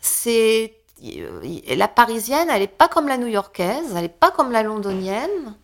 C'est 0.00 0.74
euh, 1.04 1.40
la 1.76 1.88
parisienne, 1.88 2.48
elle 2.50 2.60
n'est 2.60 2.66
pas 2.66 2.88
comme 2.88 3.08
la 3.08 3.16
new-yorkaise, 3.18 3.92
elle 3.94 4.02
n'est 4.02 4.08
pas 4.08 4.30
comme 4.30 4.50
la 4.52 4.62
londonienne, 4.62 5.54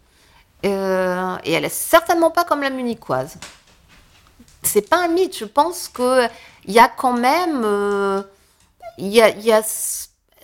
euh, 0.64 1.36
et 1.44 1.52
elle 1.52 1.64
est 1.64 1.68
certainement 1.74 2.30
pas 2.30 2.44
comme 2.44 2.60
la 2.62 2.70
munichoise. 2.70 3.36
C'est 4.62 4.88
pas 4.88 5.04
un 5.04 5.08
mythe. 5.08 5.36
Je 5.36 5.44
pense 5.44 5.88
que 5.88 6.26
il 6.66 6.72
y 6.72 6.78
a 6.78 6.88
quand 6.88 7.14
même, 7.14 7.62
euh, 7.64 8.22
il 8.98 9.08
y, 9.08 9.20
a, 9.20 9.30
y 9.30 9.52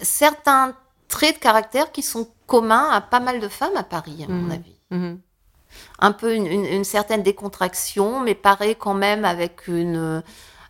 certains 0.01 0.75
traits 1.07 1.37
de 1.37 1.41
caractère 1.41 1.93
qui 1.93 2.03
sont 2.03 2.29
communs 2.47 2.89
à 2.91 3.01
pas 3.01 3.21
mal 3.21 3.39
de 3.41 3.49
femmes 3.49 3.77
à 3.77 3.83
Paris, 3.85 4.25
à 4.27 4.31
mon 4.31 4.45
Mhm. 4.47 4.51
avis. 4.51 4.75
Mhm. 4.91 5.21
Un 6.01 6.13
peu 6.13 6.35
une, 6.35 6.47
une- 6.47 6.65
une 6.65 6.85
certaine 6.85 7.23
décontraction, 7.23 8.21
mais 8.21 8.35
pareil 8.35 8.75
quand 8.77 8.95
même 8.95 9.25
avec 9.25 9.69
une 9.69 10.23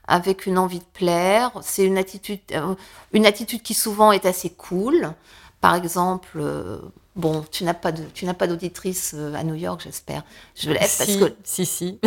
avec 0.09 0.46
une 0.46 0.59
envie 0.59 0.80
de 0.80 0.84
plaire. 0.92 1.52
C'est 1.62 1.84
une 1.84 1.98
attitude, 1.98 2.40
euh, 2.52 2.74
une 3.12 3.26
attitude 3.26 3.62
qui 3.62 3.74
souvent 3.74 4.11
est 4.11 4.26
assez 4.26 4.50
cool. 4.50 5.12
Par 5.61 5.74
exemple, 5.74 6.38
euh, 6.40 6.78
bon, 7.14 7.44
tu 7.50 7.64
n'as 7.64 7.74
pas 7.74 7.92
de, 7.92 8.02
tu 8.14 8.24
n'as 8.24 8.34
pas 8.34 8.46
d'auditrice 8.46 9.12
euh, 9.14 9.34
à 9.34 9.44
New 9.44 9.54
York, 9.54 9.80
j'espère. 9.84 10.22
Je 10.56 10.70
laisse 10.70 10.96
parce 10.96 11.11
si, 11.11 11.18
que 11.18 11.34
si, 11.44 11.66
si. 11.66 12.00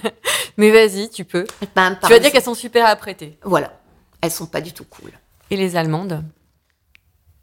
Mais 0.56 0.70
vas-y, 0.70 1.08
tu 1.10 1.24
peux. 1.24 1.46
ben, 1.74 1.98
Tu 2.02 2.08
vas 2.10 2.18
dire 2.18 2.30
qu'elles 2.32 2.42
sont 2.42 2.54
super 2.54 2.86
à 2.86 2.96
prêter. 2.96 3.38
voilà, 3.44 3.72
elles 4.20 4.30
sont 4.30 4.46
pas 4.46 4.60
du 4.60 4.72
tout 4.72 4.84
cool. 4.84 5.12
Et 5.50 5.56
les 5.56 5.76
Allemandes 5.76 6.22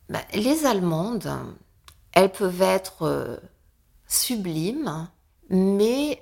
Ben, 0.10 0.22
les 0.34 0.66
Allemandes, 0.66 1.30
elles 2.14 2.32
peuvent 2.32 2.62
être 2.62 3.04
euh, 3.04 3.38
sublimes, 4.08 5.08
mais 5.50 6.22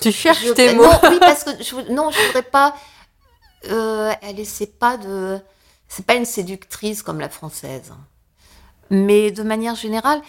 Tu 0.00 0.12
cherches 0.12 0.44
Je- 0.44 0.52
tes 0.52 0.74
non, 0.74 0.82
mots. 0.84 0.92
oui, 1.10 1.18
parce 1.20 1.44
que 1.44 1.50
je, 1.62 1.92
non, 1.92 2.10
je 2.10 2.26
voudrais 2.26 2.42
pas. 2.42 2.74
Euh, 3.70 4.12
elle 4.22 4.38
essaie 4.38 4.66
pas 4.66 4.96
de. 4.96 5.38
C'est 5.88 6.04
pas 6.06 6.14
une 6.14 6.24
séductrice 6.26 7.02
comme 7.02 7.18
la 7.20 7.28
française. 7.28 7.92
Mais 8.90 9.30
de 9.30 9.42
manière 9.42 9.74
générale, 9.74 10.20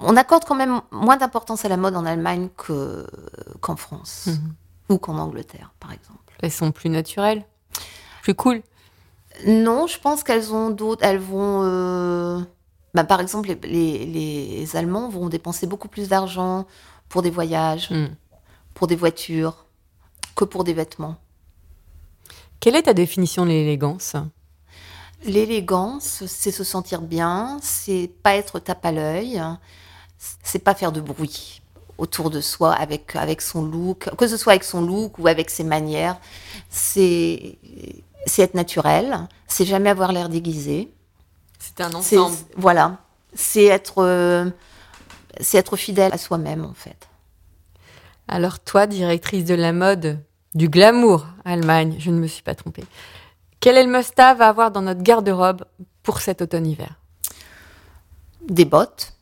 on 0.00 0.16
accorde 0.16 0.44
quand 0.44 0.54
même 0.54 0.80
moins 0.90 1.16
d'importance 1.16 1.64
à 1.64 1.68
la 1.68 1.76
mode 1.76 1.96
en 1.96 2.04
Allemagne 2.06 2.48
que, 2.56 3.06
qu'en 3.60 3.76
France. 3.76 4.26
Mhm. 4.26 4.54
Ou 4.90 4.98
qu'en 4.98 5.18
Angleterre, 5.18 5.72
par 5.80 5.92
exemple. 5.92 6.34
Elles 6.42 6.52
sont 6.52 6.70
plus 6.72 6.88
naturelles, 6.90 7.44
plus 8.22 8.34
cool. 8.34 8.62
Non, 9.46 9.86
je 9.86 9.98
pense 9.98 10.22
qu'elles 10.24 10.52
ont 10.52 10.70
d'autres. 10.70 11.04
Elles 11.04 11.18
vont. 11.18 11.62
euh, 11.64 12.40
bah, 12.94 13.04
par 13.04 13.20
exemple, 13.20 13.48
les, 13.48 13.56
les- 13.66 14.06
les 14.06 14.76
Allemands 14.76 15.08
vont 15.08 15.28
dépenser 15.28 15.66
beaucoup 15.66 15.88
plus 15.88 16.08
d'argent 16.08 16.66
pour 17.08 17.22
des 17.22 17.30
voyages, 17.30 17.90
Hmm. 17.90 18.06
Pour 18.78 18.86
des 18.86 18.94
voitures, 18.94 19.66
que 20.36 20.44
pour 20.44 20.62
des 20.62 20.72
vêtements. 20.72 21.16
Quelle 22.60 22.76
est 22.76 22.82
ta 22.82 22.94
définition 22.94 23.44
de 23.44 23.50
l'élégance? 23.50 24.14
L'élégance, 25.24 26.22
c'est 26.28 26.52
se 26.52 26.62
sentir 26.62 27.02
bien, 27.02 27.58
c'est 27.60 28.08
pas 28.22 28.36
être 28.36 28.60
tape 28.60 28.86
à 28.86 28.92
l'œil, 28.92 29.42
c'est 30.44 30.60
pas 30.60 30.76
faire 30.76 30.92
de 30.92 31.00
bruit 31.00 31.60
autour 31.98 32.30
de 32.30 32.40
soi 32.40 32.72
avec, 32.72 33.16
avec 33.16 33.42
son 33.42 33.64
look, 33.64 34.14
que 34.16 34.28
ce 34.28 34.36
soit 34.36 34.52
avec 34.52 34.62
son 34.62 34.80
look 34.80 35.18
ou 35.18 35.26
avec 35.26 35.50
ses 35.50 35.64
manières. 35.64 36.16
C'est 36.70 37.58
être 38.38 38.54
naturel, 38.54 39.26
c'est 39.48 39.66
jamais 39.66 39.90
avoir 39.90 40.12
l'air 40.12 40.28
déguisé. 40.28 40.88
C'est 41.58 41.80
un 41.80 41.92
ensemble. 41.92 42.36
voilà, 42.56 42.98
c'est 43.34 43.64
être 43.64 44.04
euh, 44.04 44.48
c'est 45.40 45.58
être 45.58 45.76
fidèle 45.76 46.12
à 46.12 46.18
soi-même 46.18 46.64
en 46.64 46.74
fait. 46.74 47.07
Alors 48.28 48.60
toi, 48.60 48.86
directrice 48.86 49.46
de 49.46 49.54
la 49.54 49.72
mode, 49.72 50.18
du 50.54 50.68
glamour, 50.68 51.26
Allemagne, 51.46 51.96
je 51.98 52.10
ne 52.10 52.18
me 52.18 52.26
suis 52.26 52.42
pas 52.42 52.54
trompée. 52.54 52.84
Quel 53.58 53.76
est 53.76 53.84
le 53.84 53.90
must-have 53.90 54.42
à 54.42 54.48
avoir 54.48 54.70
dans 54.70 54.82
notre 54.82 55.02
garde-robe 55.02 55.64
pour 56.02 56.20
cet 56.20 56.42
automne-hiver? 56.42 57.00
Des 58.46 58.66
bottes 58.66 59.14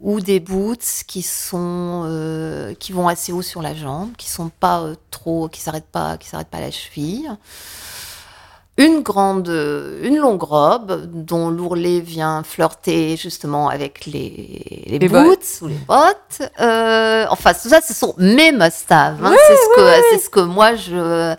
ou 0.00 0.20
des 0.20 0.40
boots 0.40 1.04
qui 1.06 1.22
sont 1.22 2.04
euh, 2.06 2.74
qui 2.74 2.92
vont 2.92 3.08
assez 3.08 3.32
haut 3.32 3.42
sur 3.42 3.60
la 3.60 3.74
jambe, 3.74 4.14
qui 4.16 4.28
sont 4.28 4.48
pas 4.48 4.80
euh, 4.82 4.94
trop, 5.10 5.48
qui 5.48 5.60
s'arrêtent 5.60 5.84
pas, 5.86 6.16
qui 6.16 6.28
s'arrêtent 6.28 6.48
pas 6.48 6.58
à 6.58 6.62
la 6.62 6.70
cheville. 6.70 7.30
Une 8.78 9.00
grande, 9.02 9.48
euh, 9.48 10.02
une 10.06 10.16
longue 10.18 10.42
robe 10.42 11.06
dont 11.06 11.48
l'ourlet 11.48 12.00
vient 12.00 12.42
flirter 12.42 13.16
justement 13.16 13.68
avec 13.70 14.04
les, 14.04 14.84
les, 14.86 14.98
Les 14.98 15.08
boots 15.08 15.24
bottes. 15.24 15.58
ou 15.62 15.66
les 15.68 15.74
bottes. 15.76 16.42
Euh, 16.60 17.24
enfin, 17.30 17.54
tout 17.54 17.70
ça, 17.70 17.80
ce 17.80 17.94
sont 17.94 18.14
mes 18.18 18.52
must-have. 18.52 19.24
hein. 19.24 19.34
c'est 19.48 19.56
ce 19.56 19.76
que, 19.76 20.02
c'est 20.10 20.18
ce 20.18 20.28
que 20.30 20.40
moi 20.40 20.74
je 20.76 21.34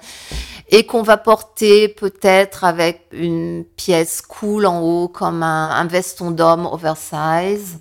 et 0.69 0.85
qu'on 0.85 1.01
va 1.03 1.15
porter 1.17 1.87
peut-être 1.87 2.63
avec 2.65 3.07
une 3.13 3.63
pièce 3.63 4.21
cool 4.21 4.65
en 4.65 4.81
haut 4.81 5.07
comme 5.07 5.41
un, 5.43 5.69
un 5.69 5.85
veston 5.85 6.31
d'homme 6.31 6.65
oversize. 6.65 7.77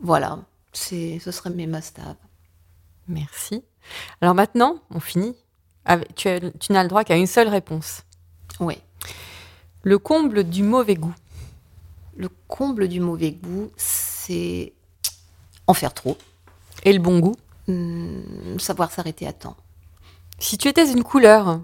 Voilà, 0.00 0.38
c'est, 0.72 1.18
ce 1.24 1.30
serait 1.32 1.50
mes 1.50 1.66
must-have. 1.66 2.14
Merci. 3.08 3.62
Alors 4.20 4.34
maintenant, 4.34 4.76
on 4.94 5.00
finit. 5.00 5.34
Avec- 5.84 6.14
tu, 6.14 6.28
as- 6.28 6.40
tu 6.58 6.72
n'as 6.72 6.82
le 6.84 6.88
droit 6.88 7.04
qu'à 7.04 7.16
une 7.16 7.26
seule 7.26 7.48
réponse. 7.48 8.00
Oui. 8.60 8.78
Le 9.82 9.98
comble 9.98 10.44
du 10.44 10.62
mauvais 10.62 10.94
goût. 10.94 11.14
Le 12.16 12.28
comble 12.48 12.88
du 12.88 13.00
mauvais 13.00 13.32
goût, 13.32 13.70
c'est 13.76 14.72
en 15.66 15.74
faire 15.74 15.92
trop, 15.94 16.16
Et 16.84 16.92
le 16.92 16.98
bon 17.00 17.18
goût? 17.18 17.36
Hum, 17.68 18.58
savoir 18.58 18.90
s'arrêter 18.92 19.26
à 19.26 19.32
temps. 19.32 19.56
Si 20.38 20.56
tu 20.58 20.68
étais 20.68 20.90
une 20.90 21.02
couleur, 21.02 21.60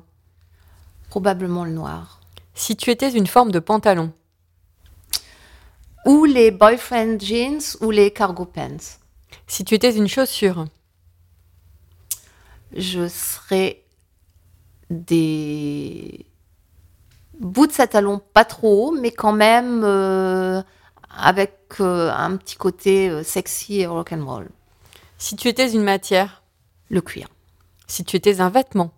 Probablement 1.09 1.65
le 1.65 1.73
noir. 1.73 2.21
si 2.55 2.75
tu 2.77 2.91
étais 2.91 3.11
une 3.13 3.27
forme 3.27 3.53
de 3.53 3.59
pantalon, 3.61 4.13
Ou 6.07 6.25
les 6.25 6.51
boyfriend 6.51 7.19
jeans 7.21 7.61
ou 7.81 7.91
les 7.91 8.11
cargo 8.13 8.45
pants. 8.45 8.97
si 9.47 9.65
tu 9.65 9.75
étais 9.75 9.95
une 9.97 10.09
chaussure, 10.09 10.67
Je 12.75 13.07
serais 13.09 13.83
des 14.91 16.27
boots 17.39 17.79
à 17.81 17.87
talons 17.87 18.21
pas 18.33 18.45
trop 18.45 18.89
hauts, 18.89 18.93
mais 18.93 19.11
quand 19.11 19.33
même 19.33 19.83
euh, 19.85 20.63
avec 21.17 21.59
euh, 21.81 22.11
un 22.11 22.37
petit 22.37 22.57
côté 22.57 23.09
euh, 23.09 23.23
sexy 23.23 23.81
et 23.81 23.87
rock'n'roll. 23.87 24.49
si 25.19 25.37
tu 25.37 25.49
étais 25.49 25.71
une 25.73 25.83
matière, 25.85 26.43
Le 26.91 27.01
cuir. 27.01 27.29
si 27.87 28.05
tu 28.05 28.17
étais 28.17 28.41
un 28.41 28.49
vêtement, 28.51 28.93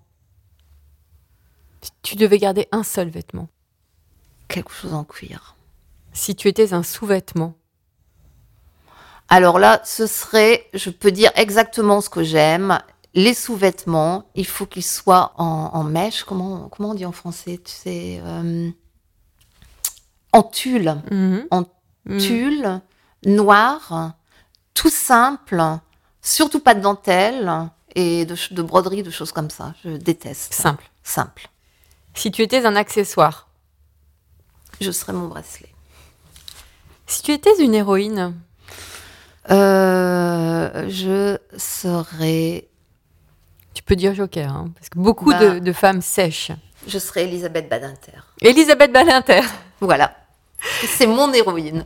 si 1.81 1.91
tu 2.03 2.17
devais 2.17 2.39
garder 2.39 2.69
un 2.73 2.83
seul 2.83 3.09
vêtement, 3.09 3.49
Quelque 4.49 4.73
chose 4.73 4.95
en 4.95 5.05
cuir. 5.05 5.57
si 6.13 6.35
tu 6.37 6.49
étais 6.49 6.75
un 6.75 6.83
sous-vêtement, 6.83 7.55
Alors 9.29 9.59
là, 9.59 9.81
ce 9.85 10.07
serait, 10.07 10.69
je 10.75 10.91
peux 10.91 11.11
dire 11.11 11.33
exactement 11.35 12.01
ce 12.03 12.11
que 12.11 12.23
j'aime. 12.23 12.79
Les 13.15 13.35
sous-vêtements, 13.35 14.29
il 14.35 14.47
faut 14.47 14.67
qu'ils 14.67 14.85
soient 14.85 15.33
en, 15.37 15.71
en 15.73 15.85
mèche. 15.85 16.25
Comment, 16.25 16.69
comment 16.69 16.91
on 16.91 16.95
dit 16.95 17.07
en 17.07 17.13
français? 17.13 17.61
Tu 17.65 17.73
sais, 17.73 18.21
euh, 18.25 18.71
en 20.33 20.43
tulle. 20.43 20.97
Mhm. 21.11 21.47
En 21.51 21.65
Mhm. 22.07 22.19
tulle, 22.19 22.81
noir, 23.25 24.13
tout 24.75 24.91
simple, 24.91 25.63
surtout 26.21 26.61
pas 26.61 26.75
de 26.75 26.81
dentelle 26.83 27.51
et 27.95 28.27
de, 28.27 28.61
broderie, 28.63 29.03
de 29.03 29.11
choses 29.11 29.33
comme 29.33 29.49
ça. 29.49 29.73
Je 29.83 29.91
déteste. 29.97 30.53
simple. 30.53 30.85
Simple. 31.03 31.49
Si 32.13 32.31
tu 32.31 32.43
étais 32.43 32.67
un 32.67 32.77
accessoire, 32.77 33.49
Je 34.83 34.91
serais 34.91 35.15
mon 35.15 35.29
bracelet. 35.29 35.73
si 37.07 37.23
tu 37.23 37.33
étais 37.33 37.57
une 37.63 37.75
héroïne, 37.75 38.35
Euh, 39.51 40.89
je 40.91 41.39
serais, 41.57 42.69
tu 43.75 43.83
peux 43.83 43.97
dire 43.97 44.15
Joker, 44.15 44.51
hein, 44.51 44.71
parce 44.75 44.89
que 44.89 44.99
beaucoup 44.99 45.31
Bah. 45.31 45.39
de, 45.55 45.59
de 45.59 45.73
femmes 45.73 46.01
sèchent. 46.03 46.53
je 46.87 46.99
serais 46.99 47.25
Elisabeth 47.25 47.69
Badinter. 47.69 48.13
Elisabeth 48.41 48.93
Badinter, 48.93 49.41
Voilà. 49.81 50.17
C'est 50.87 51.07
mon 51.07 51.33
héroïne. 51.33 51.85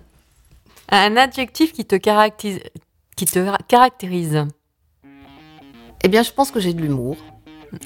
un 0.91 1.16
adjectif 1.16 1.72
qui 1.72 1.84
te 1.84 1.97
caractérise. 1.97 2.61
Qui 3.16 3.24
te 3.26 3.39
ra- 3.41 3.59
caractérise. 3.66 4.47
Eh 6.05 6.09
bien, 6.09 6.22
je 6.22 6.30
pense 6.30 6.53
que 6.53 6.61
j'ai 6.61 6.72
de 6.72 6.80
l'humour. 6.80 7.16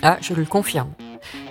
Ah, 0.03 0.18
je 0.20 0.34
le 0.34 0.44
confirme. 0.44 0.92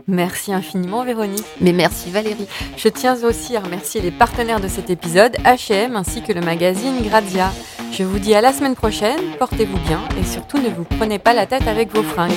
Merci 0.07 0.53
infiniment 0.53 1.03
Véronique. 1.03 1.45
Mais 1.59 1.73
merci 1.73 2.09
Valérie. 2.09 2.47
Je 2.77 2.87
tiens 2.89 3.17
aussi 3.23 3.55
à 3.55 3.61
remercier 3.61 4.01
les 4.01 4.11
partenaires 4.11 4.59
de 4.59 4.67
cet 4.67 4.89
épisode, 4.89 5.35
H&M 5.45 5.95
ainsi 5.95 6.21
que 6.21 6.33
le 6.33 6.41
magazine 6.41 7.01
Grazia. 7.03 7.51
Je 7.91 8.03
vous 8.03 8.19
dis 8.19 8.33
à 8.33 8.41
la 8.41 8.53
semaine 8.53 8.75
prochaine, 8.75 9.19
portez-vous 9.37 9.77
bien 9.79 9.99
et 10.19 10.23
surtout 10.23 10.57
ne 10.57 10.69
vous 10.69 10.85
prenez 10.85 11.19
pas 11.19 11.33
la 11.33 11.45
tête 11.45 11.67
avec 11.67 11.93
vos 11.93 12.03
fringues. 12.03 12.31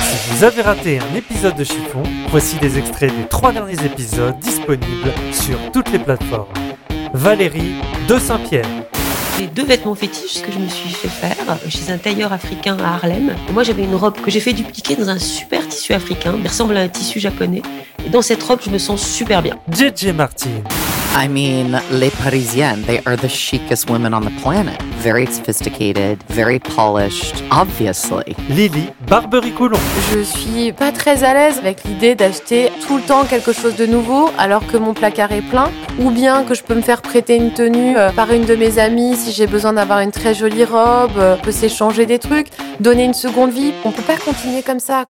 Si 0.00 0.30
vous 0.30 0.44
avez 0.44 0.62
raté 0.62 0.98
un 1.00 1.14
épisode 1.16 1.56
de 1.56 1.64
Chiffon, 1.64 2.02
voici 2.28 2.56
des 2.58 2.78
extraits 2.78 3.14
des 3.14 3.28
trois 3.28 3.52
derniers 3.52 3.84
épisodes 3.84 4.38
disponibles 4.38 5.12
sur 5.32 5.58
toutes 5.72 5.90
les 5.90 5.98
plateformes. 5.98 6.46
Valérie 7.12 7.74
de 8.08 8.18
Saint-Pierre, 8.18 8.66
J'ai 9.36 9.48
deux 9.48 9.64
vêtements 9.64 9.96
fétiches 9.96 10.42
que 10.42 10.52
je 10.52 10.58
me 10.58 10.68
suis 10.68 10.90
fait 10.90 11.08
faire 11.08 11.36
chez 11.68 11.90
un 11.90 11.98
tailleur 11.98 12.32
africain 12.32 12.76
à 12.78 12.94
Harlem. 12.94 13.34
Moi, 13.52 13.64
j'avais 13.64 13.82
une 13.82 13.96
robe 13.96 14.20
que 14.20 14.30
j'ai 14.30 14.38
fait 14.38 14.52
dupliquer 14.52 14.94
dans 14.94 15.08
un 15.08 15.18
super 15.18 15.66
tissu 15.66 15.92
africain, 15.92 16.34
qui 16.40 16.46
ressemble 16.46 16.76
à 16.76 16.80
un 16.80 16.88
tissu 16.88 17.18
japonais. 17.18 17.62
Et 18.06 18.10
dans 18.10 18.22
cette 18.22 18.42
robe, 18.42 18.60
je 18.64 18.70
me 18.70 18.78
sens 18.78 19.02
super 19.02 19.42
bien. 19.42 19.58
JJ 19.72 20.08
Martin. 20.14 20.50
I 21.12 21.26
mean, 21.26 21.80
les 21.90 22.10
Parisiennes, 22.10 22.84
they 22.86 23.00
are 23.04 23.16
the 23.16 23.28
chicest 23.28 23.90
women 23.90 24.14
on 24.14 24.20
the 24.20 24.30
planet. 24.42 24.80
Very 25.02 25.26
sophisticated, 25.26 26.22
very 26.28 26.60
polished, 26.60 27.42
obviously. 27.50 28.36
Lily. 28.48 28.90
Je 30.12 30.22
suis 30.22 30.72
pas 30.72 30.92
très 30.92 31.24
à 31.24 31.34
l'aise 31.34 31.58
avec 31.58 31.82
l'idée 31.84 32.14
d'acheter 32.14 32.70
tout 32.86 32.98
le 32.98 33.02
temps 33.02 33.24
quelque 33.24 33.52
chose 33.52 33.74
de 33.74 33.86
nouveau 33.86 34.30
alors 34.38 34.64
que 34.66 34.76
mon 34.76 34.94
placard 34.94 35.32
est 35.32 35.42
plein, 35.42 35.70
ou 35.98 36.10
bien 36.10 36.44
que 36.44 36.54
je 36.54 36.62
peux 36.62 36.76
me 36.76 36.82
faire 36.82 37.02
prêter 37.02 37.36
une 37.36 37.52
tenue 37.52 37.96
euh, 37.96 38.10
par 38.12 38.32
une 38.32 38.44
de 38.44 38.54
mes 38.54 38.78
amies 38.78 39.16
si 39.16 39.32
j'ai 39.32 39.48
besoin 39.48 39.72
d'avoir 39.72 39.98
une 40.00 40.12
très 40.12 40.32
jolie 40.32 40.64
robe, 40.64 41.18
on 41.18 41.42
peut 41.42 41.52
s'échanger 41.52 42.06
des 42.06 42.20
trucs, 42.20 42.48
donner 42.78 43.04
une 43.04 43.14
seconde 43.14 43.50
vie. 43.50 43.72
On 43.84 43.90
peut 43.90 44.02
pas 44.02 44.16
continuer 44.16 44.62
comme 44.62 44.80
ça. 44.80 45.06